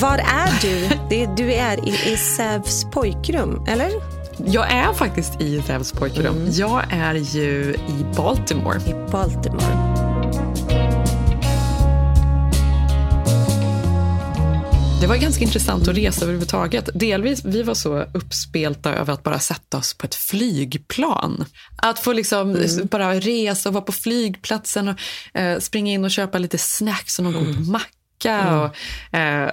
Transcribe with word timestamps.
Var 0.00 0.18
är 0.18 0.60
du? 0.60 0.88
Det, 1.10 1.26
du 1.36 1.52
är 1.52 1.88
i, 1.88 2.12
i 2.12 2.16
Sävs 2.16 2.84
pojkrum, 2.84 3.64
eller? 3.68 3.90
Jag 4.46 4.72
är 4.72 4.92
faktiskt 4.92 5.40
i 5.40 5.58
Rävs 5.58 5.92
pojkrum. 5.92 6.36
Mm. 6.36 6.52
Jag 6.52 6.84
är 6.90 7.14
ju 7.14 7.74
i 7.74 8.14
Baltimore. 8.16 8.80
I 8.86 9.10
Baltimore. 9.10 9.96
Det 15.00 15.06
var 15.06 15.16
ganska 15.16 15.44
intressant 15.44 15.88
att 15.88 15.96
resa 15.96 16.22
överhuvudtaget. 16.22 16.88
Delvis, 16.94 17.44
vi 17.44 17.62
var 17.62 17.74
så 17.74 17.98
uppspelta 18.14 18.94
över 18.94 19.12
att 19.12 19.22
bara 19.22 19.38
sätta 19.38 19.76
oss 19.76 19.94
på 19.94 20.06
ett 20.06 20.14
flygplan. 20.14 21.44
Att 21.76 21.98
få 21.98 22.12
liksom 22.12 22.64
bara 22.90 23.14
resa 23.14 23.68
och 23.68 23.72
vara 23.72 23.84
på 23.84 23.92
flygplatsen 23.92 24.88
och 24.88 25.40
eh, 25.40 25.58
springa 25.58 25.92
in 25.92 26.04
och 26.04 26.10
köpa 26.10 26.38
lite 26.38 26.58
snacks 26.58 27.18
och 27.18 27.24
någon 27.24 27.44
god 27.44 27.68
macka. 27.68 28.60
Och, 28.60 29.18
eh, 29.18 29.50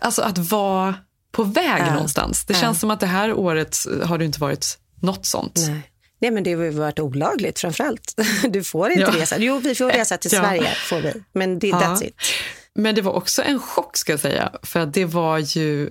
alltså 0.00 0.22
att 0.22 0.38
vara 0.38 0.94
på 1.32 1.42
väg 1.42 1.82
Ja. 1.86 1.92
någonstans. 1.94 2.44
Det 2.44 2.52
Ja. 2.54 2.60
känns 2.60 2.80
som 2.80 2.90
att 2.90 3.00
det 3.00 3.06
här 3.06 3.32
året 3.32 3.76
har 4.04 4.18
det 4.18 4.24
inte 4.24 4.40
varit 4.40 4.78
något 5.02 5.26
sånt. 5.26 5.54
Nej. 5.68 5.90
Nej, 6.20 6.30
men 6.30 6.42
det 6.44 6.52
har 6.52 6.70
varit 6.70 6.98
olagligt 6.98 7.58
framförallt. 7.60 8.14
Du 8.48 8.64
får 8.64 8.90
inte 8.90 9.02
Ja. 9.02 9.22
resa. 9.22 9.38
Jo, 9.38 9.58
vi 9.58 9.74
får 9.74 9.90
resa 9.90 10.16
till 10.16 10.30
Ja. 10.32 10.40
Sverige, 10.40 10.68
får 10.88 11.00
vi. 11.00 11.12
Men 11.32 11.58
det, 11.58 11.66
Ja. 11.68 11.78
that's 11.80 12.04
it. 12.04 12.14
Men 12.74 12.94
det 12.94 13.02
var 13.02 13.12
också 13.12 13.42
en 13.42 13.60
chock 13.60 13.96
ska 13.96 14.12
jag 14.12 14.20
säga, 14.20 14.52
för 14.62 14.86
det 14.86 15.04
var 15.04 15.38
ju 15.38 15.90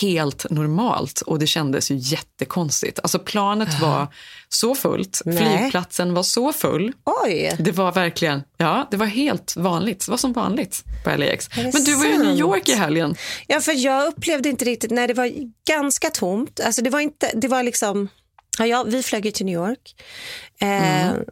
helt 0.00 0.50
normalt 0.50 1.20
och 1.20 1.38
det 1.38 1.46
kändes 1.46 1.90
ju 1.90 1.94
jättekonstigt. 1.98 2.98
Alltså 3.02 3.18
planet 3.18 3.80
var 3.80 4.08
så 4.48 4.74
fullt, 4.74 5.22
Nej. 5.24 5.58
flygplatsen 5.58 6.14
var 6.14 6.22
så 6.22 6.52
full. 6.52 6.92
Oj! 7.24 7.56
Det 7.58 7.72
var 7.72 7.92
verkligen, 7.92 8.42
ja, 8.56 8.88
det 8.90 8.96
var 8.96 9.06
helt 9.06 9.56
vanligt. 9.56 10.06
Det 10.06 10.10
var 10.10 10.18
som 10.18 10.32
vanligt 10.32 10.84
på 11.04 11.10
LAX. 11.16 11.48
Men 11.56 11.84
du 11.84 11.94
var 11.94 12.04
ju 12.04 12.12
i 12.14 12.18
New 12.18 12.26
sant? 12.26 12.40
York 12.40 12.68
i 12.68 12.74
helgen. 12.74 13.14
Ja, 13.46 13.60
för 13.60 13.72
jag 13.72 14.06
upplevde 14.06 14.48
inte 14.48 14.64
riktigt, 14.64 14.90
när 14.90 15.08
det 15.08 15.14
var 15.14 15.30
ganska 15.68 16.10
tomt. 16.10 16.60
Alltså 16.60 16.82
det 16.82 16.90
var 16.90 17.00
inte, 17.00 17.30
det 17.34 17.48
var 17.48 17.62
liksom, 17.62 18.08
ja, 18.58 18.66
ja 18.66 18.82
vi 18.82 19.02
flög 19.02 19.26
ju 19.26 19.30
till 19.32 19.46
New 19.46 19.54
York. 19.54 19.94
Eh, 20.60 21.08
Mm. 21.08 21.24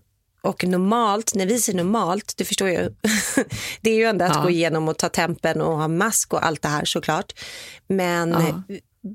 Och 0.42 0.64
normalt, 0.64 1.34
när 1.34 1.46
vi 1.46 1.58
säger 1.58 1.76
normalt, 1.76 2.34
det 2.36 2.44
förstår 2.44 2.68
jag 2.68 2.94
det 3.80 3.90
är 3.90 3.94
ju 3.94 4.04
ändå 4.04 4.24
att 4.24 4.34
Ja. 4.36 4.42
gå 4.42 4.50
igenom 4.50 4.88
och 4.88 4.98
ta 4.98 5.08
tempen 5.08 5.60
och 5.60 5.76
ha 5.78 5.88
mask 5.88 6.32
och 6.34 6.46
allt 6.46 6.62
det 6.62 6.68
här 6.68 6.84
såklart. 6.84 7.32
Men 7.86 8.30
Ja. 8.30 8.62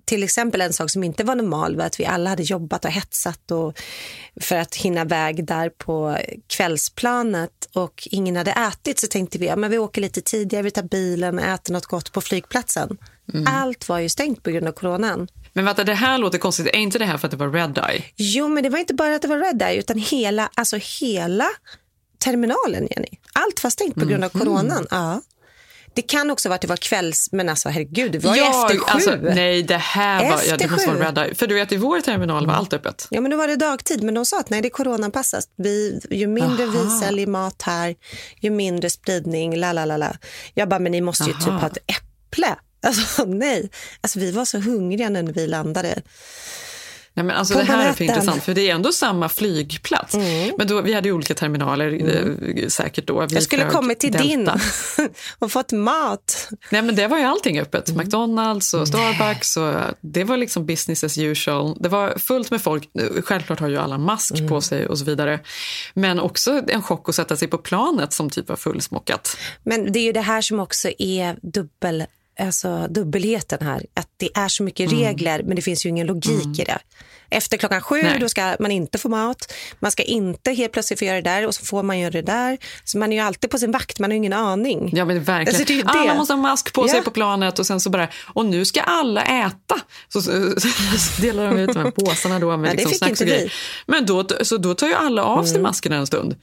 till 0.05 0.23
exempel 0.23 0.61
en 0.61 0.73
sak 0.73 0.89
som 0.91 1.03
inte 1.03 1.23
var 1.23 1.35
normal 1.35 1.75
var 1.75 1.85
att 1.85 1.99
vi 1.99 2.05
alla 2.05 2.29
hade 2.29 2.43
jobbat 2.43 2.85
och 2.85 2.91
hetsat 2.91 3.51
och 3.51 3.79
för 4.41 4.55
att 4.55 4.75
hinna 4.75 5.05
väg 5.05 5.45
där 5.45 5.69
på 5.69 6.17
kvällsplanet 6.47 7.69
och 7.73 8.07
ingen 8.11 8.35
hade 8.35 8.51
ätit 8.51 8.99
så 8.99 9.07
tänkte 9.07 9.38
vi 9.38 9.45
ja, 9.45 9.55
men 9.55 9.71
vi 9.71 9.77
åker 9.77 10.01
lite 10.01 10.21
tidigare, 10.21 10.63
vi 10.63 10.71
tar 10.71 10.83
bilen 10.83 11.39
och 11.39 11.45
äter 11.45 11.73
något 11.73 11.85
gott 11.85 12.11
på 12.11 12.21
flygplatsen. 12.21 12.97
Mm. 13.33 13.45
Allt 13.47 13.89
var 13.89 13.99
ju 13.99 14.09
stängt 14.09 14.44
på 14.44 14.51
grund 14.51 14.67
av 14.67 14.71
coronan. 14.71 15.27
Men 15.57 15.66
vänta, 15.66 15.84
det 15.84 15.94
här 15.94 16.18
låter 16.18 16.38
konstigt. 16.38 16.68
Är 16.68 16.78
inte 16.78 17.00
det 17.00 17.06
här 17.06 17.18
för 17.18 17.28
att 17.28 17.31
det 17.31 17.38
var 17.38 17.51
red 17.51 17.79
eye? 17.90 18.03
Jo, 18.16 18.47
men 18.47 18.63
det 18.63 18.69
var 18.69 18.79
inte 18.79 18.94
bara 18.94 19.16
att 19.16 19.22
det 19.22 19.28
var 19.28 19.38
Red 19.38 19.62
Eye 19.62 19.79
utan 19.79 19.97
hela, 19.97 20.50
alltså 20.56 20.78
hela 21.01 21.45
terminalen, 22.18 22.88
Jenny. 22.91 23.07
Allt 23.34 23.63
var 23.63 23.69
stängt 23.69 23.95
på 23.95 24.06
grund 24.06 24.23
av 24.23 24.29
coronan. 24.29 24.88
Ja. 24.90 25.22
Det 25.94 26.01
kan 26.01 26.31
också 26.31 26.50
vara 26.50 26.56
att 26.56 26.62
det 26.62 26.68
var 26.68 26.78
kvälls... 26.78 27.29
Men 27.31 27.50
alltså 27.50 27.69
herregud, 27.69 28.12
det 28.12 28.19
var 28.19 28.35
ju 28.35 28.41
efter 28.41 28.78
sju. 28.78 28.84
alltså, 28.88 29.16
nej, 29.16 29.63
det 29.63 29.78
här 29.78 30.23
var, 30.23 30.29
ja, 30.29 30.38
det 30.38 30.51
Efter 30.51 30.69
måste 30.69 30.91
vara 30.91 31.09
red 31.09 31.18
eye. 31.18 31.35
För 31.35 31.47
du 31.47 31.56
vet, 31.56 31.72
i 31.72 31.78
vår 31.78 32.01
terminal 32.01 32.47
var 32.47 32.53
allt 32.53 32.74
öppet. 32.74 33.07
Ja, 33.12 33.22
men 33.22 33.31
då 33.31 33.38
var 33.38 33.47
det 33.47 33.56
dagtid, 33.56 34.03
men 34.03 34.13
de 34.13 34.25
sa 34.25 34.39
att 34.39 34.50
nej, 34.50 34.62
det 34.62 34.68
är 34.68 34.69
coronaanpassat. 34.69 35.45
Vi, 35.56 36.01
ju 36.12 36.28
mindre 36.28 36.66
vi 36.66 36.78
Aha. 36.78 37.00
säljer 37.00 37.28
mat 37.28 37.62
här, 37.62 37.95
ju 38.41 38.50
mindre 38.50 38.89
spridning, 38.89 39.56
la 39.56 39.74
la 39.74 39.85
la 39.85 39.97
la. 39.97 40.13
Jag 40.53 40.69
bara, 40.69 40.79
men 40.79 40.91
ni 40.91 41.01
måste 41.01 41.24
ju 41.24 41.34
Aha. 41.34 41.41
typ 41.41 41.62
ha 41.62 41.68
ett 41.68 41.78
äpple. 41.88 42.56
Alltså 42.87 43.25
nej, 43.27 43.69
alltså, 44.01 44.19
vi 44.19 44.31
var 44.31 44.45
så 44.45 44.59
hungriga 44.59 45.09
när 45.09 45.23
vi 45.23 45.47
landade. 45.47 46.01
Nej, 47.13 47.23
men 47.25 47.35
alltså 47.35 47.53
det 47.53 47.63
här 47.63 47.89
är 47.89 47.93
för 47.93 48.03
intressant, 48.03 48.43
för 48.43 48.53
det 48.53 48.69
är 48.69 48.75
ändå 48.75 48.91
samma 48.91 49.29
flygplats. 49.29 50.15
Men 50.57 50.67
då, 50.67 50.81
vi 50.81 50.93
hade 50.93 51.07
ju 51.07 51.13
olika 51.13 51.33
terminaler 51.33 52.09
eh, 52.61 52.67
säkert 52.67 53.07
då. 53.07 53.13
Vi 53.13 53.19
Mm. 53.19 53.33
Jag 53.33 53.43
skulle 53.43 53.65
kommit 53.69 53.99
till 53.99 54.11
Delta. 54.11 54.27
din 54.27 54.49
och 55.39 55.51
fått 55.51 55.71
mat. 55.71 56.49
Nej, 56.69 56.81
men 56.81 56.95
det 56.95 57.07
var 57.07 57.17
ju 57.17 57.23
allting 57.23 57.59
öppet. 57.59 57.89
Mm. 57.89 57.97
McDonalds 58.05 58.73
och 58.73 58.87
Starbucks. 58.87 59.57
Och 59.57 59.73
det 60.01 60.23
var 60.23 60.37
liksom 60.37 60.65
business 60.65 61.03
as 61.03 61.17
usual. 61.17 61.77
Det 61.79 61.89
var 61.89 62.17
fullt 62.17 62.51
med 62.51 62.61
folk. 62.61 62.89
Självklart 63.23 63.59
har 63.59 63.67
ju 63.69 63.77
alla 63.77 63.97
mask 63.97 64.33
Mm. 64.37 64.49
på 64.49 64.61
sig 64.61 64.87
och 64.87 64.99
så 64.99 65.05
vidare. 65.05 65.39
Men 65.93 66.19
också 66.19 66.61
en 66.67 66.83
chock 66.83 67.09
att 67.09 67.15
sätta 67.15 67.35
sig 67.35 67.47
på 67.47 67.57
planet 67.57 68.13
som 68.13 68.29
typ 68.29 68.49
var 68.49 68.55
fullsmockat. 68.55 69.37
Men 69.63 69.91
det 69.91 69.99
är 69.99 70.03
ju 70.03 70.11
det 70.11 70.21
här 70.21 70.41
som 70.41 70.59
också 70.59 70.89
är 70.99 71.37
dubbel, 71.41 72.05
alltså 72.39 72.87
dubbelheten 72.89 73.67
här. 73.67 73.85
Att 73.93 74.07
det 74.17 74.29
är 74.35 74.47
så 74.47 74.63
mycket 74.63 74.91
regler, 74.91 75.43
men 75.43 75.55
det 75.55 75.61
finns 75.61 75.85
ju 75.85 75.89
ingen 75.89 76.07
logik 76.07 76.59
i 76.59 76.63
det. 76.63 76.77
Efter 77.29 77.57
klockan 77.57 77.81
sju 77.81 78.01
Nej. 78.03 78.19
då 78.19 78.29
ska 78.29 78.55
man 78.59 78.71
inte 78.71 78.97
få 78.97 79.09
mat. 79.09 79.53
Man 79.79 79.91
ska 79.91 80.03
inte 80.03 80.51
helt 80.51 80.71
plötsligt 80.71 80.99
få 80.99 81.05
göra 81.05 81.15
det 81.21 81.29
där 81.29 81.47
och 81.47 81.55
så 81.55 81.65
får 81.65 81.83
man 81.83 81.99
göra 81.99 82.11
det 82.11 82.21
där. 82.21 82.57
Så 82.83 82.97
man 82.97 83.11
är 83.11 83.17
ju 83.17 83.21
alltid 83.23 83.49
på 83.49 83.57
sin 83.57 83.71
vakt, 83.71 83.99
man 83.99 84.11
har 84.11 84.15
ingen 84.15 84.33
aning. 84.33 84.89
Ja, 84.93 85.05
men 85.05 85.23
verkligen. 85.23 85.59
Alltså, 85.59 85.73
det 85.73 85.81
det. 85.83 85.89
Alla 85.89 86.15
måste 86.15 86.33
ha 86.33 86.41
mask 86.41 86.73
på 86.73 86.87
sig 86.87 86.97
Ja. 86.97 87.03
på 87.03 87.11
planet 87.11 87.59
och 87.59 87.65
sen 87.67 87.79
så 87.79 87.89
bara, 87.89 88.07
och 88.33 88.45
nu 88.45 88.65
ska 88.65 88.81
alla 88.81 89.21
äta. 89.23 89.75
Så, 90.13 90.21
så, 90.21 90.31
så 90.59 91.21
delar 91.21 91.45
de 91.47 91.59
ut 91.59 91.73
de 91.73 91.79
här 91.79 91.91
påsarna 91.91 92.39
då 92.39 92.57
med 92.57 92.69
Ja, 92.69 92.73
liksom 92.73 92.93
snacks 92.93 93.21
och 93.21 93.27
vi. 93.27 93.31
grejer. 93.31 93.53
Men 93.87 94.05
då, 94.05 94.27
så 94.41 94.57
då 94.57 94.73
tar 94.73 94.87
ju 94.87 94.93
alla 94.93 95.23
av 95.23 95.37
Mm. 95.39 95.47
sig 95.51 95.61
maskerna 95.61 95.95
en 95.95 96.07
stund. 96.07 96.35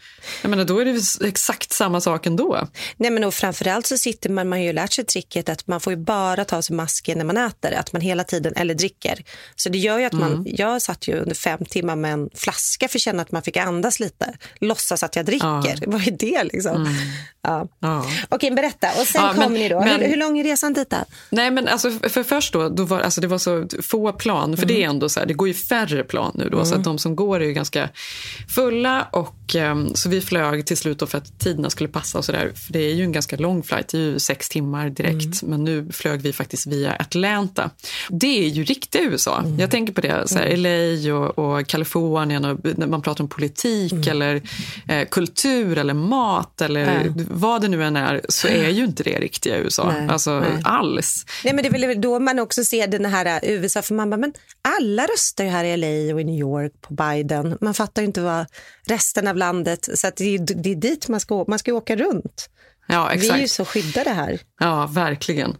Jag 0.42 0.48
menar, 0.50 0.64
då 0.64 0.78
är 0.78 0.84
det 0.84 1.28
exakt 1.28 1.72
samma 1.72 2.00
sak 2.00 2.26
ändå. 2.26 2.68
Nej, 2.96 3.10
men 3.10 3.24
och 3.24 3.34
framförallt 3.34 3.86
så 3.86 3.98
sitter 3.98 4.30
man, 4.30 4.48
man 4.48 4.58
har 4.58 4.64
ju 4.66 4.72
lärt 4.72 4.92
sig 4.92 5.04
tricket 5.04 5.48
att 5.48 5.66
man 5.66 5.80
får 5.84 5.92
ju 5.92 5.96
bara 5.96 6.44
ta 6.44 6.56
av 6.56 6.62
sig 6.62 6.76
masken 6.76 7.18
när 7.18 7.24
man 7.24 7.36
äter, 7.36 7.72
att 7.72 7.92
man 7.92 8.02
hela 8.02 8.24
tiden, 8.24 8.52
eller 8.56 8.74
dricker. 8.74 9.24
Så 9.56 9.68
det 9.68 9.78
gör 9.78 10.00
att 10.06 10.12
man, 10.12 10.32
Mm. 10.32 10.44
jag 10.46 10.82
satt 10.82 11.08
ju 11.08 11.14
under 11.18 11.34
fem 11.34 11.64
timmar 11.64 11.96
med 11.96 12.12
en 12.12 12.30
flaska 12.34 12.88
för 12.88 12.98
att 12.98 13.02
känna 13.02 13.22
att 13.22 13.32
man 13.32 13.42
fick 13.42 13.56
andas 13.56 14.00
lite. 14.00 14.34
Låtsas 14.60 15.02
att 15.02 15.16
jag 15.16 15.24
dricker. 15.26 15.46
Ja. 15.46 15.70
Mm. 15.70 15.80
Vad 15.90 16.06
är 16.08 16.10
det 16.10 16.44
liksom? 16.44 16.96
Ja. 17.44 17.68
Ja. 17.80 18.06
Okej, 18.28 18.50
berätta. 18.50 18.88
Och 19.00 19.06
sen 19.06 19.22
Ja, 19.22 19.28
kom 19.34 19.38
men- 19.38 19.52
ni 19.54 19.68
då. 19.68 19.80
men- 19.80 20.00
hur, 20.00 20.08
hur 20.08 20.16
lång 20.16 20.38
är 20.38 20.44
resan 20.44 20.72
dit 20.72 20.90
då? 20.90 20.96
Nej, 21.30 21.50
men 21.50 21.68
alltså, 21.68 21.90
för 21.90 22.22
först 22.22 22.52
då, 22.52 22.68
då 22.68 22.84
var, 22.84 23.00
alltså, 23.00 23.20
det 23.20 23.26
var 23.26 23.38
så 23.38 23.68
få 23.82 24.12
plan, 24.12 24.56
för 24.56 24.66
det 24.66 24.82
är 24.84 24.88
ändå 24.88 25.08
så 25.08 25.20
här, 25.20 25.26
det 25.26 25.34
går 25.34 25.48
ju 25.48 25.54
färre 25.54 26.04
plan 26.04 26.32
nu 26.34 26.48
då, 26.48 26.64
så 26.64 26.74
att 26.74 26.84
de 26.84 26.98
som 26.98 27.16
går 27.16 27.40
är 27.40 27.44
ju 27.46 27.52
ganska 27.52 27.88
fulla 28.54 29.08
och 29.12 29.54
ehm, 29.56 29.94
så 29.94 30.08
vi 30.08 30.20
flög 30.20 30.66
till 30.66 30.76
slut 30.76 31.10
för 31.10 31.18
att 31.18 31.38
tiderna 31.40 31.70
skulle 31.70 31.88
passa 31.88 32.18
och 32.18 32.24
så 32.24 32.32
där, 32.32 32.52
för 32.54 32.72
det 32.72 32.78
är 32.78 32.94
ju 32.94 33.04
en 33.04 33.12
ganska 33.12 33.36
lång 33.36 33.62
flight, 33.62 33.88
det 33.88 33.98
är 33.98 34.02
ju 34.02 34.18
sex 34.18 34.48
timmar 34.48 34.90
direkt, 34.90 35.42
men 35.42 35.64
nu 35.64 35.88
flög 35.92 36.20
vi 36.20 36.32
faktiskt 36.32 36.66
via 36.66 36.92
Atlanta. 36.92 37.70
Det 38.08 38.44
är 38.44 38.48
ju 38.48 38.64
riktiga 38.64 39.02
USA. 39.02 39.44
Jag 39.58 39.70
tänker 39.70 39.92
på 39.92 40.00
det, 40.00 40.28
så 40.28 40.38
här, 40.38 40.56
LA 40.56 41.14
och, 41.14 41.38
och 41.38 41.66
Kalifornien 41.66 42.44
och 42.44 42.58
när 42.62 42.86
man 42.86 43.02
pratar 43.02 43.24
om 43.24 43.28
politik 43.28 44.06
eller 44.06 44.42
eh, 44.88 45.08
kultur 45.08 45.78
eller 45.78 45.94
mat 45.94 46.60
eller 46.60 47.12
vad 47.34 47.62
det 47.62 47.68
nu 47.68 47.84
än 47.84 47.96
är, 47.96 48.20
så 48.28 48.48
är 48.48 48.68
ju 48.68 48.84
inte 48.84 49.02
det 49.02 49.18
riktiga 49.18 49.56
USA. 49.56 49.92
Nej, 49.92 50.08
alltså 50.08 50.40
nej. 50.40 50.60
alls. 50.64 51.26
Nej, 51.44 51.54
men 51.54 51.62
det 51.62 51.78
är 51.78 51.88
väl 51.88 52.00
då 52.00 52.18
man 52.18 52.38
också 52.38 52.64
ser 52.64 52.86
den 52.86 53.04
här 53.04 53.26
äh, 53.26 53.50
USA, 53.50 53.82
för 53.82 53.94
man 53.94 54.10
bara, 54.10 54.16
men 54.16 54.32
alla 54.62 55.06
röstar 55.06 55.44
ju 55.44 55.50
här 55.50 55.64
i 55.64 55.76
LA 55.76 56.14
och 56.14 56.20
i 56.20 56.24
New 56.24 56.38
York 56.38 56.72
på 56.80 56.94
Biden. 56.94 57.58
Man 57.60 57.74
fattar 57.74 58.02
ju 58.02 58.06
inte 58.06 58.20
vad 58.20 58.46
resten 58.86 59.26
av 59.26 59.36
landet, 59.36 59.88
så 59.94 60.06
att 60.06 60.16
det, 60.16 60.34
är, 60.34 60.38
det 60.62 60.70
är 60.70 60.76
dit 60.76 61.08
man 61.08 61.20
ska, 61.20 61.44
man 61.48 61.58
ska 61.58 61.70
ju 61.70 61.76
åka 61.76 61.96
runt. 61.96 62.50
Ja, 62.86 63.10
Vi 63.14 63.28
är 63.28 63.36
ju 63.36 63.42
exakt. 63.42 63.50
så 63.50 63.64
skyddade 63.64 64.10
här. 64.10 64.40
Ja, 64.60 64.86
verkligen. 64.86 65.56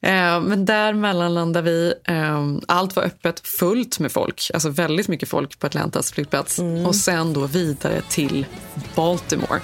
Eh, 0.00 0.40
men 0.40 0.64
där 0.64 0.92
mellanlandade 0.92 1.70
vi. 1.70 1.94
Eh, 2.04 2.46
allt 2.68 2.96
var 2.96 3.02
öppet, 3.02 3.40
fullt 3.46 3.98
med 3.98 4.12
folk. 4.12 4.50
Alltså 4.54 4.68
väldigt 4.68 5.08
mycket 5.08 5.28
folk 5.28 5.58
på 5.58 5.66
Atlantas 5.66 6.12
flygplats. 6.12 6.58
Mm. 6.58 6.86
Och 6.86 6.96
sen 6.96 7.32
då 7.32 7.46
vidare 7.46 8.02
till 8.08 8.46
Baltimore. 8.94 9.60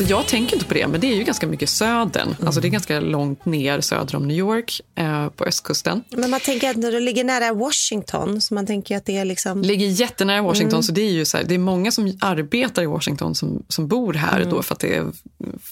Alltså 0.00 0.14
jag 0.14 0.26
tänker 0.26 0.54
inte 0.56 0.66
på 0.66 0.74
det, 0.74 0.86
men 0.86 1.00
det 1.00 1.06
är 1.12 1.16
ju 1.16 1.24
ganska 1.24 1.46
mycket 1.46 1.68
södern. 1.70 2.34
Alltså 2.46 2.60
det 2.60 2.68
är 2.68 2.70
ganska 2.70 3.00
långt 3.00 3.44
ner 3.44 3.80
söder 3.80 4.16
om 4.16 4.28
New 4.28 4.36
York, 4.36 4.80
eh, 4.94 5.28
på 5.28 5.44
östkusten. 5.44 6.04
Men 6.10 6.30
man 6.30 6.40
tänker 6.40 6.70
att 6.70 6.76
när 6.76 6.92
du 6.92 7.00
ligger 7.00 7.24
nära 7.24 7.52
Washington, 7.52 8.40
så 8.40 8.54
man 8.54 8.66
tänker 8.66 8.96
att 8.96 9.06
det 9.06 9.16
är 9.16 9.24
liksom... 9.24 9.62
Ligger 9.62 9.86
jättenära 9.86 10.42
Washington, 10.42 10.74
Mm. 10.76 10.82
så 10.82 10.92
det 10.92 11.00
är 11.00 11.10
ju 11.10 11.24
så 11.24 11.36
här, 11.36 11.44
det 11.44 11.54
är 11.54 11.58
många 11.58 11.92
som 11.92 12.18
arbetar 12.20 12.82
i 12.82 12.86
Washington 12.86 13.34
som, 13.34 13.62
som 13.68 13.88
bor 13.88 14.12
här 14.14 14.36
Mm. 14.40 14.50
då 14.50 14.62
för 14.62 14.74
att 14.74 14.80
det 14.80 14.96
är 14.96 15.06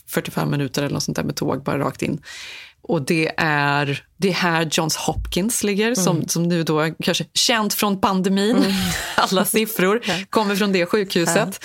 45 0.06 0.50
minuter 0.50 0.82
eller 0.82 0.94
något 0.94 1.02
sånt 1.02 1.16
där 1.16 1.24
med 1.24 1.36
tåg 1.36 1.62
bara 1.62 1.78
rakt 1.78 2.02
in. 2.02 2.22
Och 2.88 3.02
det 3.02 3.32
är, 3.36 4.04
det 4.16 4.28
är 4.28 4.32
här 4.32 4.68
Johns 4.72 4.96
Hopkins 4.96 5.64
ligger, 5.64 5.94
som, 5.94 6.16
Mm. 6.16 6.28
som 6.28 6.42
nu 6.42 6.62
då 6.62 6.90
kanske 7.02 7.24
känt 7.34 7.74
från 7.74 8.00
pandemin. 8.00 8.56
Alla 9.16 9.44
siffror 9.44 10.00
kommer 10.30 10.56
från 10.56 10.72
det 10.72 10.86
sjukhuset. 10.86 11.64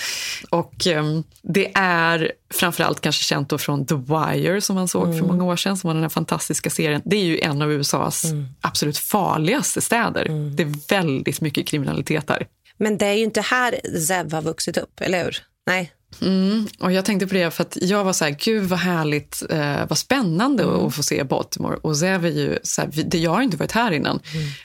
Och 0.50 0.88
ehm, 0.88 1.23
det 1.41 1.71
är 1.75 2.31
framförallt 2.53 3.01
kanske 3.01 3.23
känt 3.23 3.50
då 3.50 3.57
från 3.57 3.85
The 3.85 3.95
Wire 3.95 4.62
som 4.62 4.75
man 4.75 4.88
såg 4.88 5.06
Mm. 5.07 5.19
för 5.19 5.25
många 5.27 5.44
år 5.44 5.56
sedan, 5.56 5.77
som 5.77 5.88
var 5.88 5.94
den 5.94 6.03
här 6.03 6.09
fantastiska 6.09 6.69
serien. 6.69 7.01
Det 7.06 7.15
är 7.15 7.24
ju 7.24 7.39
en 7.39 7.62
av 7.62 7.71
USAs 7.71 8.24
Mm. 8.24 8.45
absolut 8.62 8.97
farligaste 8.97 9.81
städer. 9.81 10.25
Det 10.56 10.63
är 10.63 10.89
väldigt 10.89 11.41
mycket 11.41 11.67
kriminalitet 11.67 12.27
där. 12.27 12.47
Men 12.77 12.97
det 12.97 13.06
är 13.06 13.13
ju 13.13 13.24
inte 13.24 13.41
här 13.41 13.97
Zev 14.07 14.33
har 14.33 14.41
vuxit 14.41 14.77
upp, 14.77 15.01
eller 15.01 15.24
hur? 15.24 15.38
Nej. 15.67 15.91
Mm, 16.21 16.67
och 16.79 16.91
jag 16.91 17.05
tänkte 17.05 17.27
på 17.27 17.33
det 17.33 17.51
för 17.51 17.63
att 17.63 17.77
jag 17.81 18.03
var 18.03 18.13
så 18.13 18.25
här, 18.25 18.31
gud 18.39 18.63
vad 18.63 18.79
härligt, 18.79 19.43
eh, 19.49 19.87
vad 19.89 19.97
spännande 19.97 20.63
Mm. 20.63 20.75
att 20.75 20.95
få 20.95 21.03
se 21.03 21.23
Baltimore. 21.23 21.75
Och 21.81 21.97
Zev 21.97 22.25
är 22.25 22.29
ju, 22.29 22.57
så 22.63 22.81
här, 22.81 22.89
det, 23.05 23.17
jag 23.17 23.31
har 23.31 23.41
inte 23.41 23.57
varit 23.57 23.71
här 23.71 23.91
innan. 23.91 24.19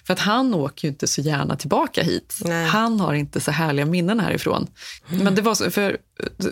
För 0.06 0.12
att 0.12 0.18
han 0.18 0.54
åker 0.54 0.88
ju 0.88 0.92
inte 0.92 1.06
så 1.06 1.20
gärna 1.20 1.56
tillbaka 1.56 2.02
hit. 2.02 2.34
Mm. 2.44 2.56
Nej. 2.56 2.66
Han 2.68 3.00
har 3.00 3.14
inte 3.14 3.40
så 3.40 3.50
härliga 3.50 3.86
minnen 3.86 4.20
härifrån. 4.20 4.66
Men 5.06 5.34
det 5.34 5.42
var 5.42 5.54
så, 5.54 5.70
för, 5.70 5.96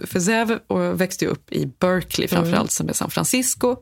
för 0.07 0.21
Zev 0.21 0.59
växte 0.95 1.25
ju 1.25 1.31
upp 1.31 1.53
i 1.53 1.67
Berkeley 1.81 2.29
Mm. 2.31 2.43
framförallt, 2.43 2.71
som 2.71 2.89
är 2.89 2.93
San 2.93 3.11
Francisco. 3.11 3.77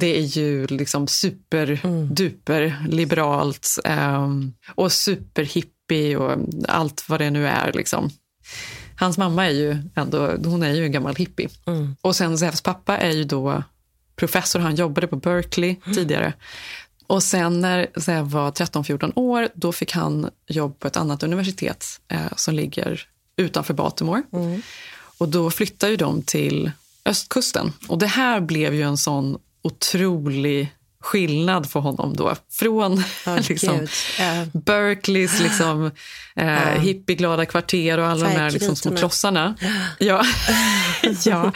Det 0.00 0.18
är 0.18 0.22
ju 0.22 0.66
liksom 0.66 1.06
superduper 1.08 2.86
liberalt 2.88 3.68
ehm, 3.84 4.52
och 4.74 4.92
superhippie 4.92 6.16
och 6.16 6.38
allt 6.68 7.04
vad 7.08 7.20
det 7.20 7.30
nu 7.30 7.46
är. 7.46 7.72
Liksom. 7.72 8.10
Hans 8.96 9.18
mamma 9.18 9.46
är 9.46 9.50
ju 9.50 9.76
ändå, 9.94 10.36
hon 10.44 10.62
är 10.62 10.74
ju 10.74 10.84
en 10.84 10.92
gammal 10.92 11.16
hippie. 11.16 11.48
Och 12.00 12.16
sen 12.16 12.38
Zevs 12.38 12.60
pappa 12.60 12.98
är 12.98 13.10
ju 13.12 13.24
då 13.24 13.62
professor, 14.16 14.60
han 14.60 14.74
jobbade 14.74 15.06
på 15.06 15.16
Berkeley 15.16 15.76
tidigare. 15.94 16.32
Och 17.06 17.22
sen 17.22 17.60
när 17.60 17.86
Zev 18.00 18.24
var 18.24 18.50
13-14 18.50 19.12
år, 19.16 19.48
då 19.54 19.72
fick 19.72 19.92
han 19.92 20.30
jobb 20.46 20.78
på 20.78 20.86
ett 20.86 20.96
annat 20.96 21.22
universitet 21.22 21.86
eh, 22.08 22.20
som 22.36 22.54
ligger 22.54 23.08
utanför 23.36 23.74
Baltimore. 23.74 24.22
Och 25.18 25.28
då 25.28 25.50
flyttade 25.50 25.90
ju 25.90 25.96
de 25.96 26.22
till 26.22 26.70
östkusten. 27.04 27.72
Och 27.88 27.98
det 27.98 28.06
här 28.06 28.40
blev 28.40 28.74
ju 28.74 28.82
en 28.82 28.96
sån 28.96 29.38
otrolig 29.62 30.74
skillnad 31.04 31.70
för 31.70 31.80
honom 31.80 32.16
då. 32.16 32.34
Från 32.50 33.02
liksom, 33.48 33.78
gud. 33.78 33.90
Ja. 34.18 34.46
Berkeleys 34.52 35.40
liksom, 35.40 35.90
eh, 36.36 36.80
hippieglada 36.80 37.46
kvarter 37.46 37.98
och 37.98 38.06
alla 38.06 38.28
de 38.28 38.34
här 38.34 38.50
liksom, 38.50 38.76
små 38.76 38.96
klossarna. 38.96 39.54
Ja. 39.98 40.24
ja. 41.24 41.52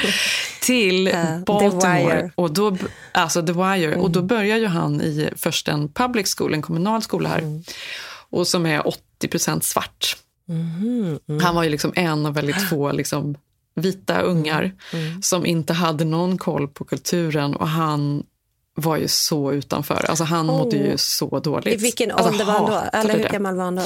Till 0.60 1.06
The 1.06 1.42
Baltimore. 1.46 2.30
Och 2.34 2.52
då, 2.52 2.76
alltså 3.12 3.42
The 3.42 3.52
Wire. 3.52 3.96
Och 3.96 4.10
då 4.10 4.22
börjar 4.22 4.56
ju 4.56 4.66
han 4.66 5.00
i 5.00 5.30
först 5.36 5.68
en 5.68 5.92
public 5.92 6.34
school, 6.36 6.54
en 6.54 6.62
kommunal 6.62 7.02
skola 7.02 7.28
här. 7.28 7.62
Och 8.30 8.46
som 8.46 8.66
är 8.66 8.82
80% 9.22 9.60
svart. 9.60 10.16
Han 11.42 11.54
var 11.54 11.62
ju 11.62 11.70
liksom 11.70 11.92
en 11.96 12.26
av 12.26 12.34
väldigt 12.34 12.68
få 12.68 12.92
liksom, 12.92 13.34
vita 13.74 14.20
ungar 14.20 14.72
som 15.22 15.46
inte 15.46 15.72
hade 15.72 16.04
någon 16.04 16.38
koll 16.38 16.68
på 16.68 16.84
kulturen. 16.84 17.54
Och 17.54 17.68
han 17.68 18.22
var 18.80 18.96
ju 18.96 19.08
så 19.08 19.52
utanför. 19.52 20.04
Alltså 20.08 20.24
han 20.24 20.46
mådde 20.46 20.76
ju 20.76 20.94
så 20.96 21.40
dåligt. 21.40 21.74
I 21.74 21.76
vilken 21.76 22.10
alltså, 22.10 22.28
ålder 22.28 22.44
var 22.44 22.52
han 22.52 22.70
då? 22.70 22.98
Eller 22.98 23.14
hur 23.16 23.22
det. 23.22 23.28
gammal 23.28 23.56
var 23.56 23.64
han 23.64 23.76
då? 23.76 23.82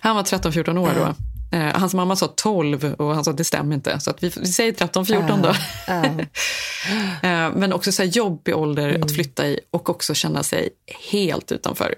Han 0.00 0.16
var 0.16 0.22
13-14 0.22 0.78
år 0.78 0.90
då. 0.96 1.14
Eh, 1.56 1.76
hans 1.76 1.94
mamma 1.94 2.16
sa 2.16 2.26
12 2.36 2.94
och 2.94 3.14
han 3.14 3.24
sa 3.24 3.32
det 3.32 3.44
stämmer 3.44 3.74
inte. 3.74 4.00
Så 4.00 4.10
att 4.10 4.22
vi, 4.22 4.32
vi 4.36 4.46
säger 4.46 4.72
13-14 4.72 5.42
då. 5.42 5.48
eh, 7.28 7.52
men 7.54 7.72
också 7.72 7.92
så 7.92 8.02
jobbig 8.02 8.56
ålder 8.56 8.98
att 9.02 9.14
flytta 9.14 9.46
i 9.46 9.60
och 9.70 9.90
också 9.90 10.14
känna 10.14 10.42
sig 10.42 10.68
helt 11.10 11.52
utanför. 11.52 11.94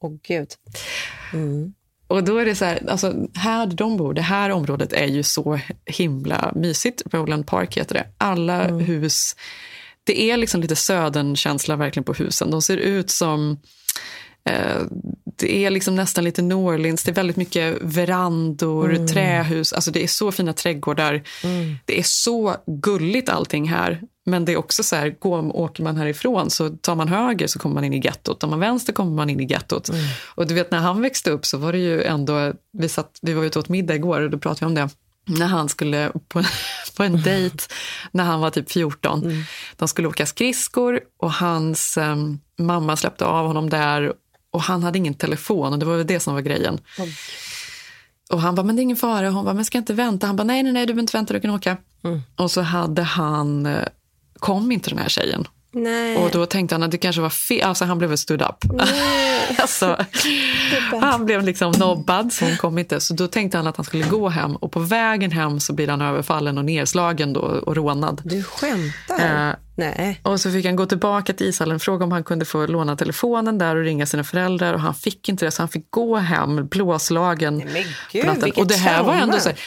Åh 0.00 0.12
gud. 0.28 0.48
Och 2.08 2.24
då 2.24 2.38
är 2.38 2.44
det 2.44 2.54
så 2.54 2.64
här, 2.64 2.90
alltså 2.90 3.14
här 3.34 3.66
de 3.66 3.96
bor, 3.96 4.14
det 4.14 4.22
här 4.22 4.50
området 4.50 4.92
är 4.92 5.06
ju 5.06 5.22
så 5.22 5.60
himla 5.86 6.52
mysigt. 6.54 7.02
Roland 7.12 7.46
Park 7.46 7.76
heter 7.76 7.94
det. 7.94 8.06
Alla 8.18 8.66
hus, 8.66 9.36
det 10.08 10.20
är 10.20 10.36
liksom 10.36 10.60
lite 10.60 10.76
södernkänsla 10.76 11.76
verkligen 11.76 12.04
på 12.04 12.12
husen. 12.12 12.50
De 12.50 12.62
ser 12.62 12.76
ut 12.76 13.10
som 13.10 13.58
eh, 14.44 14.82
det 15.36 15.64
är 15.64 15.70
liksom 15.70 15.94
nästan 15.94 16.24
lite 16.24 16.42
New 16.42 16.58
Orleans. 16.58 17.04
Det 17.04 17.10
är 17.10 17.14
väldigt 17.14 17.36
mycket 17.36 17.78
verandor, 17.80 19.06
trähus. 19.06 19.72
Alltså 19.72 19.90
det 19.90 20.02
är 20.02 20.06
så 20.06 20.32
fina 20.32 20.52
trädgårdar. 20.52 21.22
Det 21.84 21.98
är 21.98 22.02
så 22.02 22.56
gulligt 22.66 23.28
allting 23.28 23.68
här. 23.68 24.00
Men 24.26 24.44
det 24.44 24.52
är 24.52 24.56
också 24.56 24.82
så 24.82 24.96
här, 24.96 25.16
går, 25.18 25.56
åker 25.56 25.82
man 25.82 25.96
härifrån 25.96 26.50
så 26.50 26.70
tar 26.70 26.94
man 26.94 27.08
höger 27.08 27.46
så 27.46 27.58
kommer 27.58 27.74
man 27.74 27.84
in 27.84 27.94
i 27.94 28.00
gettot. 28.04 28.40
Tar 28.40 28.48
man 28.48 28.60
vänster 28.60 28.92
kommer 28.92 29.12
man 29.12 29.30
in 29.30 29.40
i 29.40 29.46
gettot. 29.52 29.90
Och 30.34 30.46
du 30.46 30.54
vet 30.54 30.70
när 30.70 30.78
han 30.78 31.02
växte 31.02 31.30
upp 31.30 31.46
så 31.46 31.58
var 31.58 31.72
det 31.72 31.78
ju 31.78 32.02
ändå, 32.02 32.52
vi, 32.72 32.88
satt, 32.88 33.18
vi 33.22 33.32
var 33.32 33.44
ute 33.44 33.58
och 33.58 33.62
åt 33.64 33.68
middag 33.68 33.94
igår 33.94 34.20
och 34.20 34.30
då 34.30 34.38
pratade 34.38 34.60
vi 34.60 34.66
om 34.66 34.74
det. 34.74 34.88
När 35.28 35.46
han 35.46 35.68
skulle 35.68 36.12
på, 36.28 36.42
på 36.96 37.02
en 37.02 37.22
dejt 37.22 37.64
när 38.10 38.24
han 38.24 38.40
var 38.40 38.50
typ 38.50 38.70
14. 38.70 39.44
De 39.76 39.88
skulle 39.88 40.08
åka 40.08 40.26
skridskor 40.26 41.00
och 41.18 41.32
hans 41.32 41.96
em, 41.96 42.40
mamma 42.58 42.96
släppte 42.96 43.24
av 43.24 43.46
honom 43.46 43.70
där 43.70 44.12
och 44.52 44.62
han 44.62 44.82
hade 44.82 44.98
ingen 44.98 45.14
telefon 45.14 45.72
och 45.72 45.78
det 45.78 45.86
var 45.86 45.96
väl 45.96 46.06
det 46.06 46.20
som 46.20 46.34
var 46.34 46.40
grejen. 46.40 46.80
Och 48.30 48.40
han 48.40 48.54
bara, 48.54 48.62
men 48.62 48.76
det 48.76 48.80
är 48.80 48.84
ingen 48.84 48.96
fara. 48.96 49.30
Hon 49.30 49.44
bara, 49.44 49.54
men 49.54 49.64
ska 49.64 49.78
jag 49.78 49.82
inte 49.82 49.94
vänta? 49.94 50.26
Han 50.26 50.36
bara, 50.36 50.44
nej, 50.44 50.62
nej, 50.62 50.72
nej, 50.72 50.86
du 50.86 50.92
behöver 50.92 51.02
inte 51.02 51.16
vänta, 51.16 51.34
du 51.34 51.40
kan 51.40 51.50
åka. 51.50 51.76
Och 52.36 52.50
så 52.50 52.60
hade 52.60 53.02
han, 53.02 53.66
eh, 53.66 53.84
kom 54.38 54.72
inte 54.72 54.90
den 54.90 54.98
här 54.98 55.08
tjejen. 55.08 55.46
Nej. 55.72 56.16
Och 56.16 56.30
då 56.30 56.46
tänkte 56.46 56.74
han 56.74 56.82
att 56.82 56.90
det 56.90 56.98
kanske 56.98 57.22
var 57.22 57.30
fel, 57.30 57.62
alltså 57.62 57.84
han 57.84 57.98
blev 57.98 58.16
stood 58.16 58.42
up. 58.42 58.64
alltså, 59.58 59.96
han 61.00 61.26
blev 61.26 61.42
liksom 61.42 61.72
nobbad, 61.72 62.32
så 62.32 62.44
hon 62.44 62.56
kom 62.56 62.78
inte. 62.78 63.00
Så 63.00 63.14
då 63.14 63.28
tänkte 63.28 63.58
han 63.58 63.66
att 63.66 63.76
han 63.76 63.84
skulle 63.84 64.04
gå 64.04 64.28
hem 64.28 64.56
och 64.56 64.72
på 64.72 64.80
vägen 64.80 65.30
hem 65.30 65.60
så 65.60 65.72
blir 65.72 65.88
han 65.88 66.00
överfallen 66.00 66.58
och 66.58 66.64
nedslagen 66.64 67.32
då 67.32 67.40
och 67.40 67.76
rånad. 67.76 68.22
Du 68.24 68.42
skämtar? 68.42 69.48
Eh, 69.48 69.54
Nej. 69.76 70.20
och 70.22 70.40
så 70.40 70.50
fick 70.50 70.66
han 70.66 70.76
gå 70.76 70.86
tillbaka 70.86 71.32
till 71.32 71.46
ishallen 71.46 71.76
och 71.76 71.82
fråga 71.82 72.04
om 72.04 72.12
han 72.12 72.24
kunde 72.24 72.44
få 72.44 72.66
låna 72.66 72.96
telefonen 72.96 73.58
där 73.58 73.76
och 73.76 73.84
ringa 73.84 74.06
sina 74.06 74.24
föräldrar 74.24 74.74
och 74.74 74.80
han 74.80 74.94
fick 74.94 75.28
inte 75.28 75.44
det 75.44 75.50
så 75.50 75.62
han 75.62 75.68
fick 75.68 75.90
gå 75.90 76.16
hem 76.16 76.66
blåslagen. 76.66 77.56
men 77.56 77.84
gud, 78.12 78.58
och 78.58 78.66
det 78.66 78.74
här 78.76 79.02
var 79.02 79.04
trauma. 79.04 79.22
ändå 79.22 79.38
så 79.38 79.48
här, 79.48 79.58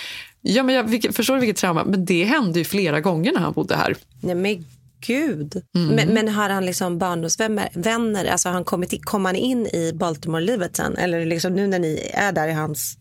ja, 0.41 0.63
men 0.63 0.75
jag 0.75 0.83
vilket, 0.83 1.15
förstår 1.15 1.37
vilket 1.37 1.57
trauma? 1.57 1.83
Men 1.83 2.05
det 2.05 2.23
hände 2.23 2.59
ju 2.59 2.65
flera 2.65 3.01
gånger 3.01 3.31
när 3.31 3.39
han 3.39 3.53
bodde 3.53 3.75
här. 3.75 3.95
Nej 4.21 4.35
men 4.35 4.65
gud. 5.07 5.61
Mm. 5.75 5.95
Men, 5.95 6.07
men 6.07 6.27
har 6.27 6.49
han 6.49 6.65
liksom 6.65 6.97
barndomsvänner? 6.97 7.69
Vänner? 7.73 8.25
Alltså 8.25 8.49
har 8.49 8.53
han 8.53 8.63
kommit 8.63 8.93
in, 8.93 9.01
kom 9.01 9.25
han 9.25 9.35
in 9.35 9.67
i 9.67 9.91
Baltimore-livet 9.93 10.75
sen? 10.75 10.97
Eller 10.97 11.25
liksom 11.25 11.53
nu 11.53 11.67
när 11.67 11.79
ni 11.79 12.11
är 12.13 12.31
där 12.31 12.47
i 12.47 12.53
hans 12.53 12.97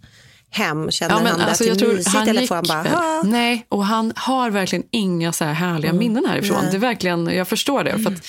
hem, 0.51 0.91
känner 0.91 1.15
han 1.15 1.25
det 1.25 1.31
alltså, 1.31 1.73
att 1.73 1.79
det 1.79 1.85
är 1.85 1.95
mysigt? 1.95 2.29
eller 2.29 2.47
får 2.47 2.55
han 2.55 2.65
bara, 2.69 2.83
väl-. 2.83 3.31
Nej, 3.31 3.67
och 3.69 3.85
han 3.85 4.13
har 4.17 4.51
verkligen 4.51 4.85
inga 4.91 5.33
så 5.33 5.45
här 5.45 5.53
härliga 5.53 5.93
minnen 5.93 6.25
härifrån. 6.25 6.59
Nej. 6.63 6.71
Det 6.71 6.77
är 6.77 6.81
verkligen, 6.81 7.27
jag 7.27 7.49
förstår 7.49 7.85
det. 7.85 7.99
För 7.99 8.11
att 8.11 8.27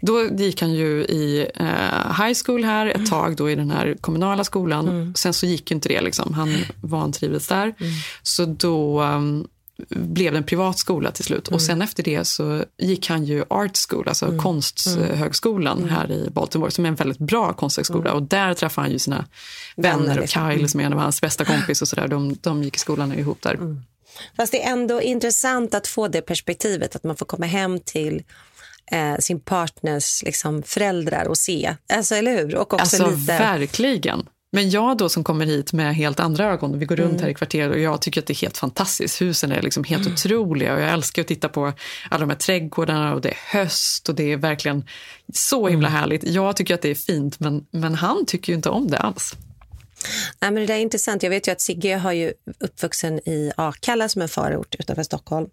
då 0.00 0.24
gick 0.24 0.60
han 0.60 0.72
ju 0.72 1.04
i 1.04 1.50
eh, 1.54 2.24
high 2.24 2.38
school 2.44 2.64
här 2.64 2.86
ett 2.86 3.10
tag 3.10 3.36
då 3.36 3.50
i 3.50 3.54
den 3.54 3.70
här 3.70 3.96
kommunala 4.00 4.44
skolan. 4.44 5.14
Sen 5.16 5.32
så 5.32 5.46
gick 5.46 5.70
inte 5.70 5.88
det. 5.88 6.00
Liksom. 6.00 6.34
Han 6.34 6.56
vantrivdes 6.82 7.48
där. 7.48 7.74
Så 8.22 8.44
då 8.44 9.02
um, 9.02 9.46
blev 9.88 10.32
det 10.32 10.38
en 10.38 10.44
privat 10.44 10.78
skola 10.78 11.10
till 11.10 11.24
slut. 11.24 11.48
Och 11.48 11.62
sen 11.62 11.82
efter 11.82 12.02
det 12.02 12.24
så 12.24 12.64
gick 12.78 13.08
han 13.08 13.24
ju 13.24 13.44
art 13.50 13.78
school, 13.88 14.08
alltså 14.08 14.38
konsthögskolan 14.38 15.88
här 15.88 16.12
i 16.12 16.30
Baltimore, 16.30 16.70
som 16.70 16.84
är 16.84 16.88
en 16.88 16.94
väldigt 16.94 17.18
bra 17.18 17.52
konsthögskola. 17.52 18.12
Och 18.12 18.22
där 18.22 18.54
träffade 18.54 18.84
han 18.84 18.92
ju 18.92 18.98
sina 18.98 19.24
vänner, 19.76 19.98
Vänner, 19.98 20.14
och 20.16 20.20
liksom. 20.20 20.50
Kyle 20.50 20.68
som 20.68 20.80
är 20.80 20.84
en 20.84 20.92
av 20.92 20.98
hans 20.98 21.20
bästa 21.20 21.44
kompis 21.44 21.82
och 21.82 21.88
sådär. 21.88 22.08
De, 22.08 22.36
de 22.40 22.62
gick 22.62 22.76
i 22.76 22.78
skolan 22.78 23.12
ihop 23.12 23.42
där. 23.42 23.76
Fast 24.36 24.52
det 24.52 24.64
är 24.64 24.72
ändå 24.72 25.02
intressant 25.02 25.74
att 25.74 25.86
få 25.86 26.08
det 26.08 26.20
perspektivet 26.20 26.96
att 26.96 27.04
man 27.04 27.16
får 27.16 27.26
komma 27.26 27.46
hem 27.46 27.80
till 27.80 28.22
eh, 28.90 29.16
sin 29.18 29.40
partners 29.40 30.22
liksom, 30.22 30.62
föräldrar 30.62 31.28
och 31.28 31.38
se. 31.38 31.74
Alltså, 31.92 32.14
eller 32.14 32.32
hur? 32.32 32.54
Och 32.54 32.74
också 32.74 32.76
Alltså 32.76 33.10
lite... 33.10 33.38
verkligen. 33.38 34.28
Men 34.52 34.70
jag 34.70 34.96
då 34.96 35.08
som 35.08 35.24
kommer 35.24 35.46
hit 35.46 35.72
med 35.72 35.94
helt 35.96 36.20
andra 36.20 36.44
ögon, 36.44 36.78
vi 36.78 36.86
går 36.86 36.96
runt 36.96 37.10
Mm. 37.10 37.22
här 37.22 37.28
i 37.30 37.34
kvarteret 37.34 37.70
och 37.72 37.78
jag 37.78 38.02
tycker 38.02 38.20
att 38.20 38.26
det 38.26 38.32
är 38.32 38.42
helt 38.42 38.58
fantastiskt. 38.58 39.22
Husen 39.22 39.52
är 39.52 39.62
liksom 39.62 39.84
helt 39.84 40.06
otroliga 40.06 40.74
och 40.74 40.80
jag 40.80 40.90
älskar 40.92 41.22
att 41.22 41.28
titta 41.28 41.48
på 41.48 41.72
alla 42.10 42.20
de 42.20 42.30
här 42.30 42.36
trädgårdarna 42.36 43.14
och 43.14 43.20
det 43.20 43.28
är 43.28 43.36
höst 43.58 44.08
och 44.08 44.14
det 44.14 44.32
är 44.32 44.36
verkligen 44.36 44.84
så 45.34 45.68
himla 45.68 45.88
Mm. 45.88 46.00
härligt. 46.00 46.24
Jag 46.24 46.56
tycker 46.56 46.74
att 46.74 46.82
det 46.82 46.90
är 46.90 46.94
fint 46.94 47.40
men, 47.40 47.66
men 47.70 47.94
han 47.94 48.26
tycker 48.26 48.52
ju 48.52 48.56
inte 48.56 48.68
om 48.70 48.88
det 48.88 48.98
alls. 48.98 49.32
Nej, 50.40 50.50
men 50.50 50.54
det 50.54 50.66
där 50.66 50.74
är 50.74 50.78
intressant. 50.78 51.22
Jag 51.22 51.30
vet 51.30 51.48
ju 51.48 51.52
att 51.52 51.60
Sigge 51.60 51.96
har 51.96 52.12
ju 52.12 52.32
uppvuxen 52.60 53.18
i 53.28 53.52
Akalla 53.56 54.08
som 54.08 54.22
en 54.22 54.28
förort 54.28 54.74
utanför 54.78 55.02
Stockholm. 55.02 55.46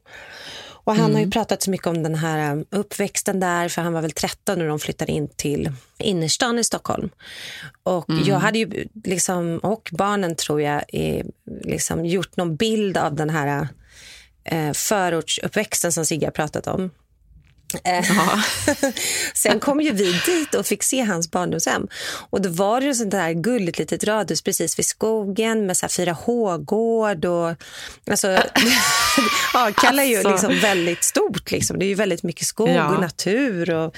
Och 0.86 0.96
han 0.96 1.14
har 1.14 1.22
ju 1.22 1.30
pratat 1.30 1.62
så 1.62 1.72
mycket 1.72 1.88
om 1.88 2.04
den 2.04 2.16
här 2.16 2.52
um, 2.52 2.66
uppväxten 2.70 3.40
där, 3.40 3.70
för 3.70 3.82
han 3.82 3.94
var 3.94 4.02
väl 4.02 4.12
13 4.12 4.60
när 4.60 4.68
de 4.68 4.80
flyttade 4.80 5.12
in 5.12 5.28
till 5.28 5.72
innerstan 5.98 6.60
i 6.60 6.64
Stockholm. 6.64 7.10
Och 7.84 8.06
jag 8.26 8.40
hade 8.40 8.60
ju 8.60 8.88
liksom, 9.04 9.58
och 9.58 9.90
barnen 9.92 10.36
tror 10.36 10.62
jag, 10.62 10.84
liksom 11.64 12.06
gjort 12.06 12.38
någon 12.38 12.56
bild 12.56 12.98
av 12.98 13.16
den 13.16 13.30
här 13.30 13.68
eh, 14.44 14.72
förortsuppväxten 14.72 15.92
som 15.92 16.06
Sigge 16.06 16.26
har 16.26 16.32
pratat 16.32 16.68
om. 16.68 16.92
Eh, 17.84 18.06
Sen 19.34 19.60
kom 19.60 19.82
ju 19.82 19.92
vi 19.92 20.22
dit 20.26 20.56
och 20.56 20.66
fick 20.66 20.84
se 20.84 21.02
hans 21.02 21.32
barndomshem. 21.32 21.88
Och 22.30 22.42
då 22.42 22.50
var 22.50 22.80
det 22.82 22.86
ju 22.88 22.94
sånt 22.94 23.12
där 23.12 23.32
gulligt 23.34 23.80
litet 23.80 24.04
radhus 24.04 24.42
precis 24.42 24.80
vid 24.80 24.86
skogen 24.86 25.66
med 25.66 25.78
så 25.78 25.86
här 25.86 26.06
4H-gård 26.06 27.26
och 27.26 27.56
alltså 28.10 28.38
Akalla 29.54 30.04
är 30.04 30.08
ju 30.08 30.16
Alltså. 30.16 30.32
liksom 30.48 30.60
väldigt 30.62 31.04
stort 31.04 31.52
liksom. 31.52 31.80
Det 31.80 31.86
är 31.86 31.88
ju 31.88 31.96
väldigt 31.96 32.24
mycket 32.24 32.48
skog 32.48 32.70
Ja. 32.70 32.96
och 32.96 33.02
natur 33.02 33.70
och 33.70 33.96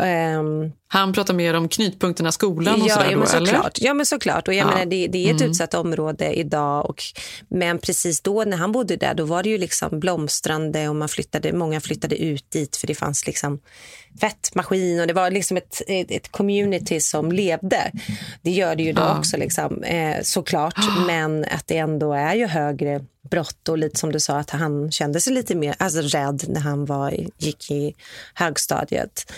ehm, 0.00 0.72
Han 0.92 1.12
pratar 1.12 1.34
mer 1.34 1.54
om 1.54 1.68
knutpunkterna 1.68 2.32
skolan 2.32 2.82
och 2.82 2.88
ja, 2.88 2.94
sådär 2.94 3.06
ja, 3.10 3.12
då, 3.12 3.18
men 3.18 3.28
eller? 3.36 3.46
såklart. 3.46 3.78
Ja, 3.80 3.94
men 3.94 4.06
såklart. 4.06 4.48
Och 4.48 4.54
jag 4.54 4.58
Ja. 4.58 4.62
Mm. 4.62 4.74
menar, 4.74 4.90
det, 4.90 5.06
det 5.06 5.30
är 5.30 5.34
ett 5.34 5.42
utsatt 5.42 5.74
område 5.74 6.32
idag. 6.32 6.90
Och, 6.90 7.02
men 7.48 7.78
precis 7.78 8.20
då 8.20 8.44
när 8.44 8.56
han 8.56 8.72
bodde 8.72 8.96
där, 8.96 9.14
då 9.14 9.24
var 9.24 9.42
det 9.42 9.48
ju 9.48 9.58
liksom 9.58 10.00
blomstrande 10.00 10.88
och 10.88 10.96
man 10.96 11.08
flyttade, 11.08 11.52
många 11.52 11.80
flyttade 11.80 12.16
ut 12.22 12.50
dit 12.50 12.76
för 12.76 12.86
det 12.86 12.94
fanns 12.94 13.26
liksom 13.26 13.60
fettmaskin 14.20 15.00
och 15.00 15.06
det 15.06 15.12
var 15.12 15.30
liksom 15.30 15.56
ett, 15.56 15.82
ett, 15.88 16.10
ett 16.10 16.32
community 16.32 17.00
som 17.00 17.32
levde. 17.32 17.92
Det 18.42 18.50
gör 18.50 18.74
det 18.76 18.82
ju 18.82 18.92
då 18.92 19.02
Ja. 19.02 19.18
också 19.18 19.36
liksom, 19.36 19.82
eh, 19.82 20.16
såklart. 20.22 20.74
Men 21.06 21.44
att 21.44 21.66
det 21.66 21.78
ändå 21.78 22.12
är 22.12 22.34
ju 22.34 22.46
högre 22.46 23.04
brott 23.30 23.68
och 23.68 23.78
lite 23.78 23.98
som 23.98 24.12
du 24.12 24.20
sa 24.20 24.36
att 24.38 24.50
han 24.50 24.92
kände 24.92 25.20
sig 25.20 25.32
lite 25.32 25.54
mer 25.54 25.74
alltså, 25.78 26.00
rädd 26.00 26.44
när 26.48 26.60
han 26.60 26.84
var, 26.84 27.14
gick 27.38 27.70
i 27.70 27.94
högstadiet. 28.34 29.32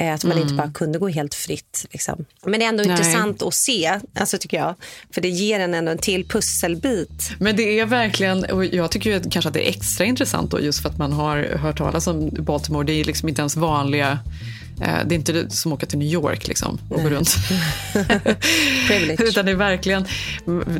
Eh, 0.00 0.14
Att 0.14 0.24
man 0.24 0.38
inte 0.38 0.54
bara 0.54 0.70
kunde 0.72 0.98
gå 0.98 1.08
helt 1.08 1.34
fritt. 1.34 1.86
Liksom. 1.90 2.24
Men 2.44 2.60
det 2.60 2.64
är 2.64 2.68
ändå 2.68 2.82
Nej. 2.82 2.90
intressant 2.92 3.42
att 3.42 3.54
se, 3.54 4.00
alltså, 4.14 4.38
tycker 4.38 4.56
jag. 4.56 4.74
För 5.14 5.20
det 5.20 5.28
ger 5.28 5.60
en 5.60 5.74
ändå 5.74 5.92
en 5.92 5.98
till 5.98 6.28
pusselbit. 6.28 7.30
Men 7.38 7.56
det 7.56 7.80
är 7.80 7.86
verkligen, 7.86 8.44
och 8.44 8.64
jag 8.64 8.90
tycker 8.90 9.10
ju 9.10 9.20
kanske 9.30 9.48
att 9.48 9.54
det 9.54 9.68
är 9.68 9.70
extra 9.70 10.04
intressant 10.06 10.50
då 10.50 10.60
just 10.60 10.82
för 10.82 10.88
att 10.88 10.98
man 10.98 11.12
har 11.12 11.56
hört 11.56 11.78
talas 11.78 12.06
om 12.06 12.30
Baltimore. 12.38 12.86
Det 12.86 12.92
är 12.92 13.04
liksom 13.04 13.28
inte 13.28 13.42
ens 13.42 13.56
vanliga, 13.56 14.18
eh, 14.80 14.94
det 15.06 15.14
är 15.14 15.18
inte 15.18 15.50
som 15.50 15.72
att 15.72 15.76
åka 15.76 15.86
till 15.86 15.98
New 15.98 16.08
York 16.08 16.48
liksom 16.48 16.78
och 16.90 17.02
gå 17.02 17.08
runt. 17.08 17.36
Utan 19.18 19.44
det 19.46 19.50
är 19.52 19.56
verkligen, 19.56 20.04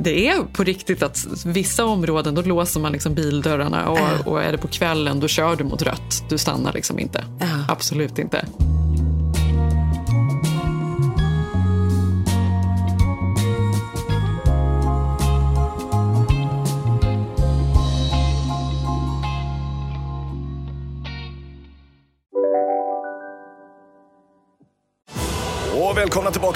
det 0.01 0.29
är 0.29 0.43
på 0.43 0.65
riktigt 0.65 1.03
att 1.03 1.27
vissa 1.45 1.85
områden 1.85 2.35
då 2.35 2.43
låser 2.43 2.81
man 2.81 2.93
liksom 2.93 3.15
bildörrarna 3.15 3.89
och, 3.89 4.27
och 4.27 4.43
är 4.43 4.53
det 4.53 4.59
på 4.59 4.69
kvällen 4.69 5.21
då 5.21 5.29
kör 5.29 5.57
du 5.57 5.65
mot 5.65 5.83
rött. 5.83 6.25
Du 6.29 6.39
stannar 6.39 6.73
liksom 6.73 6.99
inte. 6.99 7.25
Ja. 7.41 7.47
Absolut 7.69 8.19
inte. 8.19 8.45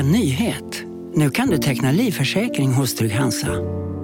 En 0.00 0.12
nyhet. 0.12 0.84
Nu 1.14 1.30
kan 1.30 1.50
du 1.50 1.58
teckna 1.58 1.92
livförsäkring 1.92 2.72
hos 2.72 2.94
Trygg-Hansa. 2.94 3.48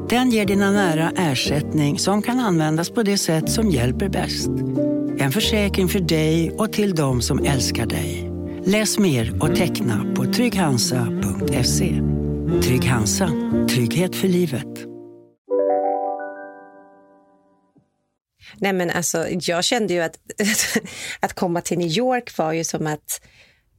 Den 0.08 0.30
ger 0.30 0.46
dina 0.46 0.70
nära 0.70 1.12
ersättning 1.16 1.98
som 1.98 2.22
kan 2.22 2.40
användas 2.40 2.90
på 2.90 3.02
det 3.02 3.18
sätt 3.18 3.50
som 3.50 3.70
hjälper 3.70 4.08
bäst. 4.08 4.48
En 5.18 5.32
försäkring 5.32 5.88
för 5.88 6.00
dig 6.00 6.50
och 6.50 6.72
till 6.72 6.94
de 6.94 7.22
som 7.22 7.44
älskar 7.44 7.86
dig. 7.86 8.30
Läs 8.64 8.98
mer 8.98 9.42
och 9.42 9.56
teckna 9.56 10.14
på 10.16 10.24
trygghansa.se. 10.24 12.00
Trygg 12.62 12.84
Hansa. 12.84 13.30
Trygghet 13.70 14.16
för 14.16 14.28
livet. 14.28 14.86
Nej, 18.56 18.72
men 18.72 18.90
alltså, 18.90 19.26
jag 19.28 19.64
kände 19.64 19.94
ju 19.94 20.00
att, 20.00 20.18
att 21.20 21.32
komma 21.32 21.60
till 21.60 21.78
New 21.78 21.90
York 21.90 22.38
var 22.38 22.52
ju 22.52 22.64
som 22.64 22.86
att 22.86 23.20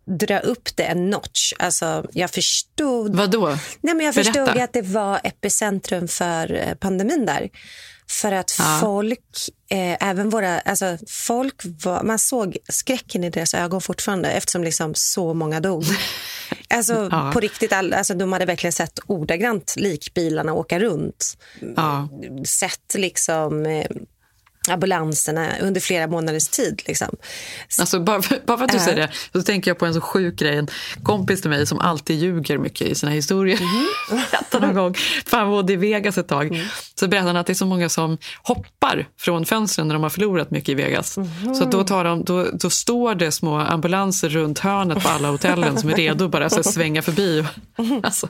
dra 0.07 0.39
upp 0.39 0.75
det 0.75 0.83
en 0.83 1.09
notch. 1.09 1.53
Alltså, 1.59 2.05
jag 2.13 2.31
förstod... 2.31 3.15
Vadå? 3.15 3.47
Nej, 3.81 3.95
men 3.95 4.05
jag 4.05 4.15
Berätta. 4.15 4.33
förstod 4.33 4.63
att 4.63 4.73
det 4.73 4.81
var 4.81 5.19
epicentrum 5.23 6.07
för 6.07 6.53
eh, 6.53 6.73
pandemin 6.75 7.25
där. 7.25 7.49
För 8.09 8.31
att 8.31 8.55
Ja. 8.59 8.77
folk, 8.81 9.19
eh, 9.69 10.07
även 10.09 10.29
våra, 10.29 10.59
alltså 10.59 10.97
folk 11.07 11.55
var, 11.83 12.03
man 12.03 12.19
såg 12.19 12.57
skräcken 12.69 13.23
i 13.23 13.29
deras 13.29 13.53
ögon 13.53 13.81
fortfarande 13.81 14.29
eftersom 14.31 14.63
liksom 14.63 14.91
så 14.95 15.33
många 15.33 15.59
dog. 15.59 15.83
Alltså 16.69 17.09
Ja. 17.11 17.31
på 17.33 17.39
riktigt, 17.39 17.73
all, 17.73 17.93
alltså, 17.93 18.13
de 18.13 18.33
hade 18.33 18.45
verkligen 18.45 18.71
sett 18.71 18.99
ordagrant 19.07 19.73
likbilarna 19.77 20.53
åka 20.53 20.79
runt. 20.79 21.37
Ja. 21.75 22.09
Sett 22.45 22.93
liksom 22.95 23.65
eh, 23.65 23.85
ambulanserna 24.69 25.47
under 25.62 25.81
flera 25.81 26.07
månaders 26.07 26.47
tid. 26.47 26.81
Liksom. 26.86 27.07
Alltså 27.79 28.00
bara, 28.00 28.21
för, 28.21 28.39
bara 28.45 28.57
för 28.57 28.65
att 28.65 28.71
du 28.71 28.77
Äh. 28.77 28.83
säger 28.83 28.97
det 28.97 29.09
så 29.39 29.43
tänker 29.43 29.71
jag 29.71 29.77
på 29.79 29.86
en 29.86 29.93
så 29.93 30.01
sjuk 30.01 30.36
grej. 30.39 30.57
En 30.57 30.67
kompis 31.03 31.41
till 31.41 31.50
mig 31.50 31.67
som 31.67 31.79
alltid 31.79 32.19
ljuger 32.19 32.57
mycket 32.57 32.88
i 32.88 32.95
sina 32.95 33.12
historier. 33.12 33.59
Mhm. 33.62 33.88
Berättade 34.31 34.65
någon 34.67 34.75
gång, 34.75 34.93
för 35.25 35.38
han 35.38 35.50
bodde 35.50 35.74
i 35.74 35.75
Vegas 35.75 36.17
ett 36.17 36.27
tag, 36.27 36.47
Mm. 36.47 36.67
så 37.00 37.07
berättade 37.07 37.29
han 37.29 37.38
att 37.38 37.47
det 37.47 37.53
är 37.53 37.55
så 37.55 37.65
många 37.65 37.89
som 37.89 38.17
hoppar 38.43 39.07
från 39.19 39.45
fönstren 39.45 39.88
när 39.88 39.95
de 39.95 40.03
har 40.03 40.09
förlorat 40.09 40.51
mycket 40.51 40.69
i 40.69 40.74
Vegas. 40.74 41.17
Mhm. 41.17 41.55
Så 41.55 41.65
då, 41.65 41.83
tar 41.83 42.03
de, 42.03 42.24
då, 42.24 42.47
då 42.53 42.69
står 42.69 43.15
det 43.15 43.31
små 43.31 43.57
ambulanser 43.59 44.29
runt 44.29 44.59
hörnet 44.59 45.03
på 45.03 45.09
alla 45.09 45.27
hotellen 45.29 45.77
som 45.77 45.89
är 45.89 45.93
redo 45.95 46.27
bara 46.29 46.45
att 46.45 46.65
svänga 46.65 47.01
förbi. 47.01 47.45
Alltså, 48.03 48.27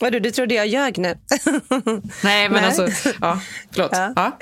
Vadå, 0.00 0.18
du 0.18 0.30
trodde 0.30 0.54
jag 0.54 0.66
ljög 0.66 0.98
nu? 0.98 1.14
nej, 2.22 2.48
men 2.48 2.52
Nej. 2.52 2.64
alltså, 2.64 2.88
ja, 3.20 3.40
förlåt. 3.72 3.90
Ja. 3.92 4.12
Ja. 4.16 4.38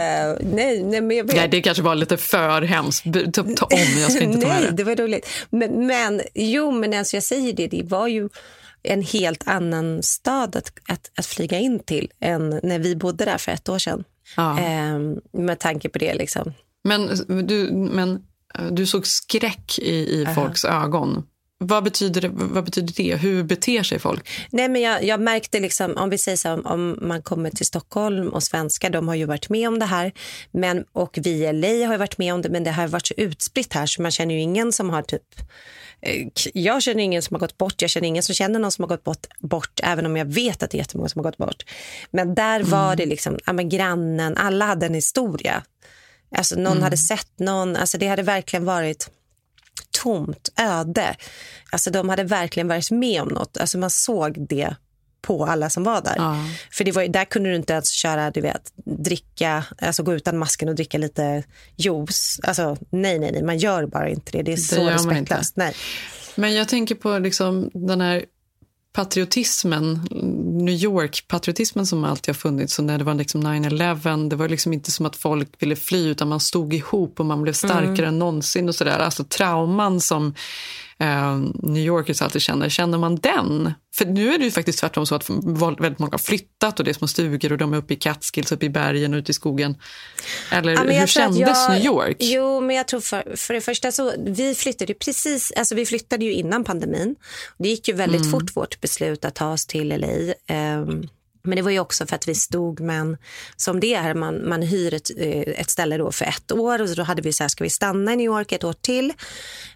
Eh, 0.00 0.36
nej, 0.64 0.82
nej, 0.82 1.00
men 1.00 1.16
jag 1.16 1.24
vet. 1.24 1.36
Nej, 1.36 1.48
det 1.48 1.62
kanske 1.62 1.82
var 1.82 1.94
lite 1.94 2.16
för 2.16 2.62
hemskt. 2.62 3.04
Ta, 3.32 3.42
ta 3.42 3.66
om, 3.66 4.00
jag 4.00 4.12
ska 4.12 4.24
inte 4.24 4.40
ta 4.40 4.48
Nej, 4.48 4.62
det. 4.62 4.70
det 4.70 4.84
var 4.84 4.96
roligt. 4.96 5.28
Men, 5.50 5.86
men 5.86 6.22
jo, 6.34 6.70
men 6.70 6.94
alltså 6.94 7.16
jag 7.16 7.22
säger 7.24 7.52
det, 7.52 7.66
det 7.66 7.82
var 7.82 8.08
ju 8.08 8.28
en 8.82 9.02
helt 9.02 9.48
annan 9.48 10.02
stad 10.02 10.56
att, 10.56 10.72
att, 10.88 11.10
att 11.18 11.26
flyga 11.26 11.58
in 11.58 11.78
till 11.78 12.10
än 12.20 12.60
när 12.62 12.78
vi 12.78 12.96
bodde 12.96 13.24
där 13.24 13.38
för 13.38 13.52
ett 13.52 13.68
år 13.68 13.78
sedan. 13.78 14.04
Ja. 14.36 14.58
Ehm, 14.58 15.16
med 15.32 15.58
tanke 15.58 15.88
på 15.88 15.98
det. 15.98 16.14
Liksom. 16.14 16.52
Men 16.84 17.10
du, 17.46 17.72
men 17.72 18.22
du 18.70 18.86
såg 18.86 19.06
skräck 19.06 19.78
i, 19.78 20.20
i 20.20 20.26
folks 20.34 20.64
ögon. 20.64 21.26
Vad 21.66 21.84
betyder, 21.84 22.20
det, 22.20 22.28
vad 22.32 22.64
betyder 22.64 22.94
det? 22.96 23.16
Hur 23.16 23.42
beter 23.42 23.82
sig 23.82 23.98
folk? 23.98 24.28
Nej, 24.50 24.68
men 24.68 24.82
jag, 24.82 25.04
jag 25.04 25.20
märkte, 25.20 25.60
liksom, 25.60 25.96
om 25.96 26.10
vi 26.10 26.18
säger 26.18 26.36
så, 26.36 26.52
om- 26.52 26.66
om 26.66 27.08
man 27.08 27.22
kommer 27.22 27.50
till 27.50 27.66
Stockholm 27.66 28.28
och 28.28 28.42
svenskar, 28.42 28.90
de 28.90 29.08
har 29.08 29.14
ju 29.14 29.24
varit 29.24 29.48
med 29.48 29.68
om 29.68 29.78
det 29.78 29.86
här. 29.86 30.12
Men, 30.50 30.84
och 30.92 31.18
vi 31.22 31.30
i 31.30 31.52
LA 31.52 31.86
har 31.86 31.94
ju 31.94 31.98
varit 31.98 32.18
med 32.18 32.34
om 32.34 32.42
det, 32.42 32.48
men 32.48 32.64
det 32.64 32.70
har 32.70 32.86
varit 32.88 33.06
så 33.06 33.14
utspritt 33.16 33.72
här 33.74 33.86
så 33.86 34.02
man 34.02 34.10
känner 34.10 34.34
ju 34.34 34.40
ingen 34.40 34.72
som 34.72 34.90
har 34.90 35.02
typ 35.02 35.22
eh, 36.00 36.26
jag 36.54 36.82
känner 36.82 37.02
ingen 37.02 37.22
som 37.22 37.34
har 37.34 37.38
gått 37.40 37.58
bort, 37.58 37.82
jag 37.82 37.90
känner 37.90 38.08
ingen 38.08 38.22
som 38.22 38.34
känner 38.34 38.58
någon 38.58 38.72
som 38.72 38.82
har 38.82 38.88
gått 38.88 39.04
bort, 39.04 39.26
bort 39.40 39.80
även 39.82 40.06
om 40.06 40.16
jag 40.16 40.24
vet 40.24 40.62
att 40.62 40.70
det 40.70 40.76
är 40.76 40.78
jättemånga 40.78 41.08
som 41.08 41.18
har 41.24 41.30
gått 41.30 41.38
bort. 41.38 41.62
Men 42.10 42.34
där 42.34 42.62
var 42.62 42.96
det 42.96 43.06
liksom, 43.06 43.38
ja, 43.46 43.52
men 43.52 43.68
grannen, 43.68 44.36
alla 44.36 44.66
hade 44.66 44.86
en 44.86 44.94
historia. 44.94 45.62
Alltså 46.36 46.56
någon 46.56 46.82
hade 46.82 46.96
sett 46.96 47.38
någon, 47.38 47.76
alltså 47.76 47.98
det 47.98 48.06
hade 48.06 48.22
verkligen 48.22 48.64
varit 48.64 49.10
tomt, 50.02 50.48
öde. 50.56 51.16
Alltså 51.70 51.90
de 51.90 52.08
hade 52.08 52.24
verkligen 52.24 52.68
varit 52.68 52.90
med 52.90 53.22
om 53.22 53.28
något. 53.28 53.56
Alltså 53.56 53.78
man 53.78 53.90
såg 53.90 54.48
det 54.48 54.74
på 55.22 55.44
alla 55.46 55.70
som 55.70 55.84
var 55.84 56.02
där. 56.02 56.14
Ja. 56.16 56.36
För 56.70 56.84
det 56.84 56.92
var, 56.92 57.08
där 57.08 57.24
kunde 57.24 57.50
du 57.50 57.56
inte 57.56 57.72
ens 57.72 57.90
köra, 57.90 58.30
du 58.30 58.40
vet, 58.40 58.72
dricka, 58.84 59.64
alltså 59.78 60.02
gå 60.02 60.14
utan 60.14 60.38
masken 60.38 60.68
och 60.68 60.74
dricka 60.74 60.98
lite 60.98 61.44
juice. 61.76 62.40
Alltså 62.42 62.76
nej, 62.90 63.18
nej, 63.18 63.32
nej, 63.32 63.42
man 63.42 63.58
gör 63.58 63.86
bara 63.86 64.08
inte 64.08 64.32
det. 64.32 64.42
Det 64.42 64.52
är 64.52 64.56
så 64.56 64.74
gör 64.74 64.84
man 64.84 64.92
respektlöst. 64.92 65.56
Nej. 65.56 65.74
Men 66.34 66.54
jag 66.54 66.68
tänker 66.68 66.94
på 66.94 67.18
liksom 67.18 67.70
den 67.74 68.00
här 68.00 68.24
patriotismen, 68.92 70.00
New 70.64 70.74
York-patriotismen 70.74 71.86
som 71.86 72.04
alltid 72.04 72.28
har 72.34 72.38
funnits. 72.38 72.78
Och 72.78 72.84
när 72.84 72.98
det 72.98 73.04
var 73.04 73.14
liksom 73.14 73.42
9-11, 73.46 74.28
det 74.28 74.36
var 74.36 74.48
liksom 74.48 74.72
inte 74.72 74.90
som 74.90 75.06
att 75.06 75.16
folk 75.16 75.48
ville 75.58 75.76
fly 75.76 76.08
utan 76.08 76.28
man 76.28 76.40
stod 76.40 76.74
ihop 76.74 77.20
och 77.20 77.26
man 77.26 77.42
blev 77.42 77.52
starkare 77.52 77.82
Mm. 77.92 78.04
än 78.08 78.18
någonsin. 78.18 78.68
och 78.68 78.74
sådär. 78.74 78.98
Alltså 78.98 79.24
trauman 79.24 80.00
som 80.00 80.34
eh, 80.98 81.38
New 81.62 81.84
Yorkers 81.86 82.22
alltid 82.22 82.42
känner, 82.42 82.68
känner 82.68 82.98
man 82.98 83.16
den? 83.16 83.72
För 83.94 84.04
nu 84.04 84.34
är 84.34 84.38
det 84.38 84.44
ju 84.44 84.50
faktiskt 84.50 84.78
tvärtom 84.78 85.06
så 85.06 85.14
att 85.14 85.30
väldigt 85.30 85.98
många 85.98 86.10
har 86.12 86.18
flyttat 86.18 86.78
och 86.78 86.84
det 86.84 86.90
är 86.90 86.94
små 86.94 87.06
stugor 87.08 87.52
och 87.52 87.58
de 87.58 87.72
är 87.72 87.76
uppe 87.76 87.94
i 87.94 87.96
Catskills, 87.96 88.52
uppe 88.52 88.66
i 88.66 88.70
bergen 88.70 89.14
och 89.14 89.18
ute 89.18 89.30
i 89.30 89.34
skogen. 89.34 89.76
Eller 90.50 90.72
Ja, 90.72 90.80
hur 91.00 91.06
kändes 91.06 91.38
jag- 91.40 91.70
New 91.70 91.84
York? 91.84 92.16
Jo, 92.20 92.60
men 92.60 92.76
jag 92.76 92.88
tror 92.88 93.00
för, 93.00 93.36
för 93.36 93.54
det 93.54 93.60
första 93.60 93.92
så 93.92 94.12
vi 94.26 94.54
flyttade 94.54 94.92
ju 94.92 94.98
precis, 94.98 95.52
alltså 95.56 95.74
vi 95.74 95.86
flyttade 95.86 96.24
ju 96.24 96.32
innan 96.32 96.64
pandemin. 96.64 97.16
Det 97.58 97.68
gick 97.68 97.88
ju 97.88 97.94
väldigt 97.94 98.20
Mm. 98.20 98.30
fort 98.32 98.56
vårt 98.56 98.80
beslut 98.80 99.24
att 99.24 99.34
ta 99.34 99.52
oss 99.52 99.66
till 99.66 99.88
LA. 99.88 100.34
Ehm, 100.48 101.08
men 101.42 101.56
det 101.56 101.62
var 101.62 101.70
ju 101.70 101.78
också 101.78 102.06
för 102.06 102.16
att 102.16 102.28
vi 102.28 102.34
stod 102.34 102.80
med 102.80 103.00
en, 103.00 103.16
som 103.56 103.80
det 103.80 103.94
är, 103.94 104.14
man, 104.14 104.48
man 104.48 104.62
hyr 104.62 104.94
ett, 104.94 105.10
eh, 105.16 105.60
ett 105.60 105.70
ställe 105.70 105.96
då 105.96 106.12
för 106.12 106.24
ett 106.24 106.52
år 106.52 106.82
och 106.82 106.96
då 106.96 107.02
hade 107.02 107.22
vi 107.22 107.32
så 107.32 107.44
här, 107.44 107.48
ska 107.48 107.64
vi 107.64 107.70
stanna 107.70 108.12
i 108.12 108.16
New 108.16 108.24
York 108.24 108.52
ett 108.52 108.64
år 108.64 108.72
till? 108.72 109.12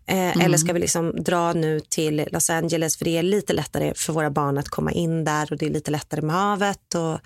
Eh, 0.07 0.45
Eller 0.45 0.59
ska 0.59 0.73
vi 0.73 0.81
liksom 0.81 1.25
dra 1.25 1.53
nu 1.53 1.81
till 1.81 2.29
Los 2.33 2.51
Angeles? 2.51 2.97
För 2.97 3.05
det 3.05 3.19
är 3.19 3.23
lite 3.23 3.53
lättare 3.53 3.93
för 3.97 4.13
våra 4.13 4.31
barn 4.31 4.59
att 4.59 4.69
komma 4.69 4.93
in 4.93 5.25
där 5.25 5.53
och 5.53 5.59
det 5.59 5.67
är 5.67 5.71
lite 5.71 5.91
lättare 5.91 6.23
med 6.23 6.37
havet 6.37 6.95
och, 6.95 7.19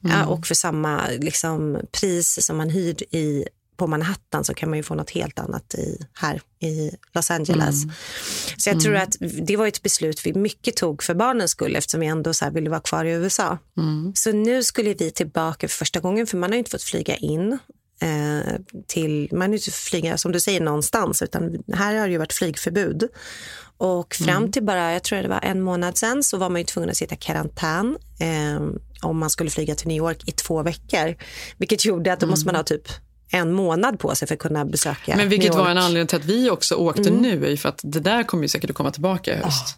ja, 0.00 0.26
och 0.26 0.46
för 0.46 0.54
samma 0.54 1.00
liksom, 1.08 1.80
pris 1.92 2.46
som 2.46 2.56
man 2.56 2.70
hyr 2.70 3.02
i 3.10 3.44
på 3.78 3.86
Manhattan 3.86 4.44
så 4.44 4.54
kan 4.54 4.68
man 4.68 4.76
ju 4.78 4.82
få 4.82 4.94
något 4.94 5.10
helt 5.10 5.38
annat 5.38 5.74
i, 5.74 5.98
här 6.14 6.40
i 6.60 6.90
Los 7.14 7.30
Angeles. 7.30 7.84
Mm. 7.84 7.94
Så 8.56 8.70
jag 8.70 8.80
tror 8.80 8.94
att 8.96 9.16
det 9.20 9.56
var 9.56 9.66
ett 9.66 9.82
beslut 9.82 10.26
vi 10.26 10.34
mycket 10.34 10.76
tog 10.76 11.02
för 11.02 11.14
barnens 11.14 11.50
skull 11.50 11.76
eftersom 11.76 12.00
vi 12.00 12.06
ändå 12.06 12.34
så 12.34 12.50
ville 12.50 12.70
vara 12.70 12.80
kvar 12.80 13.04
i 13.04 13.10
USA. 13.10 13.58
Mm. 13.76 14.12
Så 14.14 14.32
nu 14.32 14.62
skulle 14.62 14.94
vi 14.94 15.10
tillbaka 15.10 15.68
för 15.68 15.76
första 15.76 16.00
gången 16.00 16.26
för 16.26 16.36
man 16.36 16.50
har 16.50 16.54
ju 16.54 16.58
inte 16.58 16.70
fått 16.70 16.82
flyga 16.82 17.16
in 17.16 17.58
eh, 18.02 18.54
till, 18.86 19.28
man 19.32 19.40
har 19.40 19.48
ju 19.48 19.54
inte 19.54 19.70
fått 19.70 19.74
flyga 19.74 20.16
som 20.18 20.32
du 20.32 20.40
säger 20.40 20.60
någonstans 20.60 21.22
utan 21.22 21.62
här 21.72 21.94
har 21.94 22.06
det 22.06 22.12
ju 22.12 22.18
varit 22.18 22.32
flygförbud. 22.32 23.08
Och 23.80 24.14
fram 24.14 24.36
Mm. 24.36 24.52
till 24.52 24.62
bara, 24.64 24.92
jag 24.92 25.02
tror 25.02 25.22
det 25.22 25.28
var 25.28 25.40
en 25.44 25.62
månad 25.62 25.98
sen 25.98 26.22
så 26.24 26.36
var 26.36 26.48
man 26.48 26.60
ju 26.60 26.64
tvungen 26.64 26.90
att 26.90 26.96
sitta 26.96 27.14
i 27.14 27.18
karantän 27.18 27.96
eh, 28.20 28.60
om 29.02 29.18
man 29.18 29.30
skulle 29.30 29.50
flyga 29.50 29.74
till 29.74 29.88
New 29.88 29.96
York 29.96 30.28
i 30.28 30.32
två 30.32 30.62
veckor. 30.62 31.16
Vilket 31.56 31.84
gjorde 31.84 32.12
att 32.12 32.20
då 32.20 32.26
måste 32.26 32.46
man 32.46 32.54
ha 32.54 32.62
typ 32.62 32.88
en 33.32 33.52
månad 33.52 33.98
på 33.98 34.14
sig 34.14 34.28
för 34.28 34.34
att 34.34 34.40
kunna 34.40 34.64
besöka 34.64 35.16
Men 35.16 35.28
vilket 35.28 35.54
var 35.54 35.70
en 35.70 35.78
anledning 35.78 36.06
till 36.06 36.18
att 36.18 36.24
vi 36.24 36.50
också 36.50 36.74
åkte 36.74 37.08
Mm. 37.08 37.22
nu 37.22 37.56
för 37.56 37.68
att 37.68 37.80
det 37.82 38.00
där 38.00 38.22
kommer 38.22 38.42
ju 38.44 38.48
säkert 38.48 38.70
att 38.70 38.76
komma 38.76 38.90
tillbaka 38.90 39.32
i 39.32 39.36
höst. 39.36 39.76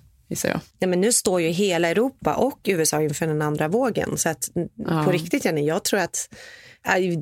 jag. 0.48 0.60
Ja, 0.78 0.86
men 0.86 1.00
nu 1.00 1.12
står 1.12 1.40
ju 1.40 1.48
hela 1.48 1.88
Europa 1.88 2.34
och 2.34 2.60
USA 2.64 3.02
inför 3.02 3.26
den 3.26 3.42
andra 3.42 3.68
vågen. 3.68 4.18
Så 4.18 4.28
att, 4.28 4.48
Ja. 4.76 5.04
på 5.04 5.10
riktigt, 5.12 5.44
Jenny, 5.44 5.64
jag 5.66 5.84
tror 5.84 6.00
att 6.00 6.28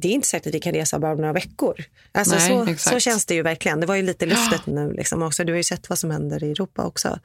det 0.00 0.08
är 0.08 0.12
inte 0.12 0.28
säkert 0.28 0.46
att 0.46 0.54
vi 0.54 0.60
kan 0.60 0.72
resa 0.72 0.98
bara 0.98 1.12
om 1.12 1.18
några 1.18 1.32
veckor. 1.32 1.74
Alltså, 2.12 2.34
Nej, 2.34 2.48
så, 2.48 2.62
exakt. 2.70 2.94
så 2.94 3.00
känns 3.00 3.26
det 3.26 3.34
ju 3.34 3.42
verkligen. 3.42 3.80
Det 3.80 3.86
var 3.86 3.94
ju 3.94 4.02
lite 4.02 4.26
luftet 4.26 4.66
nu 4.66 4.92
liksom 4.92 5.22
också. 5.22 5.44
Du 5.44 5.52
har 5.52 5.56
ju 5.56 5.62
sett 5.62 5.88
vad 5.88 5.98
som 5.98 6.10
händer 6.10 6.44
i 6.44 6.50
Europa 6.50 6.84
också. 6.84 7.18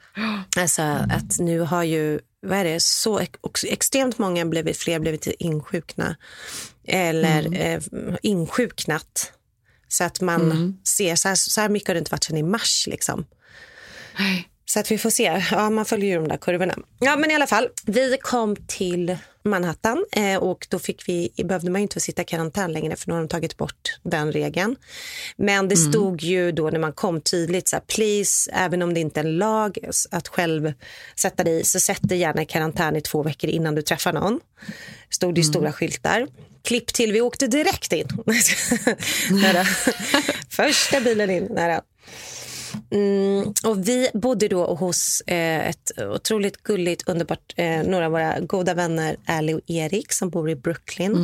Alltså, 0.56 0.82
att 0.82 1.38
nu 1.38 1.60
har 1.60 1.82
ju, 1.82 2.20
vad 2.46 2.58
är 2.58 2.64
det, 2.64 2.82
så 2.82 3.18
ex- 3.18 3.64
extremt 3.64 4.18
många 4.18 4.44
blivit, 4.44 4.76
fler 4.76 4.98
blivit 4.98 5.26
insjukna. 5.26 6.16
Eller 6.86 7.46
Mm. 7.46 7.52
eh, 8.08 8.16
insjuknat. 8.22 9.32
Så 9.88 10.04
att 10.04 10.20
man 10.20 10.40
Mm. 10.50 10.76
ser, 10.96 11.16
så 11.16 11.28
här, 11.28 11.34
så 11.34 11.60
här 11.60 11.68
mycket 11.68 11.88
har 11.88 11.94
det 11.94 11.98
inte 11.98 12.10
varit 12.10 12.24
sedan 12.24 12.36
i 12.36 12.42
mars 12.42 12.86
liksom. 12.90 13.26
Så 14.66 14.80
att 14.80 14.90
vi 14.90 14.98
får 14.98 15.10
se. 15.10 15.42
Ja, 15.50 15.70
man 15.70 15.84
följer 15.84 16.08
ju 16.10 16.14
de 16.14 16.28
där 16.28 16.36
kurvorna. 16.36 16.74
Ja, 17.00 17.16
men 17.16 17.30
i 17.30 17.34
alla 17.34 17.46
fall. 17.46 17.68
Vi 17.86 18.16
kom 18.20 18.56
till 18.56 19.16
Manhattan 19.44 20.04
eh, 20.12 20.36
och 20.36 20.66
då 20.70 20.78
fick 20.78 21.08
vi, 21.08 21.32
behövde 21.44 21.70
man 21.70 21.80
ju 21.80 21.82
inte 21.82 22.00
sitta 22.00 22.22
i 22.22 22.24
karantän 22.24 22.72
längre 22.72 22.96
för 22.96 23.08
nu 23.08 23.14
har 23.14 23.20
de 23.20 23.28
tagit 23.28 23.56
bort 23.56 23.98
den 24.02 24.32
regeln. 24.32 24.76
Men 25.36 25.68
det 25.68 25.74
Mm. 25.74 25.92
stod 25.92 26.22
ju 26.22 26.52
då 26.52 26.70
när 26.70 26.78
man 26.78 26.92
kom 26.92 27.20
tydligt 27.20 27.68
så 27.68 27.76
här, 27.76 27.82
please, 27.86 28.50
även 28.52 28.82
om 28.82 28.94
det 28.94 29.00
inte 29.00 29.20
är 29.20 29.24
en 29.24 29.36
lag 29.38 29.78
att 30.10 30.28
själv 30.28 30.72
sätta 31.20 31.44
dig 31.44 31.60
i, 31.60 31.64
så 31.64 31.80
sätt 31.80 31.98
dig 32.02 32.18
gärna 32.18 32.42
i 32.42 32.46
karantän 32.46 32.96
i 32.96 33.00
två 33.00 33.22
veckor 33.22 33.50
innan 33.50 33.74
du 33.74 33.82
träffar 33.82 34.12
någon. 34.12 34.40
Stod 35.10 35.34
det 35.34 35.40
ju 35.40 35.44
stora 35.44 35.72
skyltar. 35.72 36.26
Klipp 36.64 36.86
till, 36.86 37.12
vi 37.12 37.20
åkte 37.20 37.46
direkt 37.46 37.92
in. 37.92 38.08
Nära. 39.30 39.64
Första 40.48 41.00
bilen 41.00 41.30
in. 41.30 41.44
Nära. 41.50 41.80
Mm, 42.90 43.52
och 43.64 43.88
vi 43.88 44.08
bodde 44.14 44.48
då 44.48 44.74
hos 44.74 45.20
eh, 45.26 45.68
ett 45.68 45.90
otroligt 45.98 46.62
gulligt, 46.62 47.08
underbart, 47.08 47.54
eh, 47.56 47.82
några 47.82 48.06
av 48.06 48.12
våra 48.12 48.40
goda 48.40 48.74
vänner, 48.74 49.16
Ally 49.26 49.54
och 49.54 49.60
Erik 49.66 50.12
som 50.12 50.30
bor 50.30 50.50
i 50.50 50.56
Brooklyn. 50.56 51.14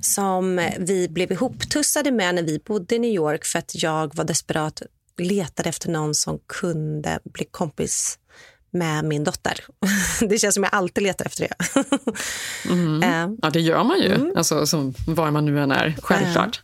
Som 0.00 0.68
vi 0.78 1.08
blev 1.08 1.32
ihoptussade 1.32 2.12
med 2.12 2.34
när 2.34 2.42
vi 2.42 2.58
bodde 2.58 2.94
i 2.94 2.98
New 2.98 3.12
York 3.12 3.44
för 3.44 3.58
att 3.58 3.82
jag 3.82 4.14
var 4.14 4.24
desperat 4.24 4.82
letade 5.18 5.68
efter 5.68 5.90
någon 5.90 6.14
som 6.14 6.38
kunde 6.46 7.18
bli 7.24 7.44
kompis 7.44 8.18
med 8.70 9.04
min 9.04 9.24
dotter. 9.24 9.64
Det 10.28 10.38
känns 10.38 10.54
som 10.54 10.64
jag 10.64 10.74
alltid 10.74 11.02
letar 11.04 11.26
efter 11.26 11.48
det. 11.48 11.84
Mm. 12.70 13.02
Eh, 13.32 13.36
Ja, 13.42 13.50
det 13.50 13.60
gör 13.60 13.84
man 13.84 14.00
ju, 14.00 14.14
Mm. 14.14 14.32
alltså, 14.36 14.66
som 14.66 14.94
var 15.06 15.30
man 15.30 15.44
nu 15.44 15.60
än 15.60 15.70
är, 15.72 15.96
självklart. 16.02 16.62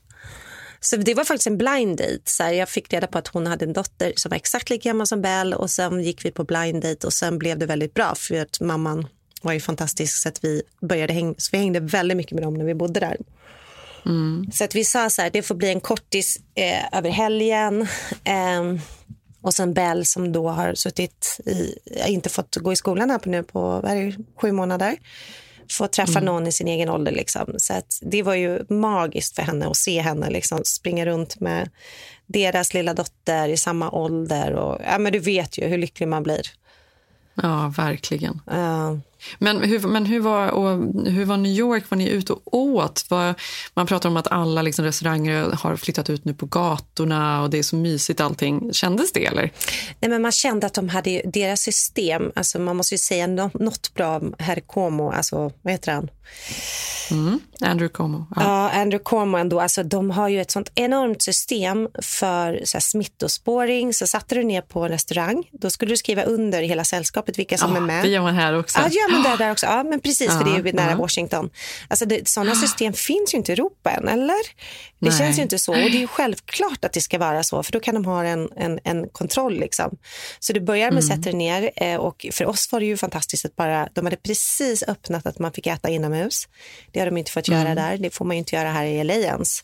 Så 0.81 0.97
det 0.97 1.15
var 1.15 1.25
faktiskt 1.25 1.47
en 1.47 1.59
blind 1.59 1.97
date. 1.99 2.19
Så 2.25 2.43
här, 2.43 2.53
jag 2.53 2.69
fick 2.69 2.93
reda 2.93 3.07
på 3.07 3.19
att 3.19 3.29
hon 3.29 3.47
hade 3.47 3.65
en 3.65 3.73
dotter 3.73 4.13
som 4.17 4.31
var 4.31 4.37
exakt 4.37 4.71
lika 4.71 4.89
gammal 4.89 5.07
som 5.07 5.23
Bell 5.23 5.55
och 5.55 5.71
sen 5.71 6.03
gick 6.03 6.25
vi 6.25 6.31
på 6.31 6.45
blind 6.45 6.83
date 6.83 7.07
och 7.07 7.13
sen 7.13 7.39
blev 7.39 7.59
det 7.59 7.67
väldigt 7.67 7.95
bra 7.95 8.15
för 8.17 8.41
att 8.41 8.61
mamman 8.61 9.07
var 9.43 9.53
ju 9.53 9.61
fantastisk 9.61 10.23
så 10.23 10.29
att 10.29 10.45
vi 10.45 10.63
började 10.81 11.13
häng, 11.13 11.35
så 11.39 11.49
vi 11.53 11.59
hängde 11.59 11.81
väldigt 11.81 12.17
mycket 12.17 12.33
med 12.33 12.43
dem 12.43 12.55
när 12.55 12.65
vi 12.65 12.75
bodde 12.75 13.01
där. 13.01 13.17
Mm. 14.07 14.47
Så 14.53 14.65
att 14.65 14.75
vi 14.75 14.85
sa 14.85 15.11
så 15.11 15.23
här, 15.23 15.31
det 15.31 15.43
får 15.43 15.55
bli 15.55 15.69
en 15.69 15.81
kortis 15.81 16.39
eh, 16.55 16.99
över 16.99 17.11
helgen. 17.11 17.87
Ehm, 18.25 18.81
och 19.45 19.55
sen 19.55 19.75
Bell 19.75 20.07
som 20.07 20.33
då 20.33 20.49
har 20.49 20.75
suttit 20.75 21.41
i, 21.47 21.75
inte 22.07 22.29
fått 22.29 22.57
gå 22.57 22.73
i 22.73 22.77
skolan 22.77 23.11
här 23.11 23.19
på 23.19 23.29
nu 23.29 23.43
på 23.43 23.81
det, 23.85 24.17
sju 24.41 24.53
månader. 24.53 24.97
Få 25.71 25.87
träffa 25.87 26.19
Mm. 26.19 26.25
någon 26.25 26.47
i 26.47 26.53
sin 26.53 26.69
egen 26.69 26.89
ålder. 26.89 27.13
Liksom. 27.13 27.55
Så 27.57 27.75
det 28.01 28.23
var 28.23 28.35
ju 28.35 28.65
magiskt 28.69 29.37
för 29.37 29.43
henne 29.43 29.67
att 29.67 29.77
se 29.77 30.01
henne 30.01 30.31
liksom, 30.31 30.61
springa 30.65 31.07
runt 31.07 31.41
med 31.41 31.71
deras 32.27 32.75
lilla 32.75 32.95
dotter 32.95 33.49
i 33.49 33.57
samma 33.57 33.91
ålder. 33.91 34.53
Och, 34.53 34.81
ja, 34.85 34.99
men 34.99 35.13
du 35.13 35.19
vet 35.19 35.59
ju 35.59 35.67
hur 35.67 35.79
lycklig 35.79 36.09
man 36.09 36.23
blir. 36.23 36.47
Ja, 37.35 37.73
verkligen. 37.77 38.41
Ja. 38.47 38.99
Men, 39.39 39.63
hur, 39.63 39.81
men 39.81 40.07
hur, 40.07 40.21
var, 40.21 40.49
och 40.49 40.71
hur 41.07 41.25
var 41.25 41.37
New 41.37 41.53
York? 41.53 41.91
Var 41.91 41.97
ni 41.99 42.09
ute 42.09 42.33
och 42.33 42.55
åt? 42.55 43.07
Var, 43.09 43.35
man 43.75 43.87
pratar 43.87 44.09
om 44.09 44.17
att 44.17 44.29
alla 44.33 44.63
liksom, 44.63 44.85
restauranger 44.85 45.51
har 45.63 45.77
flyttat 45.77 46.11
ut 46.11 46.25
nu 46.25 46.35
på 46.35 46.47
gatorna 46.47 47.43
och 47.43 47.51
det 47.51 47.59
är 47.59 47.63
så 47.63 47.77
mysigt 47.77 48.21
allting. 48.21 48.73
Kändes 48.73 49.13
det 49.13 49.27
eller? 49.27 49.51
Nej, 50.01 50.11
men 50.11 50.23
man 50.23 50.33
kände 50.33 50.67
att 50.67 50.75
de 50.75 50.89
hade 50.89 51.23
deras 51.25 51.61
system, 51.61 52.33
alltså 52.35 52.59
man 52.59 52.77
måste 52.77 52.95
ju 52.95 52.99
säga 52.99 53.27
nå- 53.27 53.51
något 53.55 53.95
bra 53.95 54.17
om 54.17 54.35
herr 54.39 54.61
Como, 54.61 55.11
alltså 55.13 55.53
vad 55.63 55.73
heter 55.73 55.93
han? 55.93 56.09
Mm. 57.11 57.41
Andrew 57.61 57.89
Cuomo. 57.95 58.27
Ja. 58.37 58.43
Ja, 58.43 58.81
Andrew 58.81 59.05
Cuomo 59.05 59.37
ändå, 59.37 59.61
alltså 59.61 59.83
de 59.83 60.11
har 60.11 60.29
ju 60.29 60.41
ett 60.41 60.51
sånt 60.51 60.71
enormt 60.75 61.23
system 61.23 61.89
för 62.03 62.61
så 62.65 62.77
här, 62.77 62.81
smittospåring. 62.81 63.95
Så 63.95 64.07
satte 64.07 64.35
du 64.35 64.45
ner 64.45 64.61
på 64.61 64.81
en 64.85 64.89
restaurang, 64.89 65.45
då 65.53 65.71
skulle 65.71 65.93
du 65.93 65.97
skriva 65.97 66.23
under 66.23 66.63
hela 66.63 66.85
sällskapet 66.85 67.39
vilka 67.39 67.59
som 67.59 67.71
Ja, 67.71 67.77
är 67.77 67.81
med. 67.81 68.05
det 68.05 68.09
gör 68.09 68.23
man 68.23 68.35
här 68.35 68.59
också. 68.59 68.79
Ja, 68.79 68.89
det 69.23 69.23
gör 69.23 69.29
man 69.31 69.39
där, 69.39 69.45
där 69.45 69.53
också. 69.53 69.67
Ja, 69.67 69.83
men 69.83 70.01
precis, 70.01 70.27
för 70.33 70.45
det 70.45 70.51
är 70.51 70.59
ju 70.59 70.67
Ja, 70.67 70.73
nära 70.75 70.91
ja. 70.91 70.97
Washington. 70.97 71.51
Alltså 71.89 72.05
det, 72.07 72.29
sådana 72.29 72.55
system 72.55 72.93
finns 72.93 73.35
ju 73.35 73.39
inte 73.39 73.53
i 73.53 73.55
Europa 73.55 73.91
än, 73.91 74.09
eller? 74.09 74.37
Det 74.99 75.09
Nej. 75.11 75.19
känns 75.19 75.39
ju 75.39 75.43
inte 75.43 75.59
så. 75.59 75.73
Och 75.73 75.79
det 75.79 75.97
är 75.97 76.01
ju 76.01 76.07
självklart 76.07 76.85
att 76.85 76.93
det 76.93 77.01
ska 77.01 77.19
vara 77.19 77.43
så, 77.43 77.63
för 77.63 77.73
då 77.73 77.81
kan 77.81 77.95
de 77.95 78.05
ha 78.05 78.25
en, 78.25 78.49
en, 78.57 78.81
en 78.85 79.09
kontroll. 79.09 79.59
Liksom. 79.61 79.97
Så 80.41 80.53
du 80.53 80.61
börjar 80.61 80.91
med 80.91 80.99
att 80.99 81.05
Mm. 81.05 81.17
sätta 81.17 81.31
dig 81.31 81.39
ner 81.39 81.71
eh, 81.77 81.97
och 81.97 82.27
för 82.33 82.47
oss 82.47 82.73
var 82.73 82.81
det 82.81 82.87
ju 82.87 82.97
fantastiskt 82.97 83.45
att 83.45 83.57
bara, 83.57 83.89
de 83.93 84.07
hade 84.07 84.17
precis 84.17 84.83
öppnat 84.83 85.27
att 85.27 85.39
man 85.39 85.53
fick 85.53 85.67
äta 85.67 85.89
inomhus. 85.89 86.49
Det 86.93 86.99
har 87.01 87.07
de 87.07 87.17
inte 87.17 87.31
fått 87.33 87.49
göra 87.49 87.61
Mm. 87.61 87.75
där, 87.77 87.97
det 87.99 88.11
får 88.15 88.25
man 88.25 88.37
ju 88.37 88.39
inte 88.39 88.57
göra 88.57 88.71
här 88.71 88.85
i 88.85 89.05
LA 89.05 89.15
ens. 89.15 89.63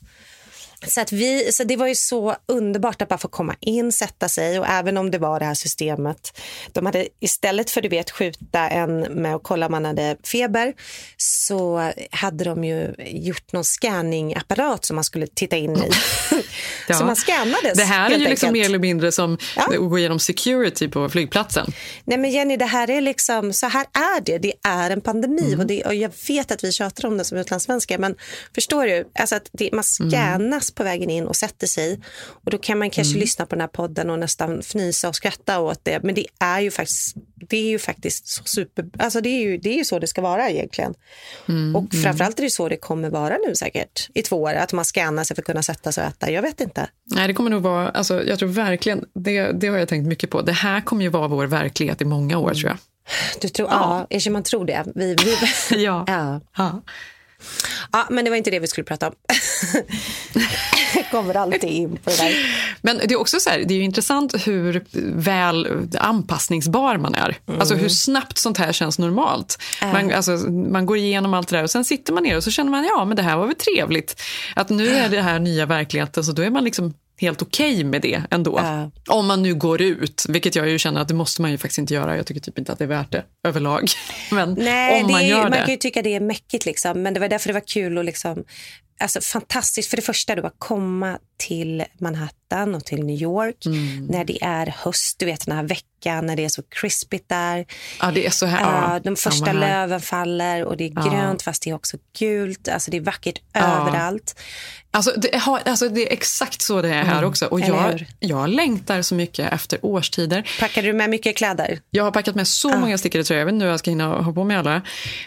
Så, 0.87 1.01
att 1.01 1.13
vi, 1.13 1.53
så 1.53 1.65
det 1.65 1.77
var 1.77 1.87
ju 1.87 1.95
så 1.95 2.37
underbart 2.47 3.03
att 3.03 3.09
bara 3.09 3.19
få 3.19 3.29
komma 3.29 3.55
in, 3.61 3.93
sätta 3.93 4.29
sig 4.29 4.59
och 4.59 4.67
även 4.69 4.97
om 4.97 5.11
det 5.11 5.19
var 5.19 5.39
det 5.41 5.47
här 5.47 5.55
systemet. 5.55 6.41
De 6.73 6.87
hade 6.87 7.09
istället 7.21 7.71
för 7.71 7.81
du 7.81 7.89
vet 7.89 8.11
skjuta 8.11 8.69
en 8.69 9.01
med 9.01 9.35
att 9.35 9.43
kolla 9.43 9.67
om 9.67 9.73
man 9.73 9.85
hade 9.85 10.17
feber 10.25 10.73
så 11.17 11.91
hade 12.11 12.45
de 12.45 12.65
ju 12.65 12.95
gjort 12.99 13.53
någon 13.53 13.65
scanningapparat 13.65 14.85
som 14.85 14.95
man 14.95 15.05
skulle 15.05 15.27
titta 15.27 15.57
in 15.57 15.77
i. 15.77 15.91
Ja. 16.89 16.97
Så 16.97 17.05
man 17.05 17.17
scannades 17.17 17.79
Det 17.79 17.85
här 17.85 18.11
är 18.11 18.19
ju 18.19 18.29
liksom 18.29 18.53
mer 18.53 18.65
eller 18.65 18.79
mindre 18.79 19.13
som 19.13 19.39
Ja. 19.57 19.63
att 19.67 19.77
gå 19.77 19.99
igenom 19.99 20.19
security 20.19 20.89
på 20.89 21.09
flygplatsen. 21.09 21.73
Nej 22.05 22.19
men 22.19 22.31
Jenny, 22.31 22.57
det 22.57 22.65
här 22.65 22.91
är 22.91 23.01
liksom, 23.01 23.53
så 23.53 23.67
här 23.67 23.87
är 23.93 24.21
det. 24.21 24.39
Det 24.39 24.53
är 24.63 24.91
en 24.91 25.01
pandemi 25.01 25.47
Mm. 25.47 25.61
och, 25.61 25.67
det, 25.67 25.83
och 25.85 25.95
jag 25.95 26.11
vet 26.29 26.51
att 26.51 26.65
vi 26.65 26.73
tjatar 26.73 27.09
om 27.09 27.19
det 27.19 27.25
som 27.25 27.39
utlandssvenskar 27.39 27.99
men 27.99 28.15
förstår 28.55 28.87
du? 28.87 29.09
Alltså 29.19 29.37
att 29.37 29.49
det, 29.53 29.71
man 29.73 29.85
Mm. 30.01 30.11
Scannas 30.71 30.75
på 30.75 30.83
vägen 30.85 31.11
in 31.11 31.27
och 31.27 31.37
sätter 31.37 31.67
sig 31.67 32.01
och 32.45 32.51
då 32.51 32.59
kan 32.59 32.79
man 32.79 32.91
kanske 32.91 33.13
Mm. 33.13 33.21
lyssna 33.21 33.47
på 33.47 33.55
den 33.55 33.61
här 33.61 33.69
podden 33.69 34.11
och 34.11 34.19
nästan 34.19 34.61
fnysa 34.61 35.09
och 35.09 35.17
skratta 35.17 35.61
åt 35.61 35.81
det. 35.85 36.03
Men 36.03 36.15
det 36.15 36.27
är 36.41 36.61
ju 36.61 36.71
faktiskt, 36.71 37.17
det 37.49 37.57
är 37.57 37.69
ju 37.71 37.79
faktiskt 37.79 38.29
så 38.29 38.43
super, 38.45 38.85
alltså 38.99 39.21
det 39.21 39.29
är 39.29 39.41
ju, 39.43 39.59
det 39.59 39.69
är 39.71 39.77
ju 39.79 39.85
så 39.85 39.99
det 39.99 40.07
ska 40.07 40.23
vara 40.23 40.51
egentligen. 40.51 40.95
Mm, 41.49 41.77
Och 41.77 41.95
framförallt 42.03 42.39
är 42.39 42.43
det 42.43 42.51
så 42.51 42.69
det 42.69 42.77
kommer 42.81 43.11
vara 43.11 43.37
nu 43.47 43.55
säkert 43.55 44.09
i 44.15 44.23
två 44.23 44.37
år, 44.43 44.55
att 44.55 44.73
man 44.73 44.85
scannar 44.85 45.25
sig 45.25 45.35
för 45.37 45.43
att 45.43 45.47
kunna 45.47 45.63
sätta 45.63 45.93
sig 45.93 46.05
och 46.05 46.11
äta. 46.11 46.31
Jag 46.31 46.43
vet 46.43 46.61
inte. 46.61 46.89
Nej, 47.15 47.27
det 47.29 47.35
kommer 47.35 47.51
nog 47.51 47.63
vara, 47.63 47.89
alltså, 47.91 48.25
jag 48.25 48.39
tror 48.39 48.49
verkligen, 48.49 49.05
det, 49.15 49.53
det 49.61 49.69
har 49.69 49.79
jag 49.79 49.89
tänkt 49.89 50.07
mycket 50.09 50.31
på. 50.31 50.43
Det 50.43 50.53
här 50.53 50.81
kommer 50.81 51.03
ju 51.03 51.09
vara 51.11 51.29
vår 51.29 51.47
verklighet 51.47 52.01
i 52.03 52.05
många 52.05 52.39
år 52.39 52.55
tror 52.55 52.69
jag. 52.69 52.79
Du 53.41 53.49
tror, 53.49 53.69
ja, 53.71 54.07
ja 54.11 54.31
man 54.31 54.43
tror 54.43 54.65
det. 54.65 54.85
Vi, 54.95 55.15
vi, 55.25 55.37
Ja. 55.85 56.05
ja. 56.07 56.41
Ja. 56.57 56.83
Ja, 57.93 58.07
men 58.11 58.25
det 58.25 58.31
var 58.31 58.37
inte 58.37 58.51
det 58.51 58.59
vi 58.59 58.67
skulle 58.67 58.85
prata 58.85 59.09
om. 59.09 59.15
kommer 61.11 61.37
alltid 61.37 61.71
in 61.71 61.97
på 61.97 62.11
det 62.11 62.17
där. 62.17 62.35
Men 62.83 62.99
det 62.99 63.15
är 63.15 63.21
också 63.21 63.41
så 63.41 63.51
här, 63.51 63.59
det 63.59 63.75
är 63.75 63.77
ju 63.77 63.85
intressant 63.85 64.47
hur 64.47 64.85
väl 65.15 65.89
anpassningsbar 65.99 66.97
man 66.97 67.15
är. 67.15 67.39
Alltså 67.59 67.75
hur 67.75 67.89
snabbt 67.89 68.39
sånt 68.39 68.59
här 68.59 68.73
känns 68.73 68.99
normalt. 68.99 69.59
Man, 69.83 70.13
alltså, 70.13 70.31
man 70.51 70.87
går 70.87 70.97
igenom 70.97 71.35
allt 71.35 71.49
det 71.49 71.57
där 71.57 71.63
och 71.65 71.71
sen 71.71 71.85
sitter 71.85 72.13
man 72.13 72.23
ner 72.23 72.37
och 72.37 72.45
så 72.45 72.51
känner 72.51 72.71
man 72.71 72.85
ja 72.85 73.05
men 73.05 73.17
det 73.17 73.23
här 73.23 73.37
var 73.37 73.47
väl 73.47 73.57
trevligt. 73.57 74.23
Att 74.57 74.69
nu 74.69 74.89
är 74.89 75.09
det 75.09 75.23
här 75.23 75.39
nya 75.39 75.67
verkligheten 75.67 76.25
så 76.25 76.33
då 76.33 76.43
är 76.43 76.51
man 76.51 76.65
liksom 76.65 76.95
helt 77.21 77.43
okej 77.43 77.85
med 77.85 78.03
det 78.03 78.23
ändå. 78.31 78.61
Om 79.09 79.27
man 79.27 79.43
nu 79.43 79.55
går 79.55 79.83
ut, 79.83 80.25
vilket 80.29 80.55
jag 80.55 80.69
ju 80.69 80.79
känner 80.79 81.01
att 81.01 81.09
det 81.09 81.15
måste 81.15 81.43
man 81.43 81.51
ju 81.51 81.59
faktiskt 81.59 81.79
inte 81.79 81.95
göra. 81.95 82.17
Jag 82.17 82.27
tycker 82.27 82.41
typ 82.41 82.59
inte 82.59 82.73
att 82.73 82.79
det 82.79 82.85
är 82.85 82.89
värt 82.89 83.13
det 83.13 83.25
överlag. 83.49 83.89
Men 84.31 84.55
Nej, 84.59 85.01
om 85.03 85.07
det 85.07 85.13
man 85.13 85.21
är, 85.23 85.25
ju- 85.27 85.31
gör 85.31 85.43
man 85.43 85.51
det. 85.51 85.57
kan 85.59 85.71
ju 85.71 85.77
tycka 85.77 86.03
det 86.03 86.15
är 86.15 86.21
mäckigt, 86.21 86.67
liksom, 86.67 87.03
men 87.03 87.15
det 87.15 87.21
var 87.21 87.29
därför 87.29 87.49
det 87.49 87.53
var 87.55 87.67
kul 87.67 87.99
att 87.99 88.05
liksom, 88.05 88.45
alltså, 89.01 89.21
fantastiskt. 89.21 89.91
För 89.91 89.97
det 89.97 90.03
första, 90.03 90.35
då, 90.35 90.47
att 90.47 90.55
komma 90.59 91.19
till 91.39 91.85
Manhattan 92.01 92.37
och 92.53 92.85
till 92.85 93.05
New 93.05 93.23
York 93.23 93.67
Mm. 93.67 94.07
när 94.07 94.25
det 94.25 94.45
är 94.45 94.75
höst, 94.79 95.19
du 95.19 95.27
vet 95.27 95.47
den 95.47 95.57
här 95.57 95.63
veckan 95.65 96.27
när 96.27 96.37
det 96.37 96.45
är 96.45 96.49
så 96.49 96.63
krispigt 96.63 97.29
där. 97.29 97.67
Ja, 98.01 98.11
det 98.11 98.27
är 98.27 98.31
så 98.31 98.47
här. 98.47 98.61
Ja, 98.95 99.01
de 99.05 99.17
första 99.17 99.53
löven 99.53 100.01
faller 100.01 100.65
och 100.65 100.77
det 100.77 100.85
är 100.85 100.93
Ja. 100.97 101.03
grönt 101.11 101.43
fast 101.43 101.63
det 101.63 101.71
är 101.71 101.75
också 101.75 101.97
gult. 102.19 102.69
Alltså 102.69 102.91
det 102.91 102.97
är 102.97 103.01
vackert 103.01 103.39
Ja. 103.53 103.61
överallt. 103.61 104.41
Alltså 104.93 105.13
det, 105.17 105.39
har, 105.39 105.61
alltså 105.65 105.89
det 105.89 106.09
är 106.09 106.13
exakt 106.13 106.63
så 106.63 106.83
det 106.83 106.89
är 106.89 107.03
här 107.05 107.13
Mm, 107.19 107.25
också. 107.31 107.47
Och 107.47 107.61
jag, 107.61 108.07
jag 108.21 108.49
längtar 108.49 109.03
så 109.03 109.15
mycket 109.15 109.53
efter 109.53 109.79
årstider. 109.83 110.51
Packade 110.61 110.87
du 110.87 110.93
med 110.93 111.11
mycket 111.11 111.37
kläder? 111.37 111.81
Jag 111.91 112.05
har 112.05 112.11
packat 112.11 112.35
med 112.35 112.49
så 112.49 112.77
många 112.79 112.99
stickade 112.99 113.25
tröjor. 113.25 113.39
Jag 113.39 113.47
vet 113.47 113.53
inte 113.53 113.65
hur 113.65 113.71
jag 113.71 113.79
ska 113.81 113.91
hinna 113.91 114.07
ha 114.23 114.33
på 114.33 114.45
mig 114.45 114.57
alla. 114.57 114.83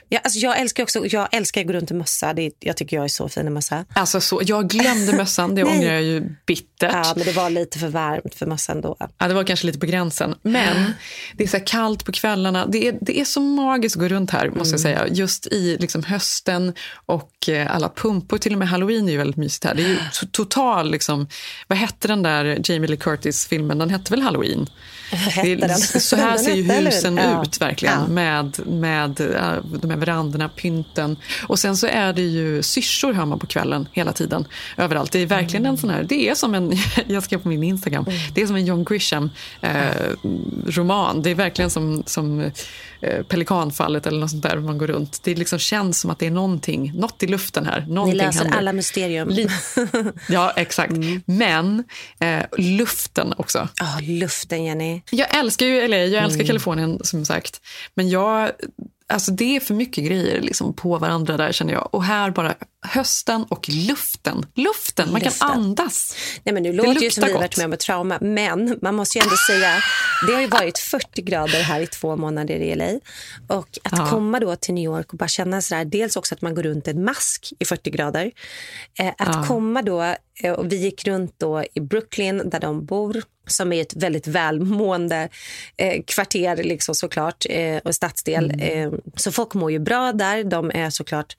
Ja, 0.10 0.20
alltså 0.24 0.40
jag 0.40 0.60
älskar 0.60 0.84
också, 0.84 1.06
jag 1.08 1.28
älskar 1.32 1.62
att 1.62 1.68
gå 1.68 1.74
runt 1.74 1.92
i 1.92 1.94
mössa. 1.94 2.34
Det, 2.34 2.52
jag 2.60 2.78
tycker 2.78 2.98
jag 2.98 3.04
är 3.04 3.08
så 3.10 3.30
fin 3.30 3.48
i 3.48 3.50
mössa. 3.50 3.86
Alltså 3.94 4.22
så, 4.22 4.42
jag 4.46 4.70
glömde 4.70 5.14
mössan, 5.18 5.56
det 5.56 5.64
ångrar 5.74 5.94
jag 5.94 6.04
ju 6.04 6.22
bittert. 6.46 6.92
Ja, 7.06 7.13
men 7.16 7.26
det 7.26 7.32
var 7.32 7.50
lite 7.50 7.80
för 7.80 7.88
varmt 7.88 8.36
för 8.36 8.46
mössan 8.46 8.82
då. 8.82 8.96
Ja, 9.18 9.28
det 9.28 9.34
var 9.34 9.44
kanske 9.44 9.66
lite 9.66 9.80
på 9.80 9.86
gränsen. 9.86 10.36
Men 10.42 10.94
det 11.38 11.44
är 11.44 11.48
så 11.48 11.60
kallt 11.60 12.06
på 12.06 12.12
kvällarna. 12.12 12.66
Det 12.66 12.88
är, 12.88 12.98
det 13.02 13.20
är 13.20 13.26
så 13.26 13.40
magiskt 13.40 13.96
att 13.96 14.00
gå 14.02 14.08
runt 14.08 14.32
här, 14.32 14.50
måste 14.50 14.74
jag 14.74 14.80
säga. 14.80 15.08
Just 15.08 15.48
i 15.48 15.78
liksom 15.80 16.04
hösten 16.04 16.74
och 17.06 17.50
eh, 17.50 17.76
alla 17.76 17.90
pumpor. 17.90 18.38
Till 18.38 18.54
och 18.54 18.60
med 18.60 18.68
halloween 18.70 19.08
är 19.08 19.12
ju 19.12 19.18
väldigt 19.18 19.38
mysigt 19.38 19.66
här. 19.66 19.76
Det 19.76 19.84
är 19.84 19.88
ju 19.88 19.96
to- 19.98 20.30
total, 20.32 20.92
liksom, 20.92 21.28
vad 21.68 21.78
hette 21.78 22.08
den 22.08 22.24
där 22.24 22.60
Jamie 22.64 22.88
Lee 22.90 22.98
Curtis-filmen? 22.98 23.78
Den 23.78 23.90
hette 23.90 24.12
väl 24.14 24.22
halloween? 24.22 24.68
Det? 25.44 26.00
Så 26.00 26.16
här 26.16 26.38
ser 26.38 26.54
ju 26.56 26.64
husen 26.64 27.18
Ja. 27.18 27.44
ut 27.44 27.62
verkligen. 27.62 28.00
Ja. 28.00 28.08
Med, 28.08 28.60
med 28.68 29.22
eh, 29.22 29.54
de 29.82 29.90
här 29.90 29.98
verandorna, 29.98 30.50
pynten. 30.50 31.18
Och 31.48 31.60
sen 31.60 31.78
så 31.78 31.88
är 31.88 32.14
det 32.14 32.22
ju 32.22 32.64
syrsor 32.64 33.14
hör 33.14 33.26
man 33.26 33.40
på 33.40 33.48
kvällen 33.48 33.88
hela 33.92 34.14
tiden. 34.14 34.48
Överallt. 34.78 35.12
Det 35.12 35.20
är 35.20 35.26
verkligen 35.26 35.66
en 35.66 35.78
sån 35.78 35.90
här, 35.90 36.04
det 36.04 36.30
är 36.30 36.36
som 36.36 36.56
en, 36.56 36.74
jag 37.08 37.24
skrev 37.24 37.38
på 37.40 37.48
min 37.48 37.64
Instagram, 37.64 38.06
det 38.34 38.42
är 38.42 38.48
som 38.48 38.56
en 38.56 38.66
John 38.66 38.84
Grisham 38.84 39.30
eh, 39.62 39.72
roman. 40.68 41.22
Det 41.22 41.30
är 41.30 41.36
verkligen 41.36 41.70
som, 41.70 42.04
som 42.06 42.40
eh, 43.02 43.24
Pelikanfallet 43.24 44.08
eller 44.08 44.20
något 44.20 44.30
sånt 44.30 44.44
där 44.44 44.58
man 44.58 44.78
går 44.78 44.88
runt. 44.88 45.20
Det 45.24 45.36
liksom 45.36 45.60
känns 45.60 46.00
som 46.00 46.12
att 46.12 46.20
det 46.20 46.28
är 46.28 46.32
någonting, 46.32 46.92
något 46.96 47.24
i 47.24 47.28
luften 47.28 47.66
här. 47.66 47.86
Ni 47.88 47.94
Någonting 47.94 48.18
löser 48.18 48.40
händer. 48.40 48.58
alla 48.58 48.74
mysterium. 48.74 49.32
Ja, 50.30 50.52
exakt. 50.56 50.94
Men 51.26 51.84
eh, 52.20 52.40
luften 52.58 53.34
också. 53.38 53.68
Ja, 53.80 53.98
luften, 54.02 54.64
Jenny. 54.64 55.02
Jag 55.12 55.38
älskar 55.38 55.66
ju 55.66 55.88
LA, 55.88 55.98
jag 55.98 56.24
älskar 56.24 56.36
Mm. 56.40 56.48
Kalifornien 56.48 57.00
som 57.04 57.26
sagt. 57.26 57.62
Men 57.96 58.10
jag, 58.10 58.52
alltså 59.08 59.32
det 59.32 59.56
är 59.56 59.60
för 59.60 59.74
mycket 59.74 60.04
grejer 60.06 60.42
liksom 60.42 60.74
på 60.74 60.98
varandra 60.98 61.38
där 61.38 61.52
känner 61.52 61.74
jag. 61.74 61.90
Och 61.96 62.04
här 62.04 62.32
bara 62.32 62.56
hösten 62.88 63.44
och 63.44 63.70
luften. 63.70 64.46
Luften, 64.56 65.12
man 65.12 65.22
kan 65.22 65.26
Luften. 65.30 65.50
andas. 65.50 66.16
Nej, 66.44 66.54
men 66.54 66.64
nu 66.64 66.72
Det 66.72 66.78
låter 66.78 67.02
ju 67.02 67.10
som 67.12 67.24
vi 67.28 67.34
varit 67.34 67.58
med 67.58 67.66
om 67.66 67.74
ett 67.74 67.80
trauma, 67.80 68.18
men 68.22 68.80
man 68.82 68.96
måste 68.96 69.18
ju 69.18 69.24
ändå 69.24 69.36
säga, 69.48 69.76
det 70.28 70.34
har 70.34 70.42
ju 70.42 70.48
varit 70.48 70.78
40 70.80 71.22
grader 71.22 71.62
här 71.62 71.80
i 71.82 71.88
två 71.88 72.16
månader 72.16 72.56
i 72.56 72.76
LA. 72.76 72.90
Och 73.58 73.68
att 73.84 73.98
Ja. 73.98 74.08
komma 74.10 74.40
då 74.40 74.56
till 74.56 74.74
New 74.74 74.84
York 74.84 75.12
och 75.14 75.18
bara 75.18 75.28
känna 75.28 75.62
sådär, 75.62 75.86
dels 75.86 76.16
också 76.16 76.36
att 76.36 76.42
man 76.42 76.56
går 76.56 76.64
runt 76.64 76.88
en 76.88 77.04
mask 77.04 77.54
i 77.60 77.66
40 77.66 77.90
grader. 77.90 78.32
Eh, 79.00 79.08
att 79.08 79.16
Ja. 79.36 79.46
komma 79.48 79.82
då, 79.82 80.16
eh, 80.44 80.52
och 80.54 80.72
vi 80.72 80.76
gick 80.76 81.08
runt 81.08 81.36
då 81.40 81.64
i 81.74 81.80
Brooklyn 81.80 82.50
där 82.50 82.60
de 82.60 82.86
bor, 82.86 83.24
som 83.48 83.74
är 83.74 83.82
ett 83.82 83.96
väldigt 83.96 84.28
välmående 84.28 85.30
eh, 85.78 86.04
kvarter 86.08 86.64
liksom 86.64 86.96
såklart 86.96 87.46
eh, 87.50 87.78
och 87.78 87.96
stadsdel. 87.96 88.52
Mm. 88.52 88.94
Eh, 88.94 89.00
så 89.16 89.32
folk 89.32 89.54
mår 89.54 89.72
ju 89.72 89.80
bra 89.80 90.12
där. 90.14 90.44
De 90.44 90.72
är 90.72 90.90
såklart 90.90 91.36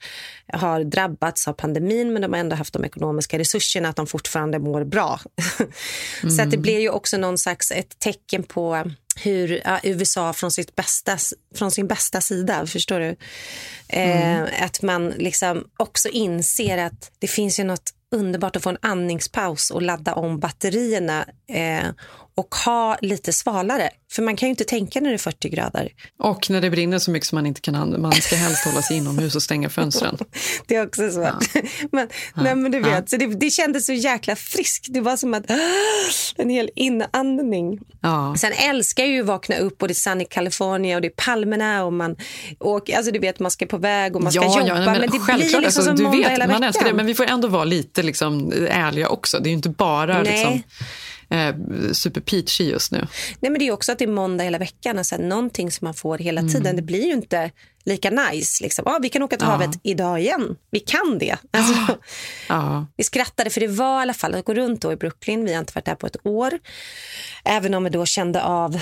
har 0.53 0.83
drabbats 0.83 1.47
av 1.47 1.53
pandemin 1.53 2.13
men 2.13 2.21
de 2.21 2.33
har 2.33 2.39
ändå 2.39 2.55
haft 2.55 2.73
de 2.73 2.85
ekonomiska 2.85 3.39
resurserna 3.39 3.89
att 3.89 3.95
de 3.95 4.07
fortfarande 4.07 4.59
mår 4.59 4.83
bra. 4.83 5.19
Så 6.21 6.27
att 6.27 6.37
det 6.37 6.43
Mm. 6.55 6.61
blir 6.61 6.79
ju 6.79 6.89
också 6.89 7.17
någon 7.17 7.37
slags 7.37 7.71
ett 7.71 7.99
tecken 7.99 8.43
på 8.43 8.91
hur 9.23 9.61
ja, 9.65 9.79
USA 9.83 10.33
från, 10.33 10.51
sitt 10.51 10.75
bästa, 10.75 11.17
från 11.55 11.71
sin 11.71 11.87
bästa 11.87 12.21
sida, 12.21 12.67
förstår 12.67 12.99
du? 12.99 13.15
Eh, 13.87 14.35
Mm. 14.35 14.47
Att 14.61 14.81
man 14.81 15.09
liksom 15.09 15.67
också 15.77 16.09
inser 16.09 16.77
att 16.77 17.11
det 17.19 17.27
finns 17.27 17.59
ju 17.59 17.63
något 17.63 17.91
underbart 18.11 18.55
att 18.55 18.63
få 18.63 18.69
en 18.69 18.77
andningspaus 18.81 19.71
och 19.71 19.81
ladda 19.81 20.13
om 20.13 20.39
batterierna 20.39 21.25
eh, 21.47 21.85
och 22.37 22.55
ha 22.55 22.97
lite 23.01 23.33
svalare. 23.33 23.89
För 24.11 24.21
man 24.23 24.35
kan 24.35 24.47
ju 24.47 24.51
inte 24.51 24.63
tänka 24.63 25.01
när 25.01 25.09
det 25.09 25.15
är 25.15 25.17
40 25.17 25.49
grader. 25.49 25.89
Och 26.19 26.49
när 26.49 26.61
det 26.61 26.69
brinner 26.69 26.99
så 26.99 27.11
mycket 27.11 27.27
som 27.27 27.35
man 27.35 27.45
inte 27.45 27.61
kan. 27.61 28.01
Man 28.01 28.11
ska 28.11 28.35
helst 28.35 28.65
hålla 28.65 28.81
sig 28.81 28.97
inomhus 28.97 29.35
och 29.35 29.43
stänga 29.43 29.69
fönstren. 29.69 30.17
Det 30.67 30.75
är 30.75 30.85
också 30.85 31.11
svårt. 31.11 31.63
men, 31.91 32.07
nej, 32.35 32.55
men 32.55 32.71
du 32.71 32.79
vet, 32.79 32.91
Ja. 32.91 33.03
så 33.07 33.17
det, 33.17 33.27
det 33.27 33.49
kändes 33.49 33.85
så 33.85 33.93
jäkla 33.93 34.35
friskt. 34.35 34.85
Det 34.89 35.01
var 35.01 35.17
som 35.17 35.33
att 35.33 35.43
en 36.35 36.49
hel 36.49 36.69
inandning. 36.75 37.79
Ja. 38.01 38.35
Sen 38.37 38.51
älskar 38.69 39.03
jag 39.03 39.11
ju 39.11 39.19
att 39.19 39.25
vakna 39.25 39.57
upp 39.57 39.81
och 39.81 39.87
det 39.87 39.91
är 39.91 39.95
sun 39.95 40.21
i 40.21 40.25
California 40.25 40.95
och 40.95 41.01
det 41.01 41.07
är 41.07 41.25
palmerna 41.25 41.85
och 41.85 41.93
man 41.93 42.15
åker, 42.59 42.97
alltså 42.97 43.11
du 43.11 43.19
vet 43.19 43.39
man 43.39 43.51
ska 43.51 43.65
på 43.65 43.77
väg 43.77 44.15
och 44.15 44.23
man 44.23 44.31
ska 44.31 44.43
ja, 44.43 44.59
jobba. 44.59 44.67
ja, 44.67 44.73
nej, 44.73 44.85
men, 44.85 45.01
det 45.01 45.07
blir 45.07 45.19
självklart, 45.19 45.63
liksom 45.63 45.65
alltså, 45.65 45.81
som 45.81 45.95
du 45.95 46.03
måndag 46.03 46.17
vet, 46.17 46.31
hela 46.31 46.45
man 46.45 46.47
veckan. 46.47 46.63
älskar 46.63 46.85
det, 46.85 46.93
men 46.93 47.05
vi 47.05 47.15
får 47.15 47.25
ändå 47.25 47.47
vara 47.47 47.63
lite 47.63 48.03
liksom, 48.03 48.53
ärliga 48.69 49.09
också. 49.09 49.39
Det 49.39 49.47
är 49.47 49.51
ju 49.51 49.55
inte 49.55 49.69
bara 49.69 50.21
Nej. 50.21 50.31
liksom, 50.31 50.63
eh, 51.29 51.55
super 51.93 52.21
peachy 52.21 52.63
just 52.63 52.91
nu. 52.91 53.07
Nej, 53.39 53.51
men 53.51 53.59
det 53.59 53.67
är 53.67 53.71
också 53.71 53.91
att 53.91 53.99
det 53.99 54.05
är 54.05 54.09
måndag 54.09 54.43
hela 54.43 54.57
veckan. 54.57 54.97
Alltså, 54.97 55.17
någonting 55.17 55.71
som 55.71 55.85
man 55.85 55.93
får 55.93 56.17
hela 56.17 56.41
Mm. 56.41 56.53
tiden. 56.53 56.75
Det 56.75 56.81
blir 56.81 57.05
ju 57.05 57.13
inte 57.13 57.51
lika 57.85 58.09
nice. 58.09 58.63
Liksom. 58.63 58.87
Ah, 58.87 58.99
vi 59.01 59.09
kan 59.09 59.23
åka 59.23 59.37
till 59.37 59.45
Ja. 59.47 59.51
havet 59.51 59.69
idag 59.83 60.19
igen. 60.19 60.55
Vi 60.71 60.79
kan 60.79 61.17
det. 61.19 61.35
Alltså, 61.51 61.97
Ja. 62.49 62.87
Vi 62.97 63.03
skrattade 63.03 63.49
för 63.49 63.61
det 63.61 63.67
var 63.67 63.99
i 63.99 64.01
alla 64.01 64.13
fall 64.13 64.35
att 64.35 64.45
gå 64.45 64.53
runt 64.53 64.81
då 64.81 64.91
i 64.91 64.95
Brooklyn. 64.95 65.45
Vi 65.45 65.53
har 65.53 65.59
inte 65.59 65.71
varit 65.75 65.85
där 65.85 65.95
på 65.95 66.07
ett 66.07 66.25
år. 66.25 66.51
Även 67.43 67.73
om 67.73 67.83
vi 67.83 67.89
då 67.89 68.05
kände 68.05 68.43
av 68.43 68.81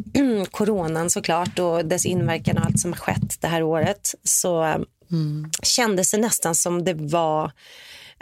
coronan 0.50 1.10
såklart 1.10 1.58
och 1.58 1.84
dess 1.84 2.06
inverkan 2.06 2.58
och 2.58 2.64
allt 2.66 2.80
som 2.80 2.92
har 2.92 2.98
skett 3.00 3.40
det 3.40 3.48
här 3.48 3.62
året 3.62 4.14
så 4.24 4.84
kändes 5.62 6.10
det 6.10 6.18
nästan 6.18 6.54
som 6.54 6.84
det 6.84 6.94
var 6.94 7.52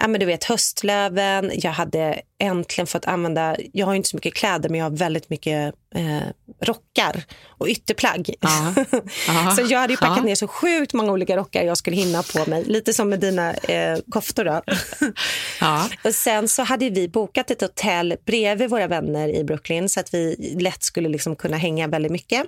ja, 0.00 0.09
men 0.09 0.20
du 0.20 0.26
vet, 0.26 0.44
höstlöven. 0.44 1.50
Jag 1.54 1.70
hade 1.72 2.20
äntligen 2.38 2.87
fått 2.87 3.05
använda, 3.05 3.57
jag 3.72 3.87
har 3.87 3.94
inte 3.94 4.09
så 4.09 4.16
mycket 4.16 4.35
kläder 4.35 4.68
men 4.68 4.79
jag 4.79 4.85
har 4.90 4.96
väldigt 4.96 5.31
mycket 5.31 5.74
eh, 5.94 6.29
rockar 6.62 7.24
och 7.46 7.68
ytterplagg. 7.68 8.35
så 9.57 9.62
jag 9.68 9.79
hade 9.79 9.92
ju 9.92 9.96
packat 9.96 10.24
ner 10.24 10.35
så 10.35 10.48
sjukt 10.48 10.92
många 10.92 11.12
olika 11.12 11.37
rockar 11.37 11.62
jag 11.62 11.79
skulle 11.79 11.96
hinna 11.96 12.22
på 12.22 12.51
mig. 12.51 12.64
Lite 12.64 12.92
som 12.92 13.09
med 13.09 13.20
dina 13.20 13.55
eh, 13.55 13.98
koftor 14.11 14.48
och 16.05 16.14
sen 16.14 16.48
så 16.48 16.62
hade 16.62 16.90
vi 16.90 17.09
bokat 17.09 17.51
ett 17.51 17.61
hotell 17.61 18.16
bredvid 18.27 18.70
våra 18.70 18.87
vänner 18.87 19.29
i 19.29 19.44
Brooklyn 19.44 19.88
så 19.88 20.01
att 20.01 20.14
vi 20.14 20.55
lätt 20.61 20.83
skulle 20.83 21.09
liksom 21.09 21.37
kunna 21.37 21.57
hänga 21.57 21.88
väldigt 21.88 22.12
mycket 22.12 22.42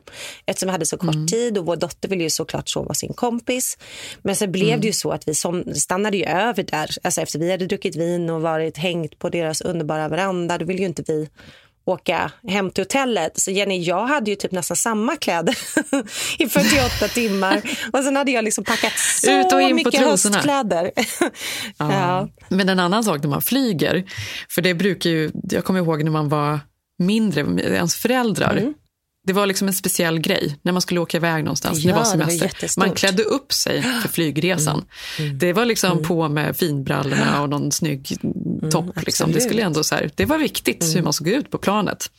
eftersom 0.47 0.67
vi 0.67 0.73
hade 0.73 0.87
så 0.87 0.97
kort 0.97 1.29
tid 1.29 1.59
och 1.59 1.67
vår 1.67 1.77
dotter 1.77 2.09
ville 2.09 2.23
ju 2.23 2.31
såklart 2.31 2.69
sova 2.69 2.89
hos 2.89 2.99
sin 2.99 3.15
kompis. 3.15 3.79
Men 4.23 4.37
så 4.37 4.47
blev 4.47 4.81
det 4.81 4.87
ju 4.87 4.93
så 4.93 5.11
att 5.11 5.29
vi 5.29 5.35
som, 5.35 5.75
stannade 5.75 6.17
ju 6.17 6.25
över 6.25 6.63
där 6.63 6.91
alltså 7.03 7.21
efter 7.21 7.39
vi 7.39 7.51
hade 7.51 7.67
druckit 7.67 7.97
vin 7.97 8.31
och 8.31 8.43
varit 8.43 8.79
hängt 8.79 9.19
på 9.19 9.29
deras 9.29 9.61
underbara 9.81 10.09
veranda. 10.09 10.59
Då 10.59 10.65
ville 10.65 10.81
ju 10.81 10.87
inte 10.87 11.03
vi 11.07 11.29
åka 11.85 12.33
hem 12.49 12.71
till 12.71 12.85
hotellet. 12.85 13.39
Så 13.41 13.51
Jenny, 13.51 13.83
jag 13.83 14.07
hade 14.07 14.31
ju 14.31 14.37
typ 14.37 14.53
nästan 14.53 14.77
samma 14.77 15.17
kläder 15.17 15.55
i 16.39 16.47
48 16.49 17.09
timmar. 17.15 17.63
Och 17.93 18.05
sen 18.05 18.17
hade 18.17 18.31
jag 18.31 18.45
liksom 18.45 18.65
packat 18.65 18.93
så 19.23 19.31
Ut 19.41 19.53
och 19.53 19.61
in 19.63 19.77
mycket 19.77 19.93
på 19.93 19.99
trosorna. 19.99 20.35
höstkläder. 20.37 20.91
Ja. 21.79 22.29
Men 22.49 22.69
en 22.69 22.79
annan 22.81 23.05
sak 23.05 23.23
när 23.23 23.29
man 23.31 23.43
flyger, 23.43 24.05
för 24.51 24.63
det 24.63 24.75
brukar 24.75 25.11
ju, 25.11 25.31
jag 25.51 25.65
kommer 25.65 25.81
ihåg 25.81 26.05
när 26.05 26.11
man 26.11 26.29
var 26.29 26.61
mindre, 26.99 27.41
ens 27.63 27.95
föräldrar, 27.97 28.57
Mm. 28.57 28.75
Det 29.27 29.33
var 29.33 29.47
liksom 29.47 29.69
en 29.69 29.75
speciell 29.75 30.19
grej 30.19 30.57
när 30.63 30.73
man 30.73 30.83
skulle 30.83 31.01
åka 31.01 31.17
iväg 31.17 31.45
någonstans. 31.45 31.79
Ja, 31.79 31.89
det 31.93 31.99
var 31.99 32.13
det 32.13 32.25
var 32.25 32.31
semester. 32.31 32.81
man 32.81 32.93
klädde 32.95 33.23
upp 33.23 33.53
sig 33.53 33.83
för 34.03 34.09
flygresan. 34.09 34.85
Mm. 35.19 35.39
Det 35.39 35.53
var 35.53 35.65
liksom 35.65 36.03
på 36.03 36.29
med 36.29 36.57
finbrallorna 36.57 37.43
och 37.43 37.49
någon 37.49 37.73
snygg 37.73 38.17
topp. 38.71 39.03
liksom. 39.07 39.33
Det, 39.33 39.41
skulle 39.41 39.63
ändå 39.63 39.85
så 39.85 39.95
här, 39.95 40.11
det 40.15 40.25
var 40.25 40.39
viktigt 40.39 40.83
Mm. 40.83 40.95
hur 40.97 41.03
man 41.03 41.13
såg 41.13 41.29
ut 41.29 41.51
på 41.51 41.59
planet. 41.59 42.11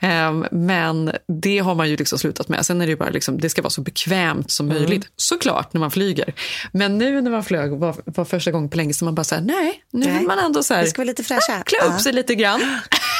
Ehm, 0.00 0.46
men 0.52 1.12
det 1.42 1.58
har 1.58 1.74
man 1.74 1.90
ju 1.90 1.96
liksom 1.96 2.18
slutat 2.18 2.48
med. 2.48 2.66
Sen 2.66 2.80
är 2.80 2.86
det 2.86 2.96
bara 2.96 3.10
liksom, 3.10 3.40
det 3.40 3.48
ska 3.48 3.62
vara 3.62 3.70
så 3.70 3.80
bekvämt 3.80 4.50
som 4.50 4.70
Mm. 4.70 4.82
möjligt. 4.82 5.06
Såklart 5.16 5.72
när 5.72 5.80
man 5.80 5.90
flyger. 5.90 6.34
Men 6.72 6.98
nu 6.98 7.20
när 7.20 7.30
man 7.30 7.44
flög 7.44 7.70
var, 7.70 7.94
var 8.04 8.24
första 8.24 8.50
gången 8.50 8.68
på 8.70 8.76
länge 8.76 8.94
som 8.94 9.04
man 9.04 9.14
bara 9.14 9.24
säger 9.24 9.42
nej, 9.42 9.82
nu 9.92 10.06
Nej. 10.06 10.18
vill 10.18 10.26
man 10.26 10.38
ändå 10.38 10.62
så 10.62 10.74
här, 10.74 10.82
Det 10.82 10.88
ska 10.88 11.00
vara 11.02 11.06
lite 11.08 11.22
fräscha. 11.24 11.62
klä 11.66 11.78
upp 11.88 12.00
sig 12.00 12.12
lite 12.12 12.34
grann. 12.34 12.60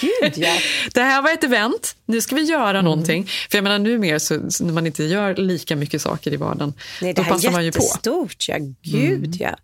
Gud, 0.00 0.32
ja. 0.38 0.56
Det 0.94 1.02
här 1.02 1.22
var 1.22 1.30
ett 1.32 1.44
event, 1.44 1.96
nu 2.06 2.20
ska 2.20 2.34
vi 2.34 2.42
göra 2.42 2.70
Mm. 2.70 2.84
någonting. 2.84 3.24
För 3.50 3.58
jag 3.58 3.62
menar 3.62 3.78
nu 3.78 3.98
mer 3.98 4.18
så, 4.18 4.50
så 4.50 4.64
när 4.64 4.72
man 4.72 4.86
inte 4.86 5.04
gör 5.04 5.34
lika 5.36 5.76
mycket 5.76 6.02
saker 6.02 6.32
i 6.32 6.36
vardagen, 6.36 6.74
Nej, 7.02 7.12
det 7.14 7.22
då 7.22 7.28
passar 7.28 7.50
man 7.50 7.64
ju 7.64 7.72
på. 7.72 7.78
jättestort. 7.82 8.48
Ja, 8.48 8.56
gud 8.82 9.24
Mm. 9.26 9.32
ja. 9.38 9.56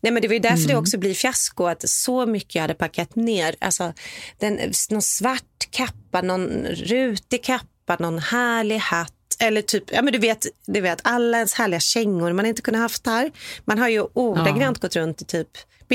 Nej, 0.00 0.12
men 0.12 0.22
det 0.22 0.28
var 0.28 0.32
ju 0.34 0.40
därför 0.40 0.56
det 0.66 0.72
Mm. 0.72 0.78
också 0.82 0.98
blir 0.98 1.14
fiasko 1.14 1.66
att 1.66 1.88
så 1.88 2.26
mycket 2.26 2.54
jag 2.54 2.62
hade 2.62 2.74
packat 2.74 3.16
ner. 3.16 3.54
Alltså, 3.58 3.92
den, 4.38 4.60
någon 4.90 5.02
svart 5.02 5.42
kappa, 5.70 6.22
någon 6.22 6.50
rutig 6.66 7.44
kappa, 7.44 7.96
någon 7.98 8.18
härlig 8.18 8.78
hatt. 8.78 9.10
Eller 9.38 9.62
typ, 9.62 9.84
ja 9.92 10.02
men 10.02 10.12
du 10.12 10.18
vet, 10.18 10.46
du 10.66 10.80
vet 10.80 10.98
alla 11.02 11.36
ens 11.36 11.54
härliga 11.54 11.80
kängor 11.80 12.32
man 12.32 12.46
inte 12.46 12.62
kunnat 12.62 12.80
haft 12.80 13.06
här. 13.06 13.30
Man 13.64 13.78
har 13.78 13.88
ju 13.88 14.00
ordagrant 14.12 14.80
gått 14.80 14.96
runt 14.96 15.22
i 15.22 15.24
typ 15.24 15.48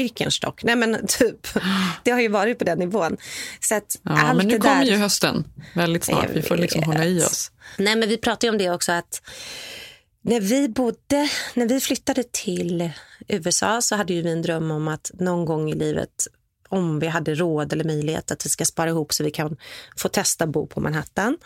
Birkenstock. 0.04 0.64
Nej 0.64 0.76
men 0.76 1.08
typ, 1.08 1.48
det 2.04 2.12
har 2.12 2.20
ju 2.22 2.28
varit 2.28 2.58
på 2.60 2.64
den 2.64 2.80
nivån. 2.80 3.18
Så 3.60 3.76
att 3.76 3.98
Ja, 4.04 4.22
allt 4.22 4.38
men 4.38 4.48
nu 4.48 4.58
kommer 4.58 4.84
ju 4.86 4.96
hösten 4.96 5.44
väldigt 5.76 6.04
snart. 6.04 6.30
Vi 6.34 6.42
får 6.42 6.58
liksom 6.58 6.84
hålla 6.84 7.06
i 7.06 7.22
oss. 7.24 7.52
Nej, 7.78 7.96
men 7.96 8.10
vi 8.10 8.18
pratade 8.18 8.52
om 8.52 8.58
det 8.58 8.70
också 8.70 8.92
att 8.92 9.22
när 10.22 10.42
vi 10.42 10.70
bodde, 10.70 11.30
när 11.54 11.68
vi 11.68 11.80
flyttade 11.80 12.24
till 12.32 12.90
USA 13.28 13.82
så 13.82 13.96
hade 13.96 14.14
ju 14.14 14.22
vi 14.22 14.32
en 14.32 14.42
dröm 14.42 14.72
om 14.72 14.88
att 14.88 15.12
någon 15.20 15.46
gång 15.46 15.70
i 15.70 15.76
livet 15.76 16.28
om 16.70 17.00
vi 17.00 17.08
hade 17.08 17.36
råd 17.36 17.74
eller 17.74 17.84
möjlighet 17.84 18.32
att 18.32 18.46
vi 18.46 18.50
ska 18.50 18.66
spara 18.66 18.90
ihop 18.90 19.14
så 19.14 19.24
vi 19.24 19.32
kan 19.32 19.58
få 19.98 20.08
testa 20.10 20.48
bo 20.48 20.68
på 20.68 20.80
Manhattan. 20.82 21.38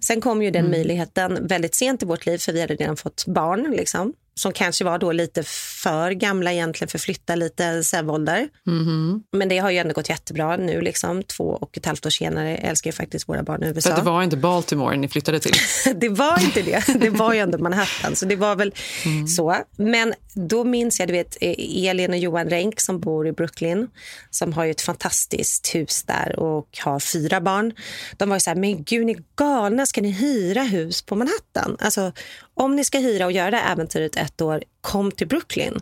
Sen 0.00 0.20
kom 0.20 0.42
ju 0.42 0.50
den 0.50 0.60
Mm. 0.66 0.70
möjligheten 0.70 1.46
väldigt 1.46 1.74
sent 1.74 2.02
i 2.02 2.06
vårt 2.06 2.26
liv 2.26 2.38
för 2.38 2.52
vi 2.52 2.60
hade 2.60 2.74
redan 2.74 2.96
fått 2.96 3.26
barn 3.26 3.74
liksom, 3.76 4.12
som 4.40 4.52
kanske 4.52 4.84
var 4.84 4.98
då 4.98 5.12
lite 5.12 5.42
för 5.82 6.10
gamla 6.10 6.52
egentligen 6.52 6.88
för 6.88 6.98
att 6.98 7.02
flytta 7.02 7.34
lite 7.34 7.84
sävålder. 7.84 8.48
Mhm. 8.66 9.22
Men 9.32 9.48
det 9.48 9.58
har 9.58 9.70
ju 9.70 9.78
ändå 9.78 9.92
gått 9.94 10.08
jättebra 10.08 10.56
nu 10.56 10.80
liksom, 10.80 11.22
två 11.22 11.44
och 11.44 11.76
ett 11.76 11.86
halvt 11.86 12.06
år 12.06 12.10
senare 12.10 12.56
älskar 12.56 12.88
jag 12.88 12.94
faktiskt 12.94 13.28
våra 13.28 13.42
barn 13.42 13.62
i 13.62 13.66
USA. 13.66 13.80
Så 13.80 13.90
att 13.90 13.96
det 14.04 14.10
var 14.10 14.22
inte 14.22 14.36
Baltimore 14.36 14.96
ni 14.96 15.08
flyttade 15.08 15.40
till? 15.40 15.52
det 15.94 16.08
var 16.08 16.40
inte 16.40 16.62
det. 16.62 16.84
Det 17.00 17.10
var 17.10 17.32
ju 17.32 17.40
ändå 17.40 17.58
Manhattan. 17.58 18.16
Så 18.16 18.26
det 18.26 18.36
var 18.36 18.56
väl 18.56 18.74
Mm. 19.04 19.26
så. 19.28 19.56
Men 19.76 20.14
då 20.34 20.64
minns 20.64 20.98
jag, 21.00 21.08
du 21.08 21.12
vet, 21.12 21.36
Elin 21.40 22.10
och 22.10 22.18
Johan 22.18 22.50
Renck 22.50 22.80
som 22.80 23.00
bor 23.00 23.26
i 23.28 23.32
Brooklyn. 23.32 23.88
Som 24.30 24.52
har 24.52 24.64
ju 24.64 24.70
ett 24.70 24.80
fantastiskt 24.80 25.74
hus 25.74 26.02
där 26.02 26.38
och 26.38 26.68
har 26.84 27.00
fyra 27.00 27.40
barn. 27.40 27.72
De 28.16 28.28
var 28.28 28.36
ju 28.36 28.40
så 28.40 28.50
här, 28.50 28.56
men 28.56 28.84
gud 28.84 29.06
ni 29.06 29.12
är 29.12 29.22
galna, 29.36 29.86
ska 29.86 30.00
ni 30.00 30.10
hyra 30.10 30.62
hus 30.62 31.02
på 31.02 31.16
Manhattan? 31.16 31.76
Alltså, 31.80 32.12
om 32.54 32.76
ni 32.76 32.84
ska 32.84 32.98
hyra 32.98 33.26
och 33.26 33.32
göra 33.32 33.50
det 33.50 33.58
äventyret 33.60 34.16
ett 34.26 34.40
år, 34.40 34.62
kom 34.80 35.10
till 35.10 35.28
Brooklyn. 35.28 35.80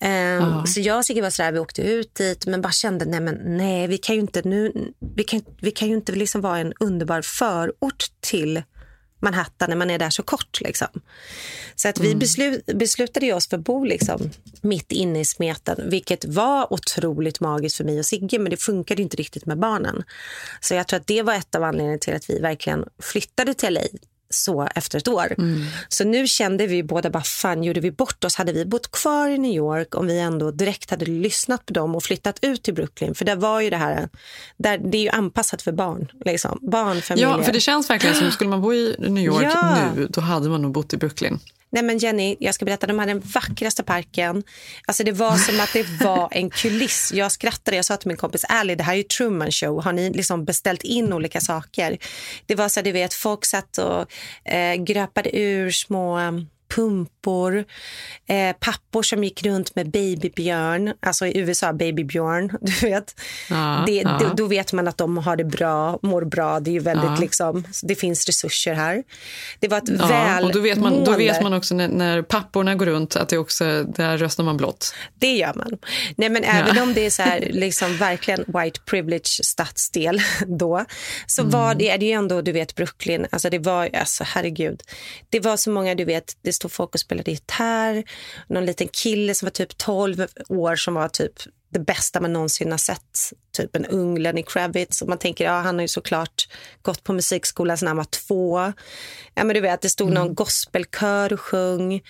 Ehm, 0.00 0.42
Ja. 0.42 0.64
Så 0.66 0.80
jag 0.80 0.98
och 0.98 1.04
Sigge 1.04 1.22
var 1.22 1.30
så 1.30 1.42
där, 1.42 1.52
vi 1.52 1.58
åkte 1.58 1.82
ut 1.82 2.14
dit 2.14 2.46
men 2.46 2.62
bara 2.62 2.72
kände, 2.72 3.04
nej 3.04 3.20
men 3.20 3.34
nej, 3.44 3.86
vi 3.86 3.98
kan 3.98 4.14
ju 4.14 4.20
inte 4.20 4.42
nu, 4.42 4.92
vi 5.14 5.24
kan, 5.24 5.40
vi 5.60 5.70
kan 5.70 5.88
ju 5.88 5.94
inte 5.94 6.12
liksom 6.12 6.40
vara 6.40 6.58
en 6.58 6.72
underbar 6.80 7.22
förort 7.22 8.04
till 8.20 8.62
Manhattan 9.20 9.68
när 9.68 9.76
man 9.76 9.90
är 9.90 9.98
där 9.98 10.10
så 10.10 10.22
kort. 10.22 10.60
Liksom. 10.60 10.88
Så 11.76 11.88
att 11.88 12.00
vi 12.00 12.14
beslut, 12.14 12.66
beslutade 12.66 13.32
oss 13.32 13.48
för 13.48 13.56
att 13.56 13.64
bo 13.64 13.84
liksom, 13.84 14.30
mitt 14.60 14.92
inne 14.92 15.20
i 15.20 15.24
smeten, 15.24 15.90
vilket 15.90 16.24
var 16.24 16.72
otroligt 16.72 17.40
magiskt 17.40 17.76
för 17.76 17.84
mig 17.84 17.98
och 17.98 18.06
Sigge, 18.06 18.38
men 18.38 18.50
det 18.50 18.56
funkade 18.56 19.02
inte 19.02 19.16
riktigt 19.16 19.46
med 19.46 19.58
barnen. 19.58 20.02
Så 20.60 20.74
jag 20.74 20.88
tror 20.88 21.00
att 21.00 21.06
det 21.06 21.22
var 21.22 21.34
ett 21.34 21.54
av 21.54 21.62
anledningarna 21.62 21.98
till 21.98 22.14
att 22.14 22.30
vi 22.30 22.40
verkligen 22.40 22.84
flyttade 23.02 23.54
till 23.54 23.74
LA 23.74 23.80
så 24.30 24.68
efter 24.74 24.98
ett 24.98 25.08
år. 25.08 25.36
Så 25.88 26.04
nu 26.04 26.26
kände 26.26 26.66
vi 26.66 26.82
båda 26.82 27.10
bara, 27.10 27.22
fan 27.22 27.62
gjorde 27.62 27.80
vi 27.80 27.90
bort 27.90 28.24
oss? 28.24 28.34
Hade 28.34 28.52
vi 28.52 28.64
bott 28.64 28.90
kvar 28.90 29.28
i 29.28 29.38
New 29.38 29.52
York 29.52 29.94
om 29.94 30.06
vi 30.06 30.18
ändå 30.18 30.50
direkt 30.50 30.90
hade 30.90 31.04
lyssnat 31.04 31.66
på 31.66 31.72
dem 31.72 31.94
och 31.94 32.02
flyttat 32.02 32.38
ut 32.42 32.62
till 32.62 32.74
Brooklyn? 32.74 33.14
För 33.14 33.24
där 33.24 33.36
var 33.36 33.60
ju 33.60 33.70
det 33.70 33.76
här, 33.76 34.08
där, 34.56 34.78
det 34.78 34.98
är 34.98 35.02
ju 35.02 35.08
anpassat 35.08 35.62
för 35.62 35.72
barn, 35.72 36.08
liksom. 36.24 36.58
barnfamiljer. 36.62 37.28
Ja, 37.28 37.42
för 37.42 37.52
det 37.52 37.60
känns 37.60 37.90
verkligen 37.90 38.16
som 38.16 38.30
skulle 38.30 38.50
man 38.50 38.60
bo 38.60 38.72
i 38.72 38.96
New 38.98 39.24
York 39.24 39.44
Ja. 39.44 39.92
nu, 39.96 40.06
då 40.10 40.20
hade 40.20 40.48
man 40.48 40.62
nog 40.62 40.72
bott 40.72 40.92
i 40.92 40.96
Brooklyn. 40.96 41.40
Nej 41.70 41.82
men 41.82 41.98
Jenny, 41.98 42.36
jag 42.40 42.54
ska 42.54 42.64
berätta, 42.64 42.86
de 42.86 42.98
hade 42.98 43.12
den 43.12 43.22
vackraste 43.34 43.82
parken. 43.82 44.42
Alltså 44.86 45.04
det 45.04 45.12
var 45.12 45.36
som 45.36 45.60
att 45.60 45.72
det 45.72 45.86
var 46.04 46.28
en 46.30 46.50
kuliss. 46.50 47.12
Jag 47.14 47.32
skrattade, 47.32 47.76
jag 47.76 47.84
sa 47.84 47.96
till 47.96 48.08
min 48.08 48.16
kompis 48.16 48.44
Ali, 48.44 48.74
det 48.74 48.82
här 48.82 48.92
är 48.92 48.96
ju 48.96 49.02
Truman 49.02 49.50
show. 49.50 49.84
Har 49.84 49.92
ni 49.92 50.10
liksom 50.10 50.44
beställt 50.44 50.82
in 50.82 51.12
olika 51.12 51.40
saker? 51.40 51.98
Det 52.46 52.54
var 52.54 52.68
så 52.68 52.80
att 52.80 52.84
du 52.84 52.92
vet, 52.92 53.14
folk 53.14 53.44
satt 53.44 53.78
och 53.78 54.06
eh, 54.44 54.74
gröpade 54.74 55.36
ur 55.36 55.70
små 55.70 56.18
pumpor, 56.74 57.64
eh, 58.28 58.56
pappor 58.60 59.02
som 59.02 59.24
gick 59.24 59.42
runt 59.42 59.74
med 59.74 59.90
babybjörn, 59.90 60.92
alltså 61.00 61.26
i 61.26 61.38
USA 61.38 61.72
babybjörn, 61.72 62.52
du 62.60 62.72
vet. 62.86 63.14
Ja, 63.50 63.82
det, 63.86 63.92
ja. 63.92 64.18
Då, 64.20 64.34
då 64.34 64.46
vet 64.46 64.72
man 64.72 64.88
att 64.88 64.98
de 64.98 65.18
har 65.18 65.36
det 65.36 65.44
bra, 65.44 65.98
mår 66.02 66.24
bra, 66.24 66.60
det 66.60 66.70
är 66.70 66.72
ju 66.72 66.78
väldigt 66.78 67.04
Ja. 67.04 67.16
liksom, 67.20 67.64
det 67.82 67.94
finns 67.94 68.26
resurser 68.26 68.74
här. 68.74 69.02
Det 69.60 69.68
var 69.68 69.78
ett 69.78 69.88
Ja, 69.98 70.06
väl 70.06 70.44
och 70.44 70.52
då 70.52 70.60
vet, 70.60 70.78
man, 70.78 71.04
då 71.04 71.12
vet 71.12 71.42
man 71.42 71.52
också 71.52 71.74
när, 71.74 71.88
när 71.88 72.22
papporna 72.22 72.74
går 72.74 72.86
runt 72.86 73.16
att 73.16 73.28
det 73.28 73.38
också, 73.38 73.84
där 73.84 74.18
röstar 74.18 74.44
man 74.44 74.56
blått. 74.56 74.94
Det 75.14 75.32
gör 75.36 75.52
man. 75.54 75.78
Nej, 76.16 76.28
men 76.28 76.44
även 76.44 76.82
om 76.82 76.94
det 76.94 77.06
är 77.06 77.10
så 77.10 77.22
här, 77.22 77.48
liksom 77.50 77.96
verkligen 77.96 78.44
white 78.46 78.80
privilege 78.80 79.44
stadsdel 79.44 80.20
då, 80.46 80.84
så 81.26 81.44
var 81.44 81.74
det, 81.74 81.90
är 81.90 81.98
det 81.98 82.06
ju 82.06 82.12
ändå, 82.12 82.42
du 82.42 82.52
vet, 82.52 82.74
Brooklyn. 82.74 83.26
Alltså 83.30 83.50
det 83.50 83.58
var, 83.58 83.90
alltså 83.92 84.24
herregud. 84.26 84.82
Det 85.30 85.40
var 85.40 85.56
så 85.56 85.70
många, 85.70 85.94
du 85.94 86.04
vet, 86.04 86.36
det 86.42 86.52
stod 86.58 86.72
folk 86.72 86.94
och 86.94 87.00
spelade 87.00 87.30
gitarr. 87.30 88.04
Någon 88.48 88.66
liten 88.66 88.88
kille 88.88 89.34
som 89.34 89.46
var 89.46 89.50
typ 89.50 89.78
12 89.78 90.26
år 90.48 90.76
som 90.76 90.94
var 90.94 91.08
typ 91.08 91.32
det 91.70 91.78
bästa 91.78 92.20
man 92.20 92.32
någonsin 92.32 92.70
har 92.70 92.78
sett. 92.78 93.32
Typ 93.56 93.76
en 93.76 93.86
ung 93.86 94.18
Lenny 94.18 94.42
Kravitz. 94.42 95.02
Och 95.02 95.08
man 95.08 95.18
tänker, 95.18 95.44
ja 95.44 95.60
han 95.60 95.74
har 95.74 95.82
ju 95.82 95.88
såklart 95.88 96.48
gått 96.82 97.04
på 97.04 97.12
musikskolan 97.12 97.78
sedan 97.78 97.88
han 97.88 97.96
var 97.96 98.04
två. 98.04 98.72
Ja 99.34 99.44
men 99.44 99.54
du 99.54 99.60
vet, 99.60 99.80
det 99.80 99.88
stod 99.88 100.12
någon 100.12 100.34
gospelkör 100.34 101.32
och 101.32 101.40
sjöng. 101.40 102.00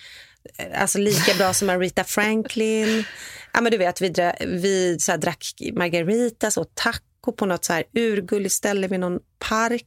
Alltså 0.75 0.97
lika 0.97 1.33
bra 1.37 1.53
som 1.53 1.69
Aretha 1.69 2.03
Franklin. 2.03 3.03
Ja, 3.53 3.61
men 3.61 3.71
du 3.71 3.77
vet, 3.77 4.01
vi, 4.01 4.13
vi 4.39 4.97
så 4.99 5.11
här, 5.11 5.17
drack 5.17 5.53
margaritas 5.73 6.57
och 6.57 6.75
taco 7.29 7.35
på 7.37 7.45
något 7.45 7.65
så 7.65 7.73
här 7.73 7.83
urgulligt 7.95 8.53
ställe 8.53 8.87
vid 8.87 8.99
någon 8.99 9.19
park. 9.39 9.85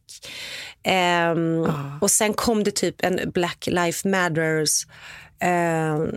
Ehm, 0.85 1.67
Och 2.01 2.11
sen 2.11 2.35
kom 2.35 2.65
det 2.65 2.71
typ 2.75 3.05
en 3.05 3.31
Black 3.31 3.67
Lives 3.67 4.05
Matters 4.05 4.87
ehm, 5.41 6.09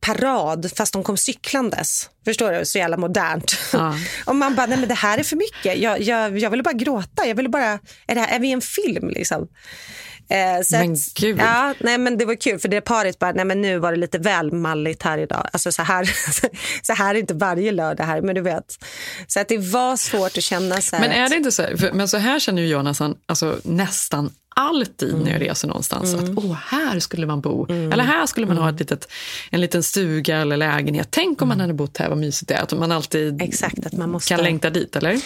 parad, 0.00 0.70
fast 0.76 0.92
de 0.92 1.02
kom 1.02 1.16
cyklandes. 1.16 2.10
Förstår 2.24 2.52
du? 2.52 2.64
Så 2.64 2.78
jävla 2.78 2.96
modernt. 2.96 3.56
och 4.26 4.36
man 4.36 4.54
bara, 4.54 4.66
nej 4.66 4.78
men 4.78 4.88
det 4.88 4.94
här 4.94 5.18
är 5.18 5.22
för 5.22 5.36
mycket. 5.36 5.78
Jag, 5.82 6.00
jag, 6.00 6.38
jag 6.38 6.50
ville 6.50 6.62
bara 6.62 6.74
gråta. 6.74 7.26
Jag 7.26 7.34
ville 7.34 7.48
bara, 7.48 7.78
är, 8.06 8.14
det 8.14 8.20
här, 8.20 8.36
är 8.36 8.40
vi 8.40 8.48
i 8.48 8.52
en 8.52 8.60
film 8.60 9.08
liksom? 9.08 9.48
Eh, 10.28 10.62
så 10.64 10.76
Men 10.76 10.92
att, 10.92 11.14
gud. 11.14 11.38
Ja, 11.38 11.74
nej, 11.80 11.98
men 11.98 12.18
det 12.18 12.24
var 12.24 12.34
kul 12.34 12.58
för 12.58 12.68
det 12.68 12.80
paret 12.80 13.18
bara, 13.18 13.32
nej 13.32 13.44
men 13.44 13.62
nu 13.62 13.78
var 13.78 13.92
det 13.92 13.98
lite 13.98 14.18
väl 14.18 14.52
malligt 14.52 15.02
här 15.02 15.18
idag. 15.18 15.48
Alltså 15.52 15.72
så 15.72 15.82
här, 15.82 16.10
så 16.82 16.92
här 16.92 17.14
är 17.14 17.18
inte 17.18 17.34
varje 17.34 17.72
lördag 17.72 18.04
här, 18.04 18.20
men 18.20 18.34
du 18.34 18.40
vet. 18.40 18.84
Så 19.26 19.40
att 19.40 19.48
det 19.48 19.58
var 19.58 19.96
svårt 19.96 20.36
att 20.38 20.42
känna 20.42 20.80
så 20.80 20.96
här. 20.96 21.08
Men 21.08 21.18
är 21.18 21.28
det 21.28 21.36
inte 21.36 21.52
så 21.52 21.62
här, 21.62 21.76
för, 21.76 21.92
men 21.92 22.08
så 22.08 22.16
här 22.16 22.40
känner 22.40 22.62
ju 22.62 22.68
jag 22.68 22.84
nästan, 22.84 23.16
alltså, 23.26 23.58
nästan 23.64 24.30
alltid 24.60 25.14
när 25.24 25.32
jag 25.32 25.40
reser 25.40 25.68
någonstans. 25.68 26.14
Att 26.14 26.28
åh, 26.36 26.56
här 26.66 27.00
skulle 27.00 27.26
man 27.26 27.40
bo. 27.40 27.66
Eller 27.66 28.04
här 28.04 28.26
skulle 28.26 28.46
man 28.46 28.58
ha 28.58 28.70
ett 28.70 28.78
litet, 28.78 29.08
en 29.50 29.60
liten 29.60 29.82
stuga 29.82 30.36
eller 30.36 30.56
lägenhet. 30.56 31.08
Tänk 31.10 31.42
om 31.42 31.48
man 31.48 31.60
hade 31.60 31.74
bott 31.74 31.98
här, 31.98 32.08
vad 32.08 32.18
mysigt 32.18 32.48
det 32.48 32.54
är. 32.54 32.62
Att 32.62 32.72
man 32.72 32.92
alltid 32.92 33.42
Exakt, 33.42 33.86
att 33.86 33.92
man 33.92 34.10
måste... 34.10 34.28
kan 34.28 34.44
längta 34.44 34.70
dit, 34.70 34.96
eller? 34.96 35.20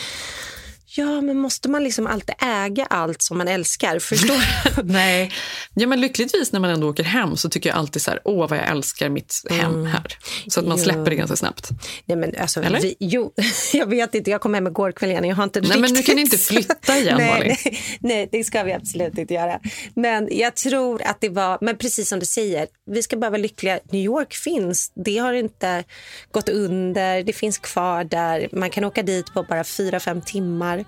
Ja, 1.00 1.20
men 1.20 1.38
måste 1.38 1.68
man 1.68 1.84
liksom 1.84 2.06
alltid 2.06 2.34
äga 2.38 2.84
allt 2.84 3.22
som 3.22 3.38
man 3.38 3.48
älskar? 3.48 3.98
Förstår? 3.98 4.82
Nej. 4.84 5.32
Ja, 5.74 5.86
men 5.86 6.00
lyckligtvis 6.00 6.52
när 6.52 6.60
man 6.60 6.70
ändå 6.70 6.90
åker 6.90 7.02
hem 7.04 7.36
så 7.36 7.48
tycker 7.48 7.68
jag 7.70 7.78
alltid 7.78 8.02
så 8.02 8.10
här, 8.10 8.20
åh 8.24 8.48
vad 8.48 8.58
jag 8.58 8.68
älskar 8.68 9.08
mitt 9.08 9.34
hem 9.50 9.86
här. 9.86 10.18
Så 10.48 10.60
att 10.60 10.66
man 10.66 10.76
Jo. 10.78 10.84
släpper 10.84 11.04
det 11.10 11.16
ganska 11.16 11.36
snabbt. 11.36 11.68
Nej, 12.04 12.16
men 12.16 12.34
alltså, 12.40 12.62
Eller? 12.62 12.80
Vi, 12.80 12.96
jo, 13.00 13.32
jag 13.72 13.86
vet 13.86 14.14
inte. 14.14 14.30
Jag 14.30 14.40
kom 14.40 14.54
hem 14.54 14.66
igår 14.66 14.92
kväll 14.92 15.10
igen. 15.10 15.24
Jag 15.24 15.36
har 15.36 15.44
inte 15.44 15.60
Nej, 15.60 15.68
men 15.70 15.82
riktigt... 15.82 15.96
nu 15.96 16.02
kan 16.02 16.16
ni 16.16 16.22
inte 16.22 16.38
flytta 16.38 16.98
igen, 16.98 17.16
nej, 17.18 17.30
Malin. 17.32 17.56
nej, 17.64 17.78
nej, 18.00 18.28
det 18.32 18.44
ska 18.44 18.62
vi 18.62 18.72
absolut 18.72 19.18
inte 19.18 19.34
göra. 19.34 19.58
Men 19.94 20.28
jag 20.30 20.54
tror 20.56 21.02
att 21.02 21.20
det 21.20 21.28
var, 21.28 21.58
men 21.60 21.76
precis 21.78 22.08
som 22.08 22.18
du 22.18 22.26
säger, 22.26 22.66
vi 22.90 23.02
ska 23.02 23.16
bara 23.16 23.30
vara 23.30 23.40
lyckliga. 23.42 23.78
New 23.92 24.02
York 24.04 24.34
finns. 24.34 24.92
Det 25.04 25.18
har 25.18 25.32
inte 25.32 25.84
gått 26.32 26.48
under. 26.48 27.22
Det 27.22 27.32
finns 27.32 27.58
kvar 27.58 28.04
där. 28.04 28.48
Man 28.52 28.70
kan 28.70 28.84
åka 28.84 29.02
dit 29.02 29.34
på 29.34 29.42
bara 29.42 29.64
fyra, 29.64 30.00
fem 30.00 30.20
timmar 30.22 30.84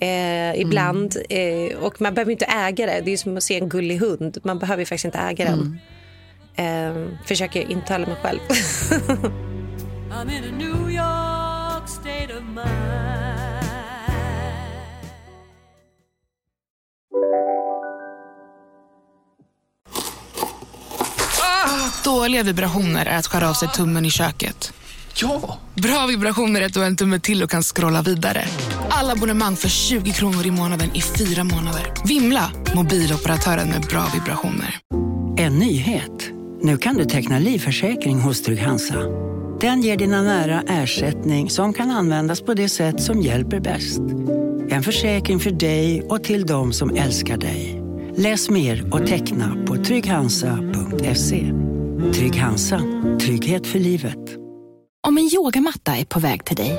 eh, 0.00 0.60
ibland. 0.60 1.16
Eh, 1.30 1.76
och 1.78 2.00
man 2.00 2.14
behöver 2.14 2.32
inte 2.32 2.44
äga 2.44 2.86
det. 2.86 3.02
Det 3.04 3.12
är 3.12 3.16
som 3.16 3.36
att 3.36 3.42
se 3.42 3.58
en 3.58 3.68
gullig 3.68 3.98
hund. 3.98 4.38
Man 4.42 4.58
behöver 4.58 4.82
ju 4.82 4.86
faktiskt 4.86 5.04
inte 5.04 5.18
äga 5.18 5.44
den. 5.44 5.78
Eh, 6.56 7.26
försöker 7.26 7.70
intala 7.70 8.06
mig 8.06 8.16
själv. 8.22 8.40
I'm 10.10 10.30
in 10.30 10.44
a 10.44 10.56
New 10.58 10.90
York 10.90 11.88
state 11.88 12.36
of 12.36 12.42
mind. 12.42 13.56
Dåliga 22.04 22.42
vibrationer 22.42 23.06
är 23.06 23.18
att 23.18 23.26
skära 23.26 23.50
av 23.50 23.54
sig 23.54 23.68
tummen 23.68 24.04
i 24.04 24.10
köket. 24.10 24.72
Ja! 25.14 25.58
Bra 25.74 26.06
vibrationer 26.06 26.60
är 26.60 26.66
att 26.66 26.74
du 26.74 26.80
har 26.80 26.86
en 26.86 26.96
tumme 26.96 27.20
till 27.20 27.42
och 27.42 27.50
kan 27.50 27.62
scrolla 27.62 28.02
vidare. 28.02 28.44
Alla 28.98 29.12
abonnemang 29.12 29.56
för 29.56 29.68
20 29.68 30.12
kronor 30.12 30.46
i 30.46 30.50
månaden 30.50 30.90
i 30.94 31.00
fyra 31.00 31.44
månader. 31.44 31.92
Vimla! 32.04 32.52
Mobiloperatören 32.74 33.68
med 33.68 33.82
bra 33.82 34.04
vibrationer. 34.14 34.78
En 35.38 35.58
nyhet. 35.58 36.30
Nu 36.62 36.76
kan 36.76 36.96
du 36.96 37.04
teckna 37.04 37.38
livförsäkring 37.38 38.20
hos 38.20 38.42
Trygg-Hansa. 38.42 38.94
Den 39.60 39.82
ger 39.82 39.96
dina 39.96 40.22
nära 40.22 40.62
ersättning 40.68 41.50
som 41.50 41.72
kan 41.72 41.90
användas 41.90 42.40
på 42.40 42.54
det 42.54 42.68
sätt 42.68 43.02
som 43.02 43.20
hjälper 43.20 43.60
bäst. 43.60 44.00
En 44.68 44.82
försäkring 44.82 45.40
för 45.40 45.50
dig 45.50 46.02
och 46.02 46.24
till 46.24 46.46
de 46.46 46.72
som 46.72 46.96
älskar 46.96 47.36
dig. 47.36 47.82
Läs 48.16 48.50
mer 48.50 48.94
och 48.94 49.06
teckna 49.06 49.56
på 49.66 49.76
trygghansa.se. 49.76 51.52
Trygg 52.14 52.36
Hansa. 52.36 52.80
Trygghet 53.20 53.66
för 53.66 53.78
livet. 53.78 54.36
Om 55.06 55.18
en 55.18 55.30
yogamatta 55.34 55.96
är 55.96 56.04
på 56.04 56.20
väg 56.20 56.44
till 56.44 56.56
dig, 56.56 56.78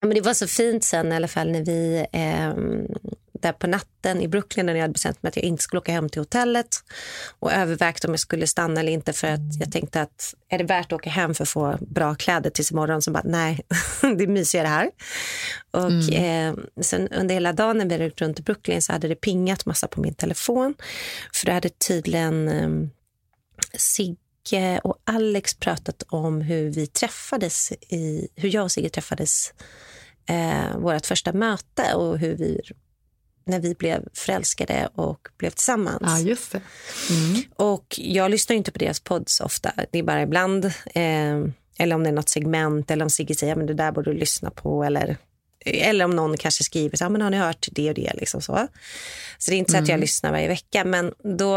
Ja, 0.00 0.08
men 0.08 0.14
det 0.14 0.20
var 0.20 0.34
så 0.34 0.46
fint 0.46 0.84
sen 0.84 1.12
i 1.12 1.16
alla 1.16 1.28
fall 1.28 1.50
när 1.50 1.64
vi 1.64 2.06
eh, 2.12 2.54
där 3.40 3.52
på 3.52 3.66
natten 3.66 4.22
i 4.22 4.28
Brooklyn 4.28 4.66
när 4.66 4.74
jag 4.74 4.80
hade 4.80 4.92
bestämt 4.92 5.22
mig 5.22 5.28
att 5.28 5.36
jag 5.36 5.44
inte 5.44 5.62
skulle 5.62 5.80
åka 5.80 5.92
hem 5.92 6.08
till 6.08 6.20
hotellet 6.20 6.76
och 7.38 7.52
övervägt 7.52 8.04
om 8.04 8.10
jag 8.10 8.20
skulle 8.20 8.46
stanna 8.46 8.80
eller 8.80 8.92
inte 8.92 9.12
för 9.12 9.28
att 9.28 9.60
jag 9.60 9.72
tänkte 9.72 10.00
att 10.00 10.34
är 10.48 10.58
det 10.58 10.64
värt 10.64 10.86
att 10.86 10.92
åka 10.92 11.10
hem 11.10 11.34
för 11.34 11.42
att 11.42 11.48
få 11.48 11.78
bra 11.80 12.14
kläder 12.14 12.50
tills 12.50 12.70
imorgon? 12.70 13.02
Så 13.02 13.10
bara 13.10 13.22
nej, 13.24 13.60
det 14.00 14.24
är 14.24 14.26
mysigare 14.26 14.66
här. 14.66 14.90
Och 15.70 16.12
eh, 16.14 16.54
sen 16.80 17.08
under 17.08 17.34
hela 17.34 17.52
dagen 17.52 17.78
när 17.78 17.86
vi 17.86 17.98
rört 17.98 18.20
runt 18.20 18.40
i 18.40 18.42
Brooklyn 18.42 18.82
så 18.82 18.92
hade 18.92 19.08
det 19.08 19.14
pingat 19.14 19.66
massa 19.66 19.88
på 19.88 20.00
min 20.00 20.14
telefon. 20.14 20.74
För 21.34 21.46
då 21.46 21.52
hade 21.52 21.68
tydligen 21.68 22.48
eh, 22.48 22.88
Sigge 23.78 24.80
och 24.84 24.96
Alex 25.04 25.54
pratat 25.54 26.02
om 26.08 26.40
hur 26.40 26.70
vi 26.70 26.86
träffades 26.86 27.72
i, 27.72 28.28
hur 28.36 28.54
jag 28.54 28.64
och 28.64 28.72
Sigge 28.72 28.88
träffades 28.88 29.52
eh, 30.28 30.78
vårt 30.78 31.06
första 31.06 31.32
möte 31.32 31.94
och 31.94 32.18
hur 32.18 32.36
vi 32.36 32.60
när 33.44 33.60
vi 33.60 33.74
blev 33.74 34.08
förälskade 34.14 34.88
och 34.94 35.28
blev 35.38 35.50
tillsammans. 35.50 36.02
Ja, 36.02 36.18
just 36.18 36.52
det. 36.52 36.60
Och 37.56 37.94
jag 37.98 38.30
lyssnar 38.30 38.56
inte 38.56 38.72
på 38.72 38.78
deras 38.78 39.00
podd 39.00 39.28
så 39.28 39.44
ofta. 39.44 39.72
Det 39.90 39.98
är 39.98 40.02
bara 40.02 40.22
ibland. 40.22 40.64
Eh, 40.94 41.44
eller 41.80 41.94
om 41.94 42.02
det 42.02 42.08
är 42.08 42.12
något 42.12 42.28
segment 42.28 42.90
eller 42.90 43.04
om 43.04 43.10
Sigge 43.10 43.34
säger 43.34 43.56
men 43.56 43.66
det 43.66 43.74
där 43.74 43.92
borde 43.92 44.12
du 44.12 44.18
lyssna 44.18 44.50
på. 44.50 44.84
Eller, 44.84 45.16
eller 45.64 46.04
om 46.04 46.10
någon 46.16 46.36
kanske 46.36 46.64
skriver 46.64 46.96
så 46.96 47.04
här, 47.04 47.10
men 47.10 47.20
har 47.22 47.30
ni 47.30 47.36
hört 47.36 47.68
det 47.72 47.88
och 47.88 47.94
det. 47.94 48.12
Liksom 48.14 48.40
så. 48.42 48.68
så 49.38 49.50
det 49.50 49.56
är 49.56 49.58
inte 49.58 49.70
så 49.72 49.76
att 49.78 49.88
jag 49.88 49.94
Mm. 49.94 50.00
lyssnar 50.00 50.30
varje 50.30 50.48
vecka. 50.48 50.84
Men 50.84 51.12
då 51.38 51.52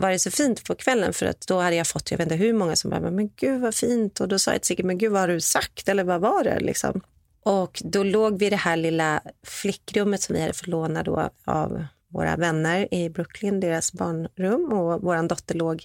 var 0.00 0.10
det 0.10 0.18
så 0.18 0.30
fint 0.30 0.64
på 0.64 0.74
kvällen 0.74 1.12
för 1.12 1.26
att 1.26 1.46
då 1.46 1.60
hade 1.60 1.76
jag 1.76 1.86
fått, 1.86 2.10
jag 2.10 2.18
vet 2.18 2.24
inte 2.26 2.36
hur 2.44 2.52
många 2.52 2.76
som 2.76 2.90
bara, 2.90 3.10
men 3.10 3.30
gud 3.36 3.60
vad 3.60 3.74
fint. 3.74 4.20
Och 4.20 4.28
då 4.28 4.38
sa 4.38 4.52
jag 4.52 4.62
till 4.62 4.66
Sigge, 4.68 4.82
men 4.84 4.98
gud 4.98 5.12
vad 5.12 5.20
har 5.20 5.28
du 5.28 5.40
sagt? 5.40 5.88
Eller 5.88 6.04
vad 6.04 6.20
var 6.20 6.44
det? 6.44 6.60
Liksom. 6.60 7.00
Och 7.46 7.82
då 7.84 8.02
låg 8.02 8.38
vi 8.38 8.46
i 8.46 8.50
det 8.50 8.56
här 8.56 8.76
lilla 8.76 9.22
flickrummet 9.42 10.22
som 10.22 10.34
vi 10.34 10.40
hade 10.40 10.52
fått 10.52 10.66
låna 10.66 11.02
då 11.02 11.30
av 11.44 11.84
våra 12.08 12.36
vänner 12.36 12.94
i 12.94 13.10
Brooklyn, 13.10 13.60
deras 13.60 13.92
barnrum. 13.92 14.72
Och 14.72 15.02
vår 15.02 15.28
dotter 15.28 15.54
låg 15.54 15.84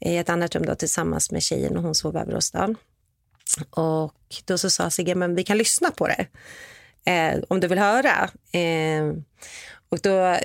i 0.00 0.16
ett 0.16 0.28
annat 0.28 0.54
rum 0.54 0.66
då, 0.66 0.74
tillsammans 0.74 1.30
med 1.30 1.42
tjejen 1.42 1.76
och 1.76 1.82
hon 1.82 1.94
sov 1.94 2.16
över 2.16 2.34
oss. 2.34 2.50
Då. 2.50 2.74
Och 3.70 4.14
då 4.44 4.58
så 4.58 4.70
sa 4.70 4.90
Sigge, 4.90 5.14
men 5.14 5.34
vi 5.34 5.44
kan 5.44 5.58
lyssna 5.58 5.90
på 5.90 6.06
det. 6.06 6.26
Eh, 7.10 7.40
om 7.48 7.60
du 7.60 7.68
vill 7.68 7.78
höra. 7.78 8.30
Eh, 8.52 9.12
och 9.90 9.98
då, 10.02 10.36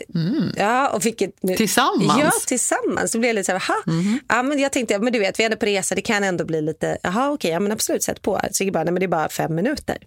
ja, 0.56 0.90
och 0.90 1.04
fick 1.04 1.22
ett, 1.22 1.36
Tillsammans? 1.58 2.20
Ja, 2.20 2.32
tillsammans. 2.48 3.12
Då 3.12 3.20
blev 3.20 3.30
jag 3.30 3.36
lite 3.36 3.46
så 3.46 3.52
här, 3.52 3.60
"Aha." 3.60 3.84
Ja, 4.30 4.44
men 4.44 4.60
jag 4.60 4.72
tänkte, 4.72 5.00
men 5.00 5.14
du 5.14 5.20
vet, 5.20 5.40
vi 5.40 5.44
är 5.44 5.46
ändå 5.46 5.58
på 5.58 5.66
resa, 5.66 5.96
det 5.96 6.02
kan 6.02 6.24
ändå 6.24 6.46
bli 6.46 6.62
lite, 6.62 6.98
jaha 7.04 7.32
okej, 7.32 7.52
ja 7.52 7.60
men 7.60 7.72
absolut, 7.72 8.04
sätt 8.04 8.22
på. 8.22 8.42
Sigge 8.52 8.72
bara, 8.72 8.84
nej 8.84 8.94
men 8.94 9.00
det 9.00 9.06
är 9.06 9.08
bara 9.08 9.30
fem 9.30 9.56
minuter. 9.56 9.98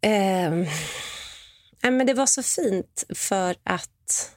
Eh, 0.00 0.50
nej, 1.82 1.92
men 1.92 2.06
det 2.06 2.14
var 2.14 2.26
så 2.26 2.42
fint 2.42 3.04
för 3.14 3.56
att, 3.64 4.30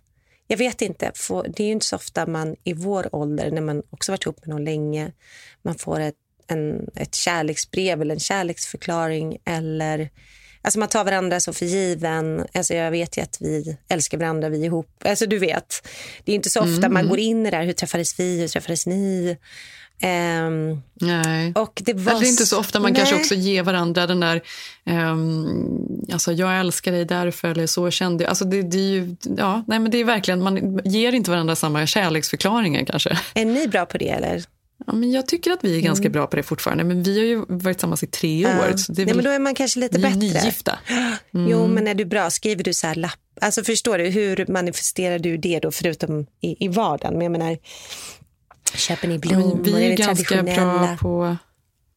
jag 0.48 0.58
vet 0.58 0.82
inte, 0.82 1.12
för 1.16 1.44
det 1.44 1.64
är 1.64 1.68
ju 1.68 1.74
inte 1.74 1.86
så 1.86 1.96
ofta 1.96 2.26
man 2.28 2.56
i 2.64 2.74
vår 2.74 3.16
ålder, 3.16 3.52
när 3.52 3.62
man 3.62 3.84
också 3.90 4.12
varit 4.12 4.24
ihop 4.26 4.40
med 4.46 4.50
någon 4.50 4.66
länge, 4.66 5.12
man 5.62 5.76
får 5.76 6.00
ett, 6.00 6.16
en, 6.48 6.88
ett 6.96 7.16
kärleksbrev 7.16 8.02
eller 8.02 8.14
en 8.14 8.20
kärleksförklaring 8.20 9.38
eller 9.46 10.10
Alltså 10.62 10.80
man 10.80 10.88
tar 10.88 11.06
varandra 11.06 11.40
så 11.40 11.54
för 11.54 11.66
given. 11.66 12.46
Alltså 12.54 12.74
jag 12.74 12.92
vet 12.92 13.18
ju 13.18 13.22
att 13.22 13.38
vi 13.40 13.78
älskar 13.90 14.18
varandra, 14.18 14.50
vi 14.50 14.62
är 14.62 14.66
ihop. 14.66 14.90
Alltså 15.06 15.26
du 15.26 15.40
vet, 15.40 15.88
det 16.24 16.32
är 16.32 16.36
inte 16.36 16.50
så 16.50 16.60
ofta 16.60 16.86
Mm. 16.86 16.94
man 16.94 17.08
går 17.10 17.20
in 17.20 17.46
i 17.46 17.52
det 17.52 17.58
där. 17.58 17.66
Hur 17.66 17.74
träffades 17.74 18.20
vi? 18.20 18.40
Hur 18.42 18.48
träffades 18.48 18.86
ni? 18.88 19.38
Ehm, 20.02 20.82
Nej. 21.02 21.54
och 21.56 21.82
det 21.86 21.94
var 21.94 22.20
det 22.20 22.26
är 22.28 22.30
inte 22.30 22.46
så 22.46 22.60
ofta 22.60 22.80
man 22.80 22.94
kanske 22.96 23.16
Nej. 23.16 23.22
också 23.22 23.36
ger 23.36 23.64
varandra 23.64 24.08
den 24.08 24.20
där, 24.20 24.42
ehm, 24.86 25.46
alltså 26.14 26.32
jag 26.32 26.60
älskar 26.60 26.92
dig 26.92 27.06
därför 27.06 27.48
eller 27.48 27.68
så 27.68 27.92
kände 27.92 28.24
jag. 28.24 28.30
Alltså 28.30 28.46
det, 28.46 28.62
det 28.62 28.78
är 28.78 28.82
ju, 28.92 29.16
ja, 29.38 29.64
nej 29.68 29.80
men 29.80 29.92
det 29.92 29.98
är 29.98 30.04
verkligen, 30.06 30.42
man 30.44 30.80
ger 30.86 31.12
inte 31.14 31.32
varandra 31.32 31.56
samma 31.56 31.86
kärleksförklaringar 31.88 32.86
kanske. 32.86 33.20
Är 33.34 33.46
ni 33.46 33.68
bra 33.68 33.86
på 33.86 33.98
det 33.98 34.10
eller? 34.10 34.44
Ja, 34.88 34.94
men 34.94 35.12
jag 35.12 35.28
tycker 35.28 35.52
att 35.52 35.64
vi 35.64 35.78
är 35.78 35.82
ganska 35.82 36.10
bra 36.10 36.28
på 36.28 36.36
det 36.36 36.44
fortfarande, 36.44 36.84
men 36.84 37.04
vi 37.04 37.18
har 37.20 37.26
ju 37.26 37.46
varit 37.48 37.78
tillsammans 37.78 38.04
i 38.04 38.08
tre 38.08 38.42
Ja. 38.42 38.50
år. 38.60 38.78
Så 38.78 38.92
det 38.92 39.02
är 39.02 39.06
Nej, 39.06 39.16
men 39.16 39.26
då 39.26 39.32
är 39.32 39.40
man 39.40 39.56
kanske 39.56 39.80
lite 39.80 40.00
bättre. 40.00 40.16
nygifta. 40.20 40.80
Jo, 41.32 41.68
men 41.68 41.88
är 41.88 41.94
du 41.96 42.06
bra? 42.06 42.30
Skriver 42.30 42.64
du 42.64 42.74
så 42.74 42.88
här 42.88 42.96
lapp? 42.96 43.20
Alltså 43.42 43.64
förstår 43.64 43.98
du, 43.98 44.06
hur 44.10 44.46
manifesterar 44.52 45.20
du 45.20 45.38
det 45.38 45.60
då 45.60 45.72
förutom 45.72 46.26
i, 46.42 46.66
i 46.66 46.68
vardagen? 46.68 47.14
Men 47.14 47.22
jag 47.22 47.32
menar, 47.32 47.58
köper 48.76 49.08
ni 49.08 49.14
Ja, 49.14 49.20
blommor? 49.20 49.56
men 49.56 49.64
vi 49.64 49.86
är 49.88 49.92
är 49.92 49.98
ganska 49.98 50.44
bra 50.44 50.98
på... 51.02 51.38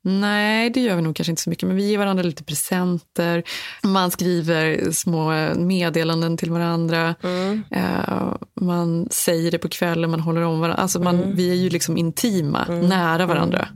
Nej, 0.05 0.71
det 0.71 0.81
gör 0.81 0.97
vi 0.97 1.03
nog 1.03 1.17
kanske 1.17 1.31
inte 1.33 1.43
så 1.43 1.51
mycket. 1.51 1.67
Men 1.69 1.77
vi 1.77 1.89
ger 1.91 1.99
varandra 1.99 2.23
lite 2.23 2.45
presenter. 2.45 3.43
Man 3.83 4.11
skriver 4.11 4.91
små 4.91 5.33
meddelanden 5.57 6.37
till 6.37 6.51
varandra. 6.51 7.15
Mm. 7.23 7.63
Eh, 7.71 8.35
man 8.61 9.09
säger 9.11 9.51
det 9.51 9.59
på 9.59 9.69
kvällen, 9.69 10.11
man 10.11 10.21
håller 10.21 10.43
om 10.43 10.61
varandra. 10.61 10.83
Alltså 10.83 11.01
man, 11.01 11.13
Mm. 11.23 11.37
Vi 11.37 11.51
är 11.51 11.55
ju 11.55 11.71
liksom 11.71 11.97
intima, 11.97 12.65
nära 12.69 13.27
varandra. 13.27 13.69